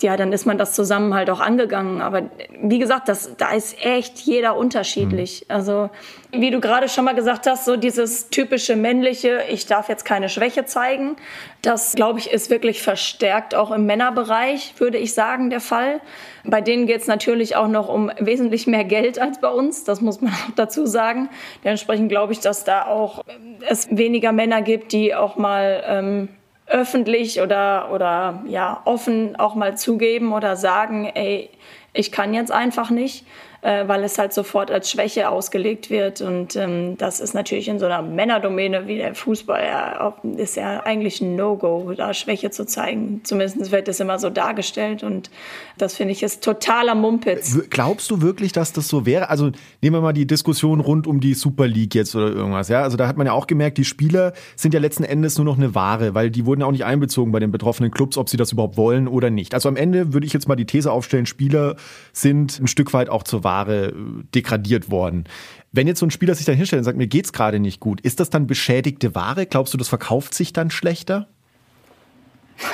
ja, 0.03 0.17
dann 0.17 0.33
ist 0.33 0.45
man 0.45 0.59
das 0.59 0.75
zusammen 0.75 1.15
halt 1.15 1.31
auch 1.31 1.41
angegangen. 1.41 2.03
Aber 2.03 2.25
wie 2.61 2.79
gesagt, 2.79 3.09
das, 3.09 3.35
da 3.37 3.53
ist 3.53 3.83
echt 3.83 4.19
jeder 4.19 4.57
unterschiedlich. 4.57 5.47
Mhm. 5.49 5.55
Also, 5.55 5.91
wie 6.33 6.51
du 6.51 6.61
gerade 6.61 6.89
schon 6.89 7.07
mal 7.07 7.15
gesagt 7.15 7.47
hast, 7.47 7.65
so 7.65 7.77
dieses 7.77 8.29
typische 8.29 8.77
männliche, 8.77 9.43
ich 9.51 9.65
darf 9.67 9.89
jetzt 9.89 10.05
keine 10.05 10.29
Schwäche 10.29 10.67
zeigen, 10.67 11.17
das, 11.63 11.95
glaube 11.95 12.19
ich, 12.19 12.31
ist 12.31 12.51
wirklich 12.51 12.83
verstärkt 12.83 13.55
auch 13.55 13.71
im 13.71 13.87
Männerbereich, 13.87 14.75
würde 14.79 14.99
ich 14.99 15.15
sagen, 15.15 15.49
der 15.49 15.61
Fall. 15.61 16.01
Bei 16.45 16.61
denen 16.61 16.87
geht 16.87 17.01
es 17.01 17.07
natürlich 17.07 17.57
auch 17.57 17.69
noch 17.69 17.89
um 17.89 18.11
wesentlich 18.19 18.67
mehr 18.67 18.85
Geld 18.85 19.19
als 19.19 19.41
bei 19.41 19.49
uns, 19.49 19.85
das 19.85 20.03
muss 20.03 20.21
man 20.21 20.33
auch 20.49 20.55
dazu 20.57 20.85
sagen. 20.85 21.31
Dementsprechend 21.65 22.11
glaube 22.11 22.35
ich, 22.35 22.41
dass 22.41 22.65
da 22.65 22.85
auch 22.85 23.25
es 23.67 23.89
weniger 23.91 24.33
Männer 24.33 24.61
gibt, 24.61 24.93
die 24.93 25.15
auch 25.15 25.37
mal 25.37 25.83
ähm, 25.87 26.29
öffentlich 26.67 27.41
oder, 27.41 27.91
oder 27.93 28.43
ja, 28.47 28.81
offen 28.85 29.37
auch 29.37 29.55
mal 29.55 29.77
zugeben 29.77 30.33
oder 30.33 30.57
sagen, 30.57 31.11
ey, 31.15 31.51
ich 31.93 32.13
kann 32.13 32.35
jetzt 32.35 32.53
einfach 32.53 32.91
nicht 32.91 33.25
äh, 33.67 33.89
weil 33.89 34.05
es 34.05 34.17
halt 34.17 34.33
sofort 34.33 34.71
als 34.71 34.89
Schwäche 34.89 35.29
ausgelegt 35.29 35.91
wird. 35.91 36.21
Und 36.21 36.55
ähm, 36.55 36.97
das 36.99 37.19
ist 37.19 37.35
natürlich 37.35 37.67
in 37.67 37.81
so 37.81 37.87
einer 37.87 38.01
Männerdomäne 38.01 38.87
wie 38.87 38.97
der 38.97 39.17
Fußball 39.17 39.61
ja, 39.61 40.15
ist 40.37 40.57
ja 40.57 40.85
eigentlich 40.85 41.21
ein 41.21 41.35
No-Go, 41.35 41.93
da 41.97 42.15
Schwäche 42.15 42.51
zu 42.51 42.65
zeigen. 42.65 43.23
Zumindest 43.25 43.73
wird 43.73 43.89
das 43.89 43.99
immer 43.99 44.21
so 44.21 44.31
dargestellt 44.31 45.03
und 45.03 45.31
das 45.79 45.97
finde 45.97 46.13
ich 46.13 46.23
ist 46.23 46.45
totaler 46.45 46.95
Mumpitz. 46.95 47.59
Glaubst 47.69 48.09
du 48.13 48.23
wirklich, 48.23 48.53
dass 48.53 48.73
das 48.73 48.87
so 48.87 49.05
wäre? 49.05 49.31
Also 49.31 49.51
nehmen 49.83 49.97
wir 49.97 50.01
mal 50.01 50.13
die 50.13 50.29
Diskussion 50.29 50.79
rund 50.79 51.09
um 51.09 51.19
die 51.19 51.35
Super 51.35 51.67
League 51.67 51.97
jetzt 51.97 52.15
oder 52.15 52.29
irgendwas. 52.29 52.69
Ja, 52.69 52.83
also 52.83 52.97
da 52.97 53.09
hat 53.09 53.17
man 53.17 53.27
ja 53.27 53.33
auch 53.33 53.49
gemerkt, 53.49 53.79
die 53.79 53.85
Spieler 53.85 54.33
sind 54.55 54.75
ja 54.75 54.81
letzten 54.81 55.03
Endes 55.03 55.39
nur 55.39 55.45
noch 55.45 55.57
eine 55.57 55.75
Ware, 55.75 56.15
weil 56.15 56.31
die 56.31 56.47
wurden 56.47 56.61
ja 56.61 56.69
auch 56.69 56.73
nicht 56.73 56.85
einbezogen 56.85 57.33
bei 57.33 57.41
den 57.41 57.51
betroffenen 57.51 57.91
Clubs, 57.91 58.17
ob 58.17 58.29
sie 58.29 58.37
das 58.37 58.53
überhaupt 58.53 58.77
wollen 58.77 59.09
oder 59.09 59.31
nicht. 59.31 59.55
Also 59.55 59.69
am 59.69 59.75
Ende 59.75 60.13
würde 60.13 60.25
ich 60.25 60.33
jetzt 60.33 60.47
mal 60.47 60.55
die 60.55 60.67
These 60.67 60.93
aufstellen, 60.93 61.27
Spieler 61.27 61.75
sind 62.13 62.61
ein 62.61 62.69
Stück 62.69 62.93
weit 62.93 63.09
auch 63.09 63.25
zur 63.25 63.43
Ware 63.43 63.56
Jahre 63.57 63.87
äh, 63.87 63.92
degradiert 64.35 64.90
worden. 64.90 65.25
Wenn 65.73 65.87
jetzt 65.87 66.01
so 66.01 66.07
ein 66.07 66.11
Spieler 66.11 66.35
sich 66.35 66.47
dann 66.47 66.57
hinstellt 66.57 66.81
und 66.81 66.85
sagt, 66.85 66.99
mir 66.99 67.07
geht's 67.07 67.33
gerade 67.33 67.59
nicht 67.61 67.81
gut, 67.81 68.01
ist 68.01 68.21
das 68.21 68.31
dann 68.31 68.47
beschädigte 68.47 69.14
Ware? 69.14 69.47
Glaubst 69.47 69.75
du, 69.75 69.79
das 69.79 69.88
verkauft 69.88 70.35
sich 70.35 70.53
dann 70.53 70.71
schlechter? 70.71 71.29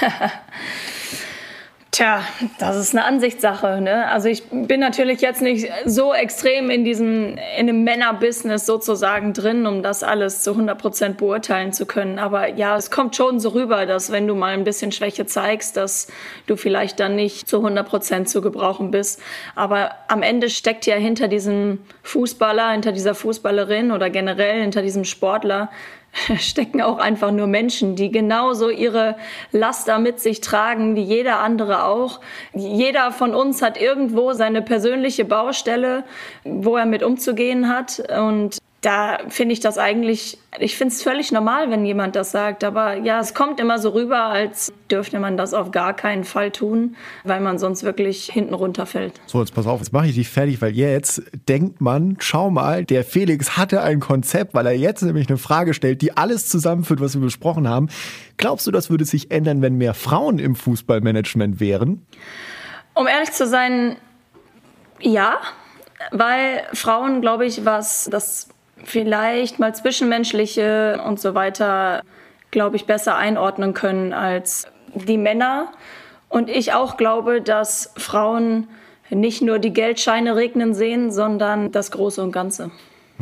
Tja, 1.93 2.25
das 2.59 2.77
ist 2.77 2.95
eine 2.95 3.05
Ansichtssache. 3.05 3.83
Ne? 3.83 4.09
Also 4.09 4.27
ich 4.27 4.45
bin 4.51 4.81
natürlich 4.81 5.21
jetzt 5.21 5.43
nicht 5.43 5.71
so 5.85 6.15
extrem 6.15 6.71
in 6.71 6.87
diesem 6.87 7.37
in 7.59 7.67
dem 7.67 7.85
Männerbusiness 7.85 8.65
sozusagen 8.65 9.35
drin, 9.35 9.67
um 9.67 9.83
das 9.83 10.03
alles 10.03 10.43
zu 10.43 10.53
100 10.53 10.79
Prozent 10.81 11.19
beurteilen 11.19 11.75
zu 11.75 11.85
können. 11.85 12.19
Aber 12.19 12.49
ja, 12.49 12.79
es 12.79 12.91
kommt 12.91 13.15
schon 13.15 13.41
so 13.41 13.51
rüber, 13.51 13.85
dass 13.85 14.11
wenn 14.11 14.27
du 14.27 14.35
mal 14.35 14.55
ein 14.55 14.65
bisschen 14.65 14.91
Schwäche 14.91 15.27
zeigst, 15.27 15.77
dass 15.77 16.07
du 16.47 16.57
vielleicht 16.57 16.99
dann 16.99 17.15
nicht 17.15 17.47
zu 17.47 17.59
100 17.59 17.87
Prozent 17.87 18.29
zu 18.31 18.41
gebrauchen 18.41 18.91
bist. 18.91 19.21
Aber 19.55 19.91
am 20.09 20.23
Ende 20.23 20.49
steckt 20.49 20.87
ja 20.87 20.97
hinter 20.97 21.29
diesem 21.29 21.79
Fußballer, 22.05 22.71
hinter 22.71 22.93
dieser 22.93 23.15
Fußballerin 23.15 23.93
oder 23.93 24.09
generell 24.09 24.63
hinter 24.63 24.81
diesem 24.81 25.05
Sportler 25.05 25.69
stecken 26.38 26.83
auch 26.83 26.98
einfach 26.98 27.31
nur 27.31 27.46
Menschen, 27.46 27.96
die 27.96 28.11
genauso 28.11 28.70
ihre 28.70 29.16
Laster 29.51 29.98
mit 29.98 30.20
sich 30.20 30.40
tragen, 30.40 30.94
wie 30.94 31.03
jeder 31.03 31.40
andere 31.40 31.85
auch. 31.85 32.20
Jeder 32.55 33.12
von 33.12 33.35
uns 33.35 33.62
hat 33.62 33.81
irgendwo 33.81 34.33
seine 34.33 34.62
persönliche 34.62 35.25
Baustelle, 35.25 36.05
wo 36.44 36.77
er 36.77 36.87
mit 36.87 37.03
umzugehen 37.03 37.68
hat. 37.68 38.03
Und 38.11 38.59
da 38.83 39.21
finde 39.29 39.53
ich 39.53 39.61
das 39.61 39.79
eigentlich, 39.79 40.38
ich 40.59 40.77
finde 40.77 40.92
es 40.92 41.05
völlig 41.05 41.31
normal, 41.31 41.71
wenn 41.71 41.87
jemand 41.87 42.16
das 42.16 42.33
sagt. 42.33 42.64
Aber 42.64 42.97
ja, 42.97 43.21
es 43.21 43.33
kommt 43.33 43.61
immer 43.61 43.79
so 43.79 43.90
rüber, 43.90 44.25
als 44.25 44.73
dürfte 44.90 45.21
man 45.21 45.37
das 45.37 45.55
auf 45.55 45.71
gar 45.71 45.95
keinen 45.95 46.25
Fall 46.25 46.51
tun, 46.51 46.97
weil 47.23 47.40
man 47.40 47.59
sonst 47.59 47.85
wirklich 47.85 48.27
hinten 48.27 48.55
runterfällt. 48.55 49.21
So, 49.27 49.38
jetzt 49.40 49.55
pass 49.55 49.68
auf, 49.68 49.79
jetzt 49.79 49.92
mache 49.92 50.09
ich 50.09 50.16
dich 50.16 50.29
fertig, 50.29 50.61
weil 50.61 50.73
jetzt 50.73 51.23
denkt 51.49 51.81
man, 51.81 52.16
schau 52.18 52.51
mal, 52.51 52.85
der 52.85 53.05
Felix 53.05 53.57
hatte 53.57 53.83
ein 53.83 54.01
Konzept, 54.01 54.53
weil 54.53 54.66
er 54.66 54.77
jetzt 54.77 55.03
nämlich 55.03 55.29
eine 55.29 55.38
Frage 55.38 55.75
stellt, 55.75 56.03
die 56.03 56.16
alles 56.16 56.49
zusammenführt, 56.49 57.01
was 57.01 57.14
wir 57.14 57.23
besprochen 57.23 57.68
haben. 57.68 57.88
Glaubst 58.37 58.66
du, 58.66 58.73
das 58.73 58.90
würde 58.90 59.05
sich 59.05 59.31
ändern, 59.31 59.62
wenn 59.62 59.77
mehr 59.77 59.95
Frauen 59.95 60.40
im 60.40 60.57
Fußballmanagement 60.57 61.61
wären? 61.61 62.05
Um 62.95 63.07
ehrlich 63.07 63.31
zu 63.31 63.47
sein, 63.47 63.97
ja, 65.01 65.38
weil 66.11 66.64
Frauen, 66.73 67.21
glaube 67.21 67.47
ich, 67.47 67.64
was 67.64 68.09
das 68.11 68.49
vielleicht 68.85 69.59
mal 69.59 69.75
zwischenmenschliche 69.75 71.01
und 71.07 71.21
so 71.21 71.35
weiter, 71.35 72.03
glaube 72.51 72.77
ich, 72.77 72.87
besser 72.87 73.16
einordnen 73.16 73.75
können 73.75 74.12
als 74.12 74.66
die 74.95 75.18
Männer. 75.18 75.73
Und 76.29 76.49
ich 76.49 76.73
auch 76.73 76.97
glaube, 76.97 77.40
dass 77.42 77.92
Frauen 77.97 78.68
nicht 79.11 79.42
nur 79.42 79.59
die 79.59 79.73
Geldscheine 79.73 80.37
regnen 80.37 80.75
sehen, 80.75 81.12
sondern 81.12 81.73
das 81.73 81.90
Große 81.90 82.23
und 82.23 82.33
Ganze. 82.33 82.71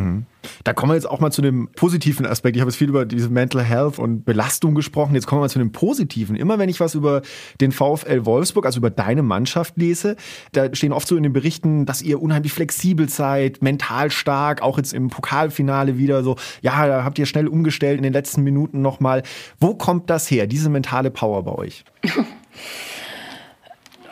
Mhm. 0.00 0.26
Da 0.64 0.72
kommen 0.72 0.90
wir 0.90 0.94
jetzt 0.94 1.08
auch 1.08 1.20
mal 1.20 1.30
zu 1.30 1.42
dem 1.42 1.68
positiven 1.76 2.24
Aspekt. 2.26 2.56
Ich 2.56 2.62
habe 2.62 2.70
jetzt 2.70 2.78
viel 2.78 2.88
über 2.88 3.04
diese 3.04 3.28
Mental 3.28 3.62
Health 3.62 3.98
und 3.98 4.24
Belastung 4.24 4.74
gesprochen. 4.74 5.14
Jetzt 5.14 5.26
kommen 5.26 5.40
wir 5.40 5.44
mal 5.44 5.50
zu 5.50 5.58
dem 5.58 5.72
positiven. 5.72 6.34
Immer 6.36 6.58
wenn 6.58 6.68
ich 6.68 6.80
was 6.80 6.94
über 6.94 7.22
den 7.60 7.72
VfL 7.72 8.24
Wolfsburg, 8.24 8.64
also 8.64 8.78
über 8.78 8.90
deine 8.90 9.22
Mannschaft 9.22 9.76
lese, 9.76 10.16
da 10.52 10.74
stehen 10.74 10.92
oft 10.92 11.06
so 11.06 11.16
in 11.16 11.22
den 11.22 11.32
Berichten, 11.32 11.84
dass 11.84 12.02
ihr 12.02 12.22
unheimlich 12.22 12.52
flexibel 12.52 13.08
seid, 13.08 13.62
mental 13.62 14.10
stark, 14.10 14.62
auch 14.62 14.78
jetzt 14.78 14.94
im 14.94 15.08
Pokalfinale 15.08 15.98
wieder 15.98 16.22
so, 16.22 16.36
ja, 16.62 16.86
da 16.86 17.04
habt 17.04 17.18
ihr 17.18 17.26
schnell 17.26 17.46
umgestellt 17.46 17.98
in 17.98 18.02
den 18.02 18.12
letzten 18.12 18.42
Minuten 18.42 18.80
nochmal. 18.80 19.22
Wo 19.60 19.74
kommt 19.74 20.08
das 20.08 20.30
her, 20.30 20.46
diese 20.46 20.70
mentale 20.70 21.10
Power 21.10 21.44
bei 21.44 21.52
euch? 21.52 21.84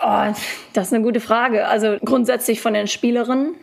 Oh, 0.00 0.32
das 0.74 0.86
ist 0.86 0.94
eine 0.94 1.02
gute 1.02 1.18
Frage. 1.18 1.66
Also 1.66 1.96
grundsätzlich 2.04 2.60
von 2.60 2.72
den 2.72 2.86
Spielerinnen. 2.86 3.56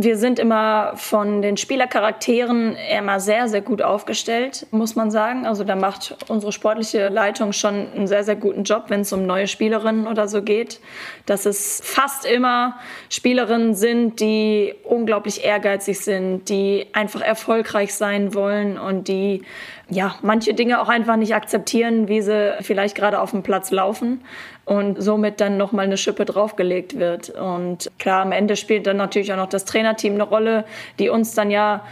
Wir 0.00 0.16
sind 0.16 0.38
immer 0.38 0.92
von 0.94 1.42
den 1.42 1.56
Spielercharakteren 1.56 2.76
immer 2.96 3.18
sehr, 3.18 3.48
sehr 3.48 3.62
gut 3.62 3.82
aufgestellt, 3.82 4.64
muss 4.70 4.94
man 4.94 5.10
sagen. 5.10 5.44
Also 5.44 5.64
da 5.64 5.74
macht 5.74 6.16
unsere 6.28 6.52
sportliche 6.52 7.08
Leitung 7.08 7.52
schon 7.52 7.88
einen 7.96 8.06
sehr, 8.06 8.22
sehr 8.22 8.36
guten 8.36 8.62
Job, 8.62 8.84
wenn 8.90 9.00
es 9.00 9.12
um 9.12 9.26
neue 9.26 9.48
Spielerinnen 9.48 10.06
oder 10.06 10.28
so 10.28 10.42
geht. 10.42 10.78
Dass 11.26 11.46
es 11.46 11.80
fast 11.82 12.24
immer 12.26 12.78
Spielerinnen 13.10 13.74
sind, 13.74 14.20
die 14.20 14.72
unglaublich 14.84 15.44
ehrgeizig 15.44 15.98
sind, 15.98 16.48
die 16.48 16.86
einfach 16.92 17.20
erfolgreich 17.20 17.92
sein 17.92 18.34
wollen 18.34 18.78
und 18.78 19.08
die 19.08 19.42
ja, 19.90 20.14
manche 20.22 20.54
Dinge 20.54 20.80
auch 20.80 20.88
einfach 20.88 21.16
nicht 21.16 21.34
akzeptieren, 21.34 22.06
wie 22.06 22.20
sie 22.20 22.52
vielleicht 22.60 22.94
gerade 22.94 23.20
auf 23.20 23.32
dem 23.32 23.42
Platz 23.42 23.72
laufen 23.72 24.20
und 24.68 25.02
somit 25.02 25.40
dann 25.40 25.56
nochmal 25.56 25.86
eine 25.86 25.96
Schippe 25.96 26.26
draufgelegt 26.26 26.98
wird. 26.98 27.30
Und 27.30 27.90
klar, 27.98 28.20
am 28.20 28.32
Ende 28.32 28.54
spielt 28.54 28.86
dann 28.86 28.98
natürlich 28.98 29.32
auch 29.32 29.38
noch 29.38 29.48
das 29.48 29.64
Trainerteam 29.64 30.12
eine 30.12 30.24
Rolle, 30.24 30.64
die 30.98 31.08
uns 31.08 31.34
dann 31.34 31.50
ja 31.50 31.84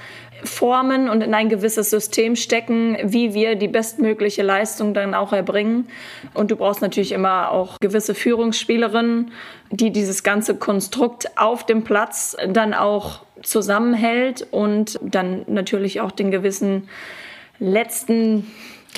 formen 0.45 1.09
und 1.09 1.23
in 1.23 1.33
ein 1.33 1.49
gewisses 1.49 1.89
System 1.89 2.37
stecken, 2.37 2.99
wie 3.03 3.33
wir 3.33 3.57
die 3.57 3.69
bestmögliche 3.69 4.43
Leistung 4.43 4.93
dann 4.93 5.15
auch 5.15 5.33
erbringen. 5.33 5.89
Und 6.35 6.51
du 6.51 6.57
brauchst 6.57 6.83
natürlich 6.83 7.13
immer 7.13 7.51
auch 7.51 7.79
gewisse 7.81 8.15
Führungsspielerinnen, 8.15 9.33
die 9.71 9.91
dieses 9.91 10.23
ganze 10.23 10.55
Konstrukt 10.55 11.31
auf 11.39 11.65
dem 11.65 11.83
Platz 11.83 12.37
dann 12.47 12.75
auch 12.75 13.21
zusammenhält 13.43 14.47
und 14.51 15.01
dann 15.01 15.47
natürlich 15.47 16.03
auch 16.03 16.11
den 16.11 16.31
gewissen 16.31 16.91
letzten 17.59 18.47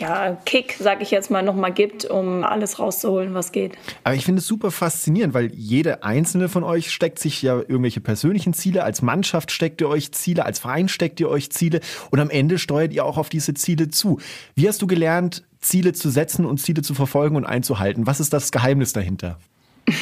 ja, 0.00 0.36
Kick, 0.44 0.76
sag 0.78 1.02
ich 1.02 1.10
jetzt 1.10 1.30
mal, 1.30 1.42
nochmal 1.42 1.72
gibt, 1.72 2.04
um 2.04 2.44
alles 2.44 2.78
rauszuholen, 2.78 3.34
was 3.34 3.52
geht. 3.52 3.72
Aber 4.04 4.14
ich 4.14 4.24
finde 4.24 4.40
es 4.40 4.46
super 4.46 4.70
faszinierend, 4.70 5.34
weil 5.34 5.52
jede 5.54 6.02
einzelne 6.02 6.48
von 6.48 6.64
euch 6.64 6.90
steckt 6.90 7.18
sich 7.18 7.42
ja 7.42 7.56
irgendwelche 7.56 8.00
persönlichen 8.00 8.54
Ziele. 8.54 8.84
Als 8.84 9.02
Mannschaft 9.02 9.50
steckt 9.50 9.80
ihr 9.80 9.88
euch 9.88 10.12
Ziele, 10.12 10.44
als 10.44 10.58
Verein 10.58 10.88
steckt 10.88 11.20
ihr 11.20 11.28
euch 11.28 11.50
Ziele 11.50 11.80
und 12.10 12.20
am 12.20 12.30
Ende 12.30 12.58
steuert 12.58 12.92
ihr 12.92 13.04
auch 13.04 13.18
auf 13.18 13.28
diese 13.28 13.54
Ziele 13.54 13.88
zu. 13.88 14.18
Wie 14.54 14.68
hast 14.68 14.82
du 14.82 14.86
gelernt, 14.86 15.44
Ziele 15.60 15.92
zu 15.92 16.10
setzen 16.10 16.46
und 16.46 16.58
Ziele 16.58 16.82
zu 16.82 16.94
verfolgen 16.94 17.36
und 17.36 17.44
einzuhalten? 17.44 18.06
Was 18.06 18.20
ist 18.20 18.32
das 18.32 18.52
Geheimnis 18.52 18.92
dahinter? 18.92 19.38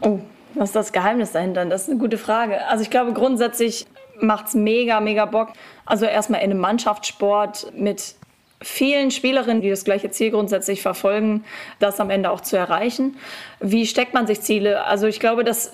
oh, 0.00 0.20
was 0.54 0.70
ist 0.70 0.76
das 0.76 0.92
Geheimnis 0.92 1.32
dahinter? 1.32 1.64
Das 1.66 1.82
ist 1.82 1.90
eine 1.90 1.98
gute 1.98 2.18
Frage. 2.18 2.66
Also 2.68 2.82
ich 2.82 2.90
glaube 2.90 3.12
grundsätzlich 3.12 3.86
macht 4.22 4.48
es 4.48 4.54
mega, 4.54 5.00
mega 5.00 5.24
Bock. 5.24 5.50
Also 5.90 6.06
erstmal 6.06 6.40
in 6.42 6.52
einem 6.52 6.60
Mannschaftssport 6.60 7.72
mit 7.74 8.14
vielen 8.62 9.10
Spielerinnen, 9.10 9.60
die 9.60 9.70
das 9.70 9.84
gleiche 9.84 10.08
Ziel 10.10 10.30
grundsätzlich 10.30 10.82
verfolgen, 10.82 11.44
das 11.80 11.98
am 11.98 12.10
Ende 12.10 12.30
auch 12.30 12.42
zu 12.42 12.56
erreichen. 12.56 13.16
Wie 13.58 13.84
steckt 13.86 14.14
man 14.14 14.28
sich 14.28 14.40
Ziele? 14.40 14.84
Also 14.84 15.08
ich 15.08 15.18
glaube, 15.18 15.42
das 15.42 15.72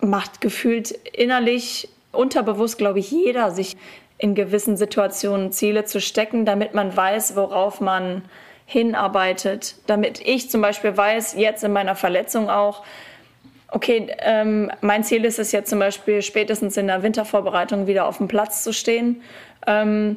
macht 0.00 0.40
gefühlt 0.40 0.90
innerlich, 0.90 1.88
unterbewusst, 2.10 2.76
glaube 2.76 2.98
ich, 2.98 3.12
jeder, 3.12 3.52
sich 3.52 3.76
in 4.18 4.34
gewissen 4.34 4.76
Situationen 4.76 5.52
Ziele 5.52 5.84
zu 5.84 6.00
stecken, 6.00 6.44
damit 6.44 6.74
man 6.74 6.96
weiß, 6.96 7.36
worauf 7.36 7.80
man 7.80 8.22
hinarbeitet. 8.66 9.76
Damit 9.86 10.20
ich 10.26 10.50
zum 10.50 10.60
Beispiel 10.60 10.96
weiß, 10.96 11.34
jetzt 11.36 11.62
in 11.62 11.72
meiner 11.72 11.94
Verletzung 11.94 12.50
auch, 12.50 12.82
okay, 13.72 14.08
ähm, 14.18 14.70
mein 14.80 15.02
Ziel 15.02 15.24
ist 15.24 15.38
es 15.38 15.50
jetzt 15.50 15.70
zum 15.70 15.78
Beispiel 15.78 16.22
spätestens 16.22 16.76
in 16.76 16.86
der 16.86 17.02
Wintervorbereitung 17.02 17.86
wieder 17.86 18.06
auf 18.06 18.18
dem 18.18 18.28
Platz 18.28 18.62
zu 18.62 18.72
stehen. 18.72 19.22
Ähm, 19.66 20.16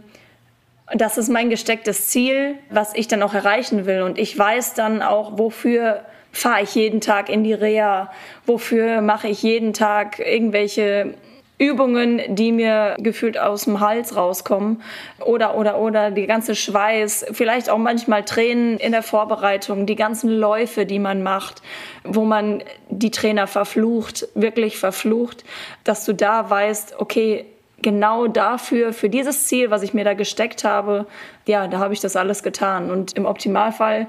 das 0.93 1.17
ist 1.17 1.29
mein 1.29 1.49
gestecktes 1.49 2.07
Ziel, 2.07 2.55
was 2.69 2.93
ich 2.93 3.07
dann 3.07 3.23
auch 3.23 3.33
erreichen 3.33 3.85
will. 3.85 4.03
Und 4.03 4.17
ich 4.17 4.37
weiß 4.37 4.75
dann 4.75 5.01
auch, 5.01 5.37
wofür 5.37 6.01
fahre 6.31 6.63
ich 6.63 6.75
jeden 6.75 7.01
Tag 7.01 7.29
in 7.29 7.43
die 7.43 7.53
Reha, 7.53 8.11
wofür 8.45 9.01
mache 9.01 9.27
ich 9.27 9.41
jeden 9.41 9.73
Tag 9.73 10.19
irgendwelche 10.19 11.15
Übungen, 11.57 12.21
die 12.35 12.51
mir 12.51 12.97
gefühlt 12.99 13.37
aus 13.37 13.63
dem 13.63 13.79
Hals 13.79 14.17
rauskommen 14.17 14.81
oder 15.21 15.55
oder 15.55 15.79
oder 15.79 16.11
die 16.11 16.27
ganze 16.27 16.53
Schweiß, 16.53 17.27
vielleicht 17.31 17.69
auch 17.69 17.77
manchmal 17.77 18.25
Tränen 18.25 18.77
in 18.77 18.91
der 18.91 19.03
Vorbereitung, 19.03 19.85
die 19.85 19.95
ganzen 19.95 20.29
Läufe, 20.29 20.85
die 20.85 20.99
man 20.99 21.23
macht, 21.23 21.61
wo 22.03 22.25
man 22.25 22.61
die 22.89 23.11
Trainer 23.11 23.47
verflucht, 23.47 24.27
wirklich 24.35 24.77
verflucht, 24.77 25.45
dass 25.85 26.03
du 26.03 26.13
da 26.13 26.49
weißt, 26.49 26.95
okay, 26.99 27.45
genau 27.81 28.27
dafür, 28.27 28.93
für 28.93 29.09
dieses 29.09 29.45
Ziel, 29.45 29.69
was 29.69 29.83
ich 29.83 29.93
mir 29.93 30.03
da 30.03 30.13
gesteckt 30.13 30.63
habe, 30.63 31.07
ja, 31.47 31.67
da 31.67 31.79
habe 31.79 31.93
ich 31.93 31.99
das 31.99 32.15
alles 32.15 32.43
getan 32.43 32.89
und 32.89 33.13
im 33.13 33.25
Optimalfall 33.25 34.07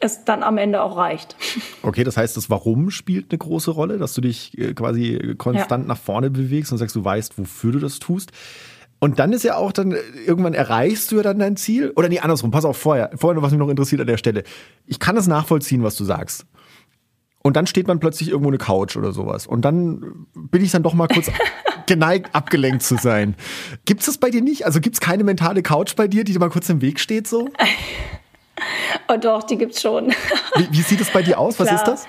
es 0.00 0.24
dann 0.24 0.42
am 0.42 0.58
Ende 0.58 0.82
auch 0.82 0.96
reicht. 0.96 1.36
Okay, 1.82 2.04
das 2.04 2.16
heißt, 2.16 2.36
das 2.36 2.50
Warum 2.50 2.90
spielt 2.90 3.30
eine 3.30 3.38
große 3.38 3.70
Rolle, 3.70 3.98
dass 3.98 4.12
du 4.12 4.20
dich 4.20 4.56
äh, 4.58 4.74
quasi 4.74 5.34
konstant 5.38 5.84
ja. 5.84 5.88
nach 5.88 5.98
vorne 5.98 6.30
bewegst 6.30 6.70
und 6.70 6.78
sagst, 6.78 6.94
du 6.94 7.04
weißt, 7.04 7.38
wofür 7.38 7.72
du 7.72 7.78
das 7.78 7.98
tust. 7.98 8.30
Und 9.00 9.18
dann 9.18 9.32
ist 9.32 9.44
ja 9.44 9.56
auch 9.56 9.72
dann, 9.72 9.96
irgendwann 10.26 10.54
erreichst 10.54 11.10
du 11.10 11.16
ja 11.16 11.22
dann 11.22 11.38
dein 11.38 11.56
Ziel. 11.56 11.92
Oder 11.96 12.08
nee, 12.08 12.18
andersrum, 12.18 12.50
pass 12.50 12.64
auf, 12.64 12.76
vorher, 12.76 13.10
vorher 13.14 13.40
was 13.42 13.52
mich 13.52 13.58
noch 13.58 13.68
interessiert 13.68 14.00
an 14.00 14.06
der 14.06 14.18
Stelle. 14.18 14.42
Ich 14.86 14.98
kann 14.98 15.14
das 15.14 15.28
nachvollziehen, 15.28 15.82
was 15.82 15.96
du 15.96 16.04
sagst. 16.04 16.46
Und 17.42 17.56
dann 17.56 17.66
steht 17.66 17.86
man 17.86 18.00
plötzlich 18.00 18.28
irgendwo 18.28 18.50
eine 18.50 18.58
Couch 18.58 18.96
oder 18.96 19.12
sowas. 19.12 19.46
Und 19.46 19.64
dann 19.64 20.26
bin 20.34 20.62
ich 20.62 20.72
dann 20.72 20.82
doch 20.82 20.94
mal 20.94 21.08
kurz 21.08 21.30
geneigt, 21.88 22.34
abgelenkt 22.34 22.82
zu 22.82 22.96
sein. 22.96 23.34
Gibt 23.84 24.00
es 24.00 24.06
das 24.06 24.18
bei 24.18 24.30
dir 24.30 24.42
nicht? 24.42 24.64
Also 24.64 24.80
gibt 24.80 24.94
es 24.94 25.00
keine 25.00 25.24
mentale 25.24 25.62
Couch 25.62 25.96
bei 25.96 26.06
dir, 26.06 26.24
die 26.24 26.32
dir 26.32 26.38
mal 26.38 26.50
kurz 26.50 26.68
im 26.68 26.80
Weg 26.80 27.00
steht 27.00 27.26
so? 27.26 27.48
Oh 29.06 29.16
doch, 29.16 29.44
die 29.44 29.56
gibt's 29.56 29.80
schon. 29.80 30.12
Wie, 30.56 30.68
wie 30.70 30.82
sieht 30.82 31.00
es 31.00 31.10
bei 31.10 31.22
dir 31.22 31.38
aus? 31.38 31.60
Was 31.60 31.70
ist 31.70 31.84
das? 31.84 32.06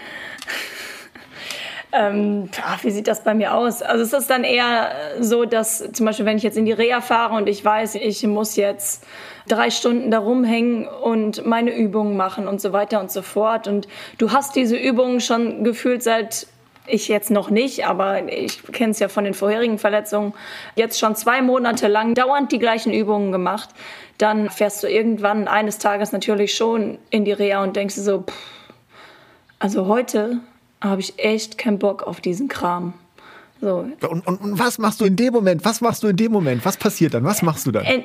Ähm, 1.92 2.50
ach, 2.63 2.84
wie 2.84 2.92
sieht 2.92 3.08
das 3.08 3.24
bei 3.24 3.34
mir 3.34 3.54
aus? 3.54 3.82
Also 3.82 4.04
es 4.04 4.13
ist 4.13 4.30
dann 4.30 4.44
eher 4.44 4.92
so, 5.20 5.46
dass 5.46 5.92
zum 5.92 6.06
Beispiel, 6.06 6.26
wenn 6.26 6.38
ich 6.38 6.44
jetzt 6.44 6.58
in 6.58 6.65
die 6.65 6.72
Reha 6.72 7.02
fahre 7.02 7.36
und 7.36 7.48
ich 7.48 7.65
weiß, 7.65 7.96
ich 7.96 8.26
muss 8.28 8.56
jetzt 8.56 9.06
drei 9.48 9.72
Stunden 9.72 10.12
da 10.12 10.20
rumhängen 10.20 10.88
und 10.88 11.46
meine 11.46 11.76
Übungen 11.76 12.15
machen 12.15 12.48
und 12.48 12.62
so 12.62 12.74
weiter 12.74 13.00
und 13.00 13.12
so 13.12 13.24
fort. 13.24 13.68
Und 13.68 13.88
du 14.20 14.32
hast 14.32 14.56
diese 14.56 14.76
Übungen 14.76 15.20
schon 15.20 15.63
gefühlt 15.63 16.04
seit 16.04 16.46
ich 16.89 17.08
jetzt 17.08 17.32
noch 17.32 17.49
nicht, 17.49 17.86
aber 17.86 18.32
ich 18.32 18.63
kenne 18.71 18.91
es 18.91 18.99
ja 18.99 19.08
von 19.08 19.23
den 19.23 19.34
vorherigen 19.34 19.78
Verletzungen, 19.78 20.34
jetzt 20.75 20.99
schon 20.99 21.15
zwei 21.15 21.41
Monate 21.41 21.88
lang 21.88 22.15
dauernd 22.15 22.52
die 22.52 22.60
gleichen 22.60 22.93
Übungen 22.93 23.32
gemacht 23.32 23.69
dann 24.19 24.49
fährst 24.49 24.84
du 24.84 24.88
irgendwann 24.88 25.47
eines 25.47 25.80
Tages 25.80 26.12
natürlich 26.12 26.54
schon 26.54 26.99
in 27.10 27.25
die 27.25 27.32
Reha 27.32 27.63
und 27.63 27.75
denkst 27.75 27.95
dir 27.95 28.02
so, 28.02 28.19
pff, 28.21 28.34
also 29.58 29.88
heute 29.88 30.39
habe 30.82 31.02
ich 31.02 31.17
echt 31.17 31.58
keinen 31.58 31.80
Bock 31.80 32.04
auf 32.04 32.21
diesen 32.21 32.49
Kram. 32.49 32.93
So. 33.62 33.78
Und, 33.78 34.28
und, 34.28 34.41
und, 34.41 34.60
was 34.60 34.78
machst 34.78 35.02
du 35.02 35.06
in 35.06 35.15
dem 35.15 35.34
Moment? 35.34 35.65
Was 35.65 35.82
machst 35.82 36.04
du 36.04 36.08
in 36.08 36.15
dem 36.15 36.32
Moment? 36.32 36.63
Was 36.65 36.78
passiert 36.78 37.13
dann? 37.13 37.23
Was 37.23 37.41
machst 37.41 37.65
du 37.65 37.71
dann? 37.71 37.86
In, 37.86 38.04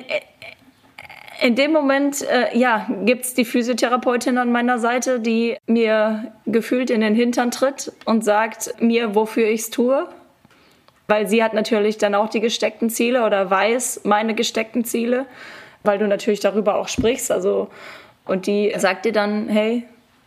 in 1.41 1.55
dem 1.55 1.71
Moment, 1.71 2.21
äh, 2.21 2.57
ja, 2.57 2.87
gibt 3.03 3.25
es 3.25 3.33
die 3.33 3.45
Physiotherapeutin 3.45 4.37
an 4.37 4.51
meiner 4.51 4.79
Seite, 4.79 5.19
die 5.19 5.57
mir 5.67 6.31
gefühlt 6.45 6.89
in 6.89 7.01
den 7.01 7.15
Hintern 7.15 7.51
tritt 7.51 7.91
und 8.05 8.23
sagt 8.23 8.75
mir, 8.79 9.15
wofür 9.15 9.47
ich 9.47 9.61
es 9.61 9.69
tue. 9.69 10.07
weil 11.07 11.27
sie 11.27 11.43
hat 11.43 11.53
natürlich 11.53 11.97
dann 11.97 12.15
auch 12.15 12.29
die 12.29 12.39
gesteckten 12.39 12.89
Ziele 12.89 13.25
oder 13.25 13.49
weiß 13.49 14.01
meine 14.03 14.33
gesteckten 14.33 14.85
Ziele, 14.85 15.25
weil 15.83 15.99
du 15.99 16.07
natürlich 16.07 16.39
darüber 16.39 16.75
auch 16.75 16.87
sprichst. 16.87 17.31
Also, 17.31 17.69
und 18.25 18.47
die 18.47 18.73
sagt 18.77 19.05
dir 19.05 19.11
dann, 19.11 19.47
hey, 19.47 19.83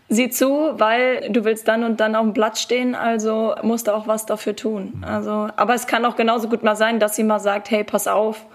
sieh 0.09 0.31
zu, 0.31 0.71
weil 0.75 1.29
du 1.31 1.44
willst 1.44 1.68
dann 1.68 1.85
und 1.85 2.01
dann 2.01 2.14
auf 2.14 2.25
dem 2.25 2.33
Platz 2.33 2.61
stehen, 2.61 2.94
also 2.94 3.55
musst 3.62 3.88
du 3.88 3.92
auch 3.94 4.07
was 4.07 4.25
dafür 4.25 4.55
tun. 4.55 5.05
Also, 5.07 5.49
aber 5.57 5.75
es 5.75 5.87
kann 5.87 6.05
auch 6.05 6.16
genauso 6.16 6.49
gut 6.49 6.62
mal 6.62 6.77
sein, 6.77 7.01
dass 7.01 7.16
sie 7.16 7.25
mal 7.25 7.40
sagt, 7.40 7.71
hey, 7.71 7.85
pass 7.85 8.07
auf, 8.07 8.47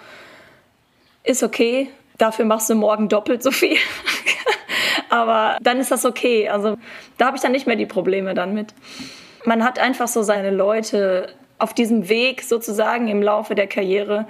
ist 1.24 1.44
okay, 1.44 1.90
dafür 2.18 2.46
machst 2.46 2.70
du 2.70 2.76
morgen 2.76 3.10
doppelt 3.10 3.44
so 3.44 3.52
viel. 3.52 3.78
aber 5.10 5.58
dann 5.62 5.80
ist 5.80 5.92
das 5.92 6.06
okay. 6.06 6.50
Also 6.50 6.78
da 7.18 7.28
habe 7.28 7.38
ich 7.38 7.44
dann 7.44 7.52
nicht 7.52 7.68
mehr 7.68 7.76
die 7.76 7.86
Probleme 7.86 8.34
dann 8.34 8.54
mit. 8.54 8.74
Man 9.46 9.64
hat 9.64 9.80
einfach 9.80 10.08
so 10.08 10.24
seine 10.24 10.52
Leute 10.52 11.30
auf 11.60 11.74
diesem 11.74 12.10
Weg 12.10 12.42
sozusagen 12.42 13.08
im 13.08 13.22
Laufe 13.22 13.56
der 13.56 13.68
Karriere, 13.68 14.26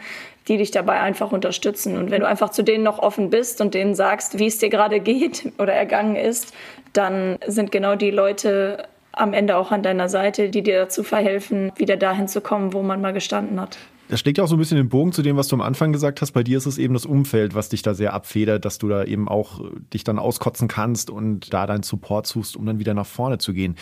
die 0.48 0.58
dich 0.58 0.72
dabei 0.72 1.00
einfach 1.00 1.32
unterstützen. 1.32 1.98
Und 1.98 2.12
wenn 2.12 2.22
du 2.22 2.28
einfach 2.28 2.50
zu 2.50 2.64
denen 2.64 2.84
noch 2.84 3.00
offen 3.00 3.30
bist 3.30 3.62
und 3.62 3.74
denen 3.74 3.96
sagst, 3.96 4.40
wie 4.40 4.48
es 4.48 4.58
dir 4.58 4.70
gerade 4.70 5.00
geht 5.00 5.52
oder 5.58 5.74
ergangen 5.74 6.16
ist, 6.16 6.54
dann 6.94 7.38
sind 7.48 7.72
genau 7.72 7.96
die 7.96 8.12
Leute 8.12 8.86
am 9.14 9.34
Ende 9.34 9.58
auch 9.58 9.72
an 9.72 9.84
deiner 9.84 10.10
Seite, 10.10 10.50
die 10.50 10.64
dir 10.64 10.80
dazu 10.80 11.04
verhelfen, 11.04 11.72
wieder 11.76 11.98
dahin 11.98 12.28
zu 12.28 12.42
kommen, 12.42 12.74
wo 12.74 12.82
man 12.82 13.00
mal 13.00 13.14
gestanden 13.14 13.62
hat. 13.62 13.78
Das 14.10 14.20
schlägt 14.20 14.38
ja 14.38 14.44
auch 14.44 14.48
so 14.48 14.56
ein 14.56 14.60
bisschen 14.60 14.78
den 14.78 14.90
Bogen 14.90 15.12
zu 15.12 15.22
dem, 15.22 15.38
was 15.38 15.48
du 15.48 15.56
am 15.56 15.62
Anfang 15.62 15.94
gesagt 15.94 16.22
hast. 16.22 16.34
Bei 16.34 16.44
dir 16.44 16.58
ist 16.58 16.66
es 16.66 16.78
eben 16.78 16.94
das 16.94 17.06
Umfeld, 17.06 17.56
was 17.56 17.70
dich 17.70 17.82
da 17.82 17.94
sehr 17.94 18.14
abfedert, 18.14 18.66
dass 18.66 18.78
du 18.78 18.90
da 18.90 19.04
eben 19.04 19.28
auch 19.28 19.62
dich 19.94 20.04
dann 20.04 20.20
auskotzen 20.20 20.68
kannst 20.68 21.10
und 21.10 21.54
da 21.54 21.66
deinen 21.66 21.84
Support 21.84 22.28
suchst, 22.28 22.56
um 22.56 22.66
dann 22.66 22.80
wieder 22.80 22.94
nach 22.94 23.06
vorne 23.06 23.38
zu 23.38 23.54
gehen. 23.54 23.76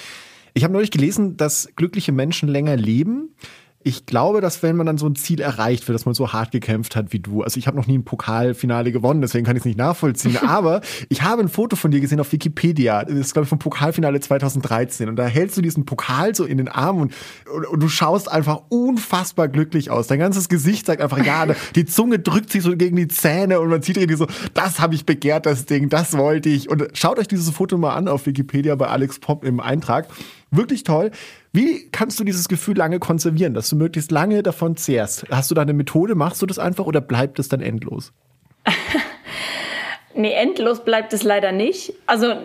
Ich 0.54 0.64
habe 0.64 0.74
neulich 0.74 0.92
gelesen, 0.92 1.38
dass 1.38 1.70
glückliche 1.76 2.12
Menschen 2.12 2.50
länger 2.50 2.76
leben 2.76 3.36
ich 3.84 4.06
glaube, 4.06 4.42
dass 4.42 4.64
wenn 4.64 4.76
man 4.76 4.86
dann 4.86 4.98
so 4.98 5.08
ein 5.08 5.16
Ziel 5.16 5.42
erreicht, 5.42 5.84
für 5.84 5.94
das 5.94 6.06
man 6.06 6.14
so 6.14 6.34
hart 6.34 6.52
gekämpft 6.52 6.96
hat 6.96 7.14
wie 7.14 7.20
du, 7.20 7.44
also 7.44 7.58
ich 7.58 7.68
habe 7.68 7.78
noch 7.78 7.88
nie 7.88 7.98
ein 7.98 8.04
Pokalfinale 8.04 8.92
gewonnen, 8.92 9.22
deswegen 9.22 9.46
kann 9.46 9.56
ich 9.56 9.62
es 9.62 9.66
nicht 9.66 9.78
nachvollziehen, 9.78 10.38
aber 10.48 10.82
ich 11.10 11.22
habe 11.24 11.42
ein 11.42 11.50
Foto 11.50 11.76
von 11.76 11.92
dir 11.92 12.00
gesehen 12.00 12.20
auf 12.20 12.32
Wikipedia, 12.32 13.04
das 13.04 13.16
ist 13.16 13.34
glaube 13.34 13.46
ich 13.46 13.50
vom 13.50 13.60
Pokalfinale 13.60 14.20
2013 14.20 15.10
und 15.10 15.16
da 15.16 15.26
hältst 15.26 15.58
du 15.58 15.62
diesen 15.62 15.86
Pokal 15.86 16.36
so 16.36 16.46
in 16.46 16.58
den 16.58 16.68
Arm 16.68 16.98
und, 16.98 17.14
und, 17.54 17.66
und, 17.66 17.82
du 17.82 17.90
schaust 17.90 18.32
einfach 18.32 18.62
unfassbar 18.70 19.48
glücklich 19.48 19.90
aus. 19.90 20.08
Dein 20.08 20.20
ganzes 20.20 20.50
Gesicht 20.50 20.86
sagt 20.86 21.02
einfach, 21.02 21.24
ja, 21.26 21.48
die 21.76 21.86
Zunge 21.86 22.20
drückt 22.20 22.52
sich 22.52 22.64
so 22.64 22.76
gegen 22.76 22.96
die 22.96 23.08
Zähne 23.08 23.60
und 23.60 23.70
man 23.70 23.82
sieht 23.82 23.98
irgendwie 23.98 24.18
so, 24.18 24.28
das 24.54 24.80
habe 24.80 24.96
ich 24.96 25.06
begehrt, 25.06 25.46
das 25.46 25.66
Ding, 25.66 25.90
das 25.90 26.18
wollte 26.18 26.50
ich. 26.50 26.70
Und 26.70 26.88
schaut 26.94 27.20
euch 27.20 27.28
dieses 27.28 27.50
Foto 27.50 27.78
mal 27.78 27.94
an 27.96 28.08
auf 28.08 28.26
Wikipedia 28.26 28.76
bei 28.76 28.88
Alex 28.88 29.20
Pop 29.20 29.44
im 29.44 29.60
Eintrag. 29.60 30.08
Wirklich 30.52 30.84
toll. 30.84 31.12
Wie 31.54 31.90
kannst 31.92 32.20
du 32.20 32.26
dieses 32.26 32.50
Gefühl 32.50 32.78
lange 32.78 33.00
konservieren, 33.00 33.54
dass 33.54 33.70
du 33.70 33.78
möglichst 33.78 34.12
lange 34.12 34.44
davon 34.44 34.76
zehrst? 34.76 35.26
Hast 35.32 35.50
du 35.50 35.56
da 35.56 35.62
eine 35.62 35.74
Methode? 35.74 36.14
Machst 36.14 36.42
du 36.42 36.46
das 36.46 36.60
einfach 36.60 36.86
oder 36.86 37.00
bleibt 37.00 37.40
es 37.40 37.48
dann 37.48 37.62
endlos? 37.62 38.12
nee, 40.14 40.34
endlos 40.34 40.84
bleibt 40.84 41.14
es 41.14 41.24
leider 41.24 41.54
nicht. 41.54 41.94
Also, 42.06 42.36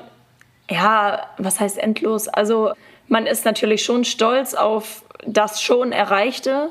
ja, 0.71 1.27
was 1.39 1.59
heißt 1.59 1.79
endlos? 1.79 2.29
Also, 2.29 2.73
man 3.09 3.27
ist 3.27 3.45
natürlich 3.45 3.85
schon 3.85 4.05
stolz 4.05 4.55
auf 4.55 5.03
das 5.27 5.61
schon 5.61 5.91
Erreichte, 5.91 6.71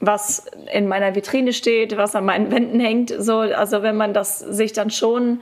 was 0.00 0.46
in 0.72 0.88
meiner 0.88 1.14
Vitrine 1.14 1.52
steht, 1.52 1.96
was 1.96 2.16
an 2.16 2.24
meinen 2.24 2.50
Wänden 2.50 2.80
hängt. 2.80 3.14
So, 3.16 3.38
also, 3.38 3.82
wenn 3.82 3.96
man 3.96 4.14
das 4.14 4.40
sich 4.40 4.72
dann 4.72 4.90
schon 4.90 5.40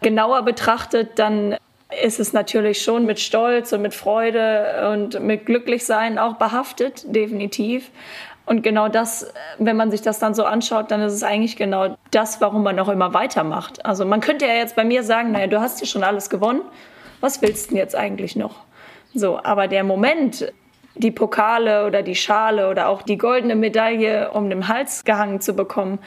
genauer 0.00 0.42
betrachtet, 0.42 1.18
dann 1.18 1.56
ist 2.02 2.20
es 2.20 2.32
natürlich 2.32 2.82
schon 2.82 3.06
mit 3.06 3.20
Stolz 3.20 3.72
und 3.72 3.82
mit 3.82 3.94
Freude 3.94 4.90
und 4.92 5.20
mit 5.20 5.46
Glücklichsein 5.46 6.18
auch 6.18 6.34
behaftet, 6.34 7.04
definitiv. 7.14 7.90
Und 8.46 8.62
genau 8.62 8.88
das, 8.88 9.32
wenn 9.58 9.76
man 9.76 9.90
sich 9.90 10.02
das 10.02 10.18
dann 10.18 10.34
so 10.34 10.44
anschaut, 10.44 10.90
dann 10.90 11.00
ist 11.02 11.12
es 11.12 11.22
eigentlich 11.22 11.56
genau 11.56 11.96
das, 12.10 12.40
warum 12.40 12.62
man 12.62 12.78
auch 12.80 12.88
immer 12.88 13.14
weitermacht. 13.14 13.84
Also 13.86 14.04
man 14.04 14.20
könnte 14.20 14.46
ja 14.46 14.54
jetzt 14.54 14.74
bei 14.74 14.84
mir 14.84 15.04
sagen, 15.04 15.32
naja, 15.32 15.46
du 15.46 15.60
hast 15.60 15.80
ja 15.80 15.86
schon 15.86 16.02
alles 16.02 16.30
gewonnen, 16.30 16.62
was 17.20 17.42
willst 17.42 17.66
du 17.66 17.68
denn 17.70 17.78
jetzt 17.78 17.94
eigentlich 17.94 18.34
noch? 18.34 18.56
So, 19.14 19.40
aber 19.42 19.68
der 19.68 19.84
Moment, 19.84 20.52
die 20.94 21.10
Pokale 21.10 21.86
oder 21.86 22.02
die 22.02 22.14
Schale 22.14 22.68
oder 22.70 22.88
auch 22.88 23.02
die 23.02 23.18
goldene 23.18 23.54
Medaille 23.54 24.30
um 24.32 24.50
den 24.50 24.68
Hals 24.68 25.04
gehangen 25.04 25.40
zu 25.40 25.54
bekommen, 25.54 25.98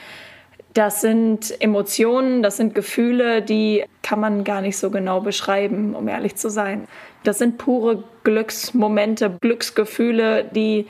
das 0.73 1.01
sind 1.01 1.61
Emotionen, 1.61 2.41
das 2.41 2.57
sind 2.57 2.73
Gefühle, 2.73 3.41
die 3.41 3.85
kann 4.01 4.19
man 4.19 4.43
gar 4.43 4.61
nicht 4.61 4.77
so 4.77 4.89
genau 4.89 5.21
beschreiben, 5.21 5.95
um 5.95 6.07
ehrlich 6.07 6.35
zu 6.35 6.49
sein. 6.49 6.87
Das 7.23 7.37
sind 7.37 7.57
pure 7.57 8.03
Glücksmomente, 8.23 9.37
Glücksgefühle, 9.41 10.45
die 10.45 10.87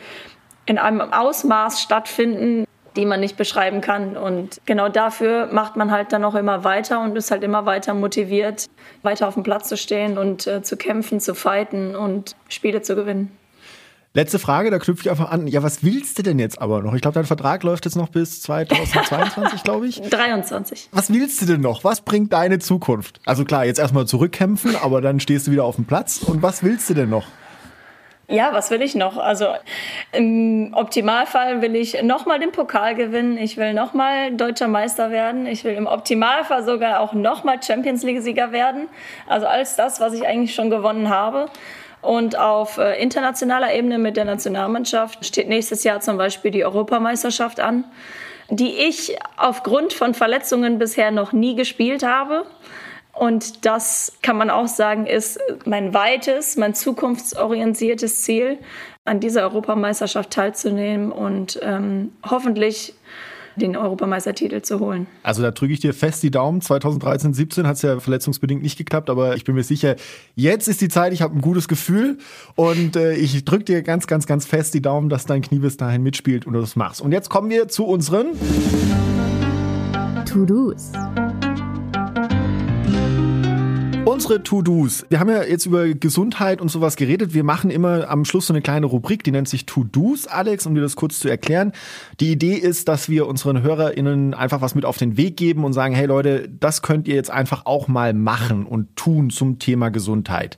in 0.66 0.78
einem 0.78 1.02
Ausmaß 1.02 1.82
stattfinden, 1.82 2.66
die 2.96 3.06
man 3.06 3.20
nicht 3.20 3.36
beschreiben 3.36 3.82
kann. 3.82 4.16
Und 4.16 4.62
genau 4.66 4.88
dafür 4.88 5.48
macht 5.52 5.76
man 5.76 5.92
halt 5.92 6.14
dann 6.14 6.24
auch 6.24 6.36
immer 6.36 6.64
weiter 6.64 7.02
und 7.02 7.18
ist 7.18 7.32
halt 7.32 7.44
immer 7.44 7.66
weiter 7.66 7.94
motiviert, 7.94 8.70
weiter 9.02 9.28
auf 9.28 9.34
dem 9.34 9.44
Platz 9.44 9.68
zu 9.68 9.76
stehen 9.76 10.18
und 10.18 10.48
äh, 10.48 10.62
zu 10.62 10.78
kämpfen, 10.78 11.20
zu 11.20 11.36
fighten 11.36 11.96
und 11.96 12.36
Spiele 12.48 12.82
zu 12.82 12.96
gewinnen. 12.96 13.38
Letzte 14.16 14.38
Frage, 14.38 14.70
da 14.70 14.78
knüpfe 14.78 15.02
ich 15.02 15.10
einfach 15.10 15.32
an. 15.32 15.48
Ja, 15.48 15.64
was 15.64 15.84
willst 15.84 16.20
du 16.20 16.22
denn 16.24 16.38
jetzt 16.38 16.62
aber 16.62 16.84
noch? 16.84 16.94
Ich 16.94 17.02
glaube, 17.02 17.16
dein 17.16 17.26
Vertrag 17.26 17.64
läuft 17.64 17.86
jetzt 17.86 17.96
noch 17.96 18.10
bis 18.10 18.42
2022, 18.44 19.64
glaube 19.64 19.88
ich. 19.88 20.02
23. 20.02 20.90
Was 20.92 21.12
willst 21.12 21.42
du 21.42 21.48
denn 21.48 21.62
noch? 21.62 21.84
Was 21.84 22.02
bringt 22.02 22.32
deine 22.32 22.60
Zukunft? 22.60 23.20
Also 23.26 23.44
klar, 23.44 23.66
jetzt 23.66 23.80
erstmal 23.80 24.06
zurückkämpfen, 24.06 24.76
aber 24.76 25.02
dann 25.02 25.20
stehst 25.20 25.48
du 25.48 25.52
wieder 25.52 25.64
auf 25.64 25.78
dem 25.78 25.86
Platz. 25.86 26.22
Und 26.22 26.44
was 26.44 26.62
willst 26.62 26.88
du 26.92 26.94
denn 26.94 27.10
noch? 27.10 27.26
Ja, 28.28 28.54
was 28.54 28.70
will 28.70 28.84
ich 28.84 28.94
noch? 28.94 29.18
Also 29.18 29.48
im 30.12 30.74
Optimalfall 30.76 31.62
will 31.64 31.76
ich 31.76 32.04
nochmal 32.04 32.40
den 32.40 32.52
Pokal 32.52 32.94
gewinnen. 32.96 33.38
Ich 33.38 33.58
will 33.58 33.74
nochmal 33.74 34.36
deutscher 34.38 34.68
Meister 34.68 35.10
werden. 35.10 35.48
Ich 35.48 35.64
will 35.64 35.74
im 35.74 35.88
Optimalfall 35.88 36.64
sogar 36.64 37.00
auch 37.00 37.14
nochmal 37.14 37.62
Champions 37.62 38.04
League-Sieger 38.04 38.52
werden. 38.52 38.88
Also 39.28 39.48
alles 39.48 39.76
das, 39.76 40.00
was 40.00 40.14
ich 40.14 40.26
eigentlich 40.26 40.54
schon 40.54 40.70
gewonnen 40.70 41.10
habe. 41.10 41.48
Und 42.04 42.38
auf 42.38 42.78
äh, 42.78 43.02
internationaler 43.02 43.74
Ebene 43.74 43.98
mit 43.98 44.18
der 44.18 44.26
Nationalmannschaft 44.26 45.26
steht 45.26 45.48
nächstes 45.48 45.84
Jahr 45.86 46.02
zum 46.02 46.18
Beispiel 46.18 46.52
die 46.52 46.66
Europameisterschaft 46.66 47.62
an, 47.62 47.86
die 48.50 48.74
ich 48.74 49.18
aufgrund 49.38 49.94
von 49.94 50.14
Verletzungen 50.14 50.78
bisher 50.80 51.12
noch 51.12 51.32
nie 51.32 51.56
gespielt 51.56 52.04
habe. 52.04 52.46
Und 53.14 53.66
das 53.66 54.18
kann 54.22 54.38
man 54.38 54.50
auch 54.50 54.68
sagen, 54.68 55.06
ist 55.06 55.40
mein 55.66 55.94
weites, 55.94 56.58
mein 56.58 56.74
zukunftsorientiertes 56.76 58.24
Ziel, 58.24 58.58
an 59.06 59.20
dieser 59.20 59.44
Europameisterschaft 59.44 60.32
teilzunehmen 60.32 61.12
und 61.12 61.60
ähm, 61.62 62.14
hoffentlich 62.30 62.96
den 63.56 63.76
Europameistertitel 63.76 64.62
zu 64.62 64.80
holen. 64.80 65.08
Also 65.24 65.42
da 65.42 65.52
drücke 65.52 65.74
ich 65.74 65.80
dir 65.80 65.94
fest 65.94 66.24
die 66.24 66.32
Daumen. 66.32 66.62
2013, 66.62 67.34
17 67.34 67.68
hat 67.68 67.76
es 67.76 67.82
ja 67.82 68.00
verletzungsbedingt 68.00 68.62
nicht 68.62 68.78
geklappt, 68.78 69.10
aber 69.10 69.36
ich 69.36 69.44
bin 69.44 69.56
mir 69.56 69.64
sicher, 69.64 69.96
jetzt 70.36 70.68
ist 70.68 70.82
die 70.82 70.90
Zeit, 70.90 71.14
ich 71.14 71.22
habe 71.22 71.36
ein 71.36 71.42
gutes 71.42 71.68
Gefühl 71.68 72.18
und 72.56 72.96
äh, 72.96 73.14
ich 73.14 73.46
drücke 73.46 73.66
dir 73.66 73.82
ganz, 73.82 74.08
ganz, 74.08 74.26
ganz 74.26 74.46
fest 74.46 74.74
die 74.74 74.82
Daumen, 74.82 75.10
dass 75.10 75.26
dein 75.26 75.42
Knie 75.42 75.60
bis 75.60 75.78
dahin 75.78 76.04
mitspielt 76.04 76.46
und 76.48 76.54
du 76.54 76.62
das 76.62 76.76
machst. 76.76 77.02
Und 77.02 77.12
jetzt 77.12 77.30
kommen 77.30 77.50
wir 77.50 77.68
zu 77.68 77.86
unseren 77.86 78.28
To-Dos 80.26 80.92
unsere 84.06 84.44
To-Dos. 84.44 85.06
Wir 85.10 85.20
haben 85.20 85.30
ja 85.30 85.44
jetzt 85.44 85.66
über 85.66 85.88
Gesundheit 85.88 86.62
und 86.62 86.70
sowas 86.70 86.96
geredet. 86.96 87.34
Wir 87.34 87.44
machen 87.44 87.70
immer 87.70 88.10
am 88.10 88.26
Schluss 88.26 88.48
so 88.48 88.54
eine 88.54 88.62
kleine 88.62 88.86
Rubrik, 88.86 89.24
die 89.24 89.32
nennt 89.32 89.48
sich 89.48 89.66
To-Dos, 89.66 90.28
Alex, 90.28 90.66
um 90.66 90.76
dir 90.76 90.82
das 90.82 90.96
kurz 90.96 91.20
zu 91.20 91.30
erklären. 91.30 91.72
Die 92.20 92.32
Idee 92.32 92.54
ist, 92.54 92.88
dass 92.88 93.10
wir 93.10 93.28
unseren 93.28 93.62
HörerInnen 93.62 94.34
einfach 94.34 94.62
was 94.62 94.76
mit 94.76 94.86
auf 94.86 94.98
den 94.98 95.18
Weg 95.18 95.38
geben 95.38 95.64
und 95.64 95.74
sagen, 95.74 95.96
hey 95.96 96.06
Leute, 96.06 96.50
das 96.60 96.82
könnt 96.82 97.08
ihr 97.08 97.16
jetzt 97.16 97.32
einfach 97.32 97.66
auch 97.66 97.88
mal 97.88 98.14
machen 98.14 98.66
und 98.66 98.96
tun 98.96 99.30
zum 99.30 99.60
Thema 99.60 99.90
Gesundheit. 99.90 100.58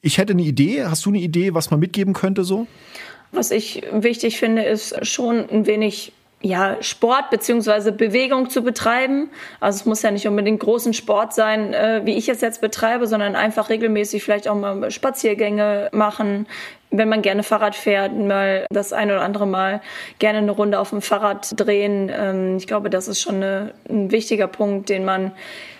Ich 0.00 0.18
hätte 0.18 0.32
eine 0.32 0.42
Idee. 0.42 0.84
Hast 0.84 1.04
du 1.06 1.10
eine 1.10 1.20
Idee, 1.20 1.54
was 1.54 1.70
man 1.70 1.80
mitgeben 1.80 2.14
könnte 2.14 2.44
so? 2.44 2.66
Was 3.32 3.50
ich 3.50 3.82
wichtig 3.92 4.38
finde, 4.38 4.62
ist 4.62 5.06
schon 5.06 5.48
ein 5.50 5.66
wenig 5.66 6.12
ja, 6.42 6.76
Sport 6.82 7.30
beziehungsweise 7.30 7.92
Bewegung 7.92 8.50
zu 8.50 8.62
betreiben. 8.62 9.30
Also 9.58 9.80
es 9.80 9.86
muss 9.86 10.02
ja 10.02 10.10
nicht 10.10 10.28
unbedingt 10.28 10.60
großen 10.60 10.92
Sport 10.92 11.34
sein, 11.34 11.72
äh, 11.72 12.02
wie 12.04 12.16
ich 12.16 12.28
es 12.28 12.40
jetzt 12.40 12.60
betreibe, 12.60 13.06
sondern 13.06 13.34
einfach 13.34 13.70
regelmäßig 13.70 14.22
vielleicht 14.22 14.46
auch 14.46 14.54
mal 14.54 14.90
Spaziergänge 14.90 15.88
machen. 15.92 16.46
Wenn 16.90 17.08
man 17.08 17.22
gerne 17.22 17.42
Fahrrad 17.42 17.74
fährt, 17.74 18.16
mal 18.16 18.66
das 18.70 18.92
ein 18.92 19.10
oder 19.10 19.22
andere 19.22 19.46
Mal 19.46 19.80
gerne 20.18 20.38
eine 20.38 20.52
Runde 20.52 20.78
auf 20.78 20.90
dem 20.90 21.02
Fahrrad 21.02 21.58
drehen. 21.58 22.12
Ähm, 22.14 22.58
ich 22.58 22.66
glaube, 22.66 22.90
das 22.90 23.08
ist 23.08 23.20
schon 23.20 23.36
eine, 23.36 23.74
ein 23.88 24.10
wichtiger 24.10 24.46
Punkt, 24.46 24.88
den 24.88 25.04
man 25.04 25.32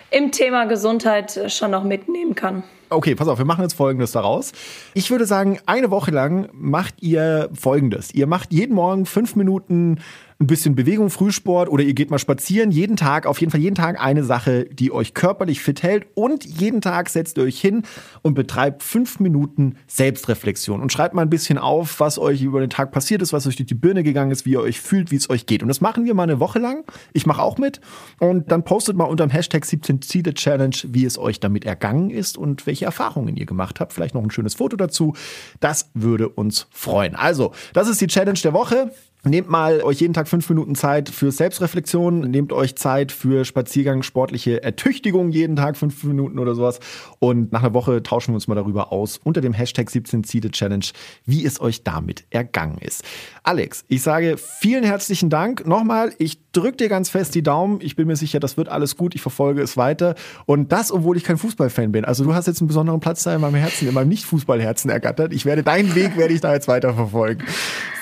im 0.09 0.31
Thema 0.31 0.65
Gesundheit 0.65 1.39
schon 1.47 1.71
noch 1.71 1.83
mitnehmen 1.83 2.33
kann. 2.33 2.63
Okay, 2.89 3.15
pass 3.15 3.27
auf, 3.27 3.37
wir 3.37 3.45
machen 3.45 3.63
jetzt 3.63 3.73
Folgendes 3.73 4.13
daraus. 4.13 4.53
Ich 4.93 5.11
würde 5.11 5.25
sagen, 5.25 5.59
eine 5.65 5.91
Woche 5.91 6.11
lang 6.11 6.47
macht 6.53 6.95
ihr 7.01 7.49
Folgendes. 7.53 8.13
Ihr 8.13 8.27
macht 8.27 8.53
jeden 8.53 8.75
Morgen 8.75 9.05
fünf 9.05 9.35
Minuten 9.35 9.99
ein 10.39 10.45
bisschen 10.45 10.75
Bewegung, 10.75 11.09
Frühsport 11.09 11.67
oder 11.67 11.83
ihr 11.83 11.95
geht 11.95 12.11
mal 12.11 12.19
spazieren. 12.19 12.69
Jeden 12.69 12.95
Tag, 12.95 13.25
auf 13.25 13.39
jeden 13.39 13.51
Fall 13.51 13.59
jeden 13.59 13.75
Tag 13.75 13.99
eine 13.99 14.23
Sache, 14.23 14.65
die 14.65 14.91
euch 14.91 15.15
körperlich 15.15 15.61
fit 15.61 15.81
hält. 15.81 16.05
Und 16.13 16.45
jeden 16.45 16.79
Tag 16.79 17.09
setzt 17.09 17.37
ihr 17.37 17.43
euch 17.43 17.59
hin 17.59 17.81
und 18.21 18.35
betreibt 18.35 18.83
fünf 18.83 19.19
Minuten 19.19 19.77
Selbstreflexion 19.87 20.81
und 20.81 20.91
schreibt 20.91 21.15
mal 21.15 21.23
ein 21.23 21.31
bisschen 21.31 21.57
auf, 21.57 21.99
was 21.99 22.19
euch 22.19 22.43
über 22.43 22.59
den 22.59 22.69
Tag 22.69 22.91
passiert 22.91 23.23
ist, 23.23 23.33
was 23.33 23.47
euch 23.47 23.55
durch 23.55 23.65
die 23.65 23.73
Birne 23.73 24.03
gegangen 24.03 24.29
ist, 24.29 24.45
wie 24.45 24.51
ihr 24.51 24.61
euch 24.61 24.79
fühlt, 24.79 25.09
wie 25.09 25.15
es 25.15 25.27
euch 25.29 25.47
geht. 25.47 25.63
Und 25.63 25.69
das 25.69 25.81
machen 25.81 26.05
wir 26.05 26.13
mal 26.13 26.23
eine 26.23 26.39
Woche 26.39 26.59
lang. 26.59 26.83
Ich 27.13 27.25
mache 27.25 27.41
auch 27.41 27.57
mit. 27.57 27.81
Und 28.19 28.51
dann 28.51 28.63
postet 28.63 28.95
mal 28.95 29.05
unter 29.05 29.25
dem 29.25 29.31
Hashtag 29.31 29.65
17 29.65 30.03
Ziele 30.03 30.35
Challenge, 30.35 30.75
wie 30.83 31.05
es 31.05 31.17
euch 31.17 31.39
damit 31.39 31.65
ergangen 31.65 32.11
ist 32.11 32.37
und 32.37 32.67
welche 32.67 32.85
Erfahrungen 32.85 33.37
ihr 33.37 33.47
gemacht 33.47 33.79
habt. 33.79 33.91
Vielleicht 33.91 34.13
noch 34.13 34.23
ein 34.23 34.29
schönes 34.29 34.53
Foto 34.53 34.77
dazu. 34.77 35.15
Das 35.59 35.89
würde 35.95 36.29
uns 36.29 36.67
freuen. 36.69 37.15
Also, 37.15 37.53
das 37.73 37.87
ist 37.87 38.01
die 38.01 38.07
Challenge 38.07 38.37
der 38.37 38.53
Woche. 38.53 38.91
Nehmt 39.27 39.49
mal 39.49 39.81
euch 39.81 39.99
jeden 39.99 40.13
Tag 40.13 40.29
fünf 40.29 40.47
Minuten 40.47 40.73
Zeit 40.75 41.09
für 41.09 41.31
Selbstreflexion, 41.31 42.21
nehmt 42.31 42.53
euch 42.53 42.77
Zeit 42.77 43.11
für 43.11 43.43
Spaziergang, 43.43 44.01
sportliche 44.01 44.63
Ertüchtigung 44.63 45.31
jeden 45.31 45.57
Tag 45.57 45.75
fünf 45.75 46.01
Minuten 46.05 46.39
oder 46.39 46.55
sowas. 46.55 46.79
Und 47.19 47.51
nach 47.51 47.61
einer 47.61 47.73
Woche 47.73 48.01
tauschen 48.01 48.31
wir 48.31 48.35
uns 48.35 48.47
mal 48.47 48.55
darüber 48.55 48.93
aus 48.93 49.19
unter 49.21 49.41
dem 49.41 49.51
Hashtag 49.51 49.89
17 49.89 50.23
Ziele 50.23 50.49
Challenge, 50.51 50.85
wie 51.25 51.45
es 51.45 51.59
euch 51.59 51.83
damit 51.83 52.25
ergangen 52.29 52.77
ist. 52.79 53.03
Alex, 53.43 53.83
ich 53.89 54.01
sage 54.01 54.37
vielen 54.37 54.85
herzlichen 54.85 55.29
Dank. 55.29 55.67
Nochmal, 55.67 56.13
ich 56.19 56.39
drücke 56.53 56.77
dir 56.77 56.89
ganz 56.89 57.09
fest 57.09 57.35
die 57.35 57.43
Daumen. 57.43 57.79
Ich 57.81 57.97
bin 57.97 58.07
mir 58.07 58.15
sicher, 58.15 58.39
das 58.39 58.55
wird 58.55 58.69
alles 58.69 58.95
gut. 58.95 59.13
Ich 59.13 59.21
verfolge 59.21 59.61
es 59.61 59.75
weiter. 59.75 60.15
Und 60.45 60.71
das, 60.71 60.91
obwohl 60.91 61.17
ich 61.17 61.25
kein 61.25 61.37
Fußballfan 61.37 61.91
bin. 61.91 62.05
Also 62.05 62.23
du 62.23 62.33
hast 62.33 62.47
jetzt 62.47 62.61
einen 62.61 62.67
besonderen 62.67 63.01
Platz 63.01 63.23
da 63.23 63.35
in 63.35 63.41
meinem 63.41 63.55
Herzen, 63.55 63.89
in 63.89 63.93
meinem 63.93 64.09
Nicht-Fußballherzen 64.09 64.89
ergattert. 64.89 65.33
Ich 65.33 65.45
werde 65.45 65.63
deinen 65.63 65.95
Weg, 65.95 66.15
werde 66.15 66.33
ich 66.33 66.41
da 66.41 66.53
jetzt 66.53 66.67
weiter 66.69 66.93
verfolgen. 66.93 67.43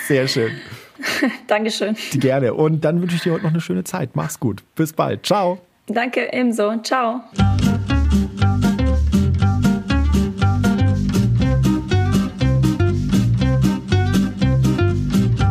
Sehr 0.08 0.28
schön. 0.28 0.52
Dankeschön. 1.48 1.96
Gerne. 2.14 2.54
Und 2.54 2.84
dann 2.86 3.02
wünsche 3.02 3.16
ich 3.16 3.24
dir 3.24 3.34
heute 3.34 3.44
noch 3.44 3.52
eine 3.52 3.62
schöne 3.62 3.84
Zeit. 3.84 4.16
Mach's 4.16 4.40
gut. 4.40 4.64
Bis 4.76 4.94
bald. 4.94 5.26
Ciao. 5.26 5.60
Danke, 5.88 6.30
ebenso. 6.32 6.78
Ciao. 6.82 7.22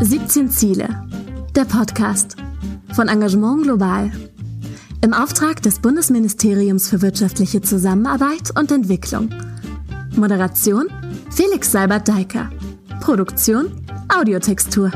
»17 0.01 0.49
Ziele«, 0.49 0.89
der 1.55 1.65
Podcast 1.65 2.37
von 2.95 3.09
Engagement 3.09 3.63
Global. 3.63 4.11
Im 5.03 5.13
Auftrag 5.13 5.63
des 5.63 5.81
Bundesministeriums 5.81 6.89
für 6.89 7.03
wirtschaftliche 7.03 7.61
Zusammenarbeit 7.61 8.59
und 8.59 8.73
Entwicklung. 8.73 9.31
Moderation 10.17 10.89
Felix 11.31 11.73
Seibert-Deiker. 11.73 12.51
Produktion 13.05 13.69
Audiotextur. 14.09 14.91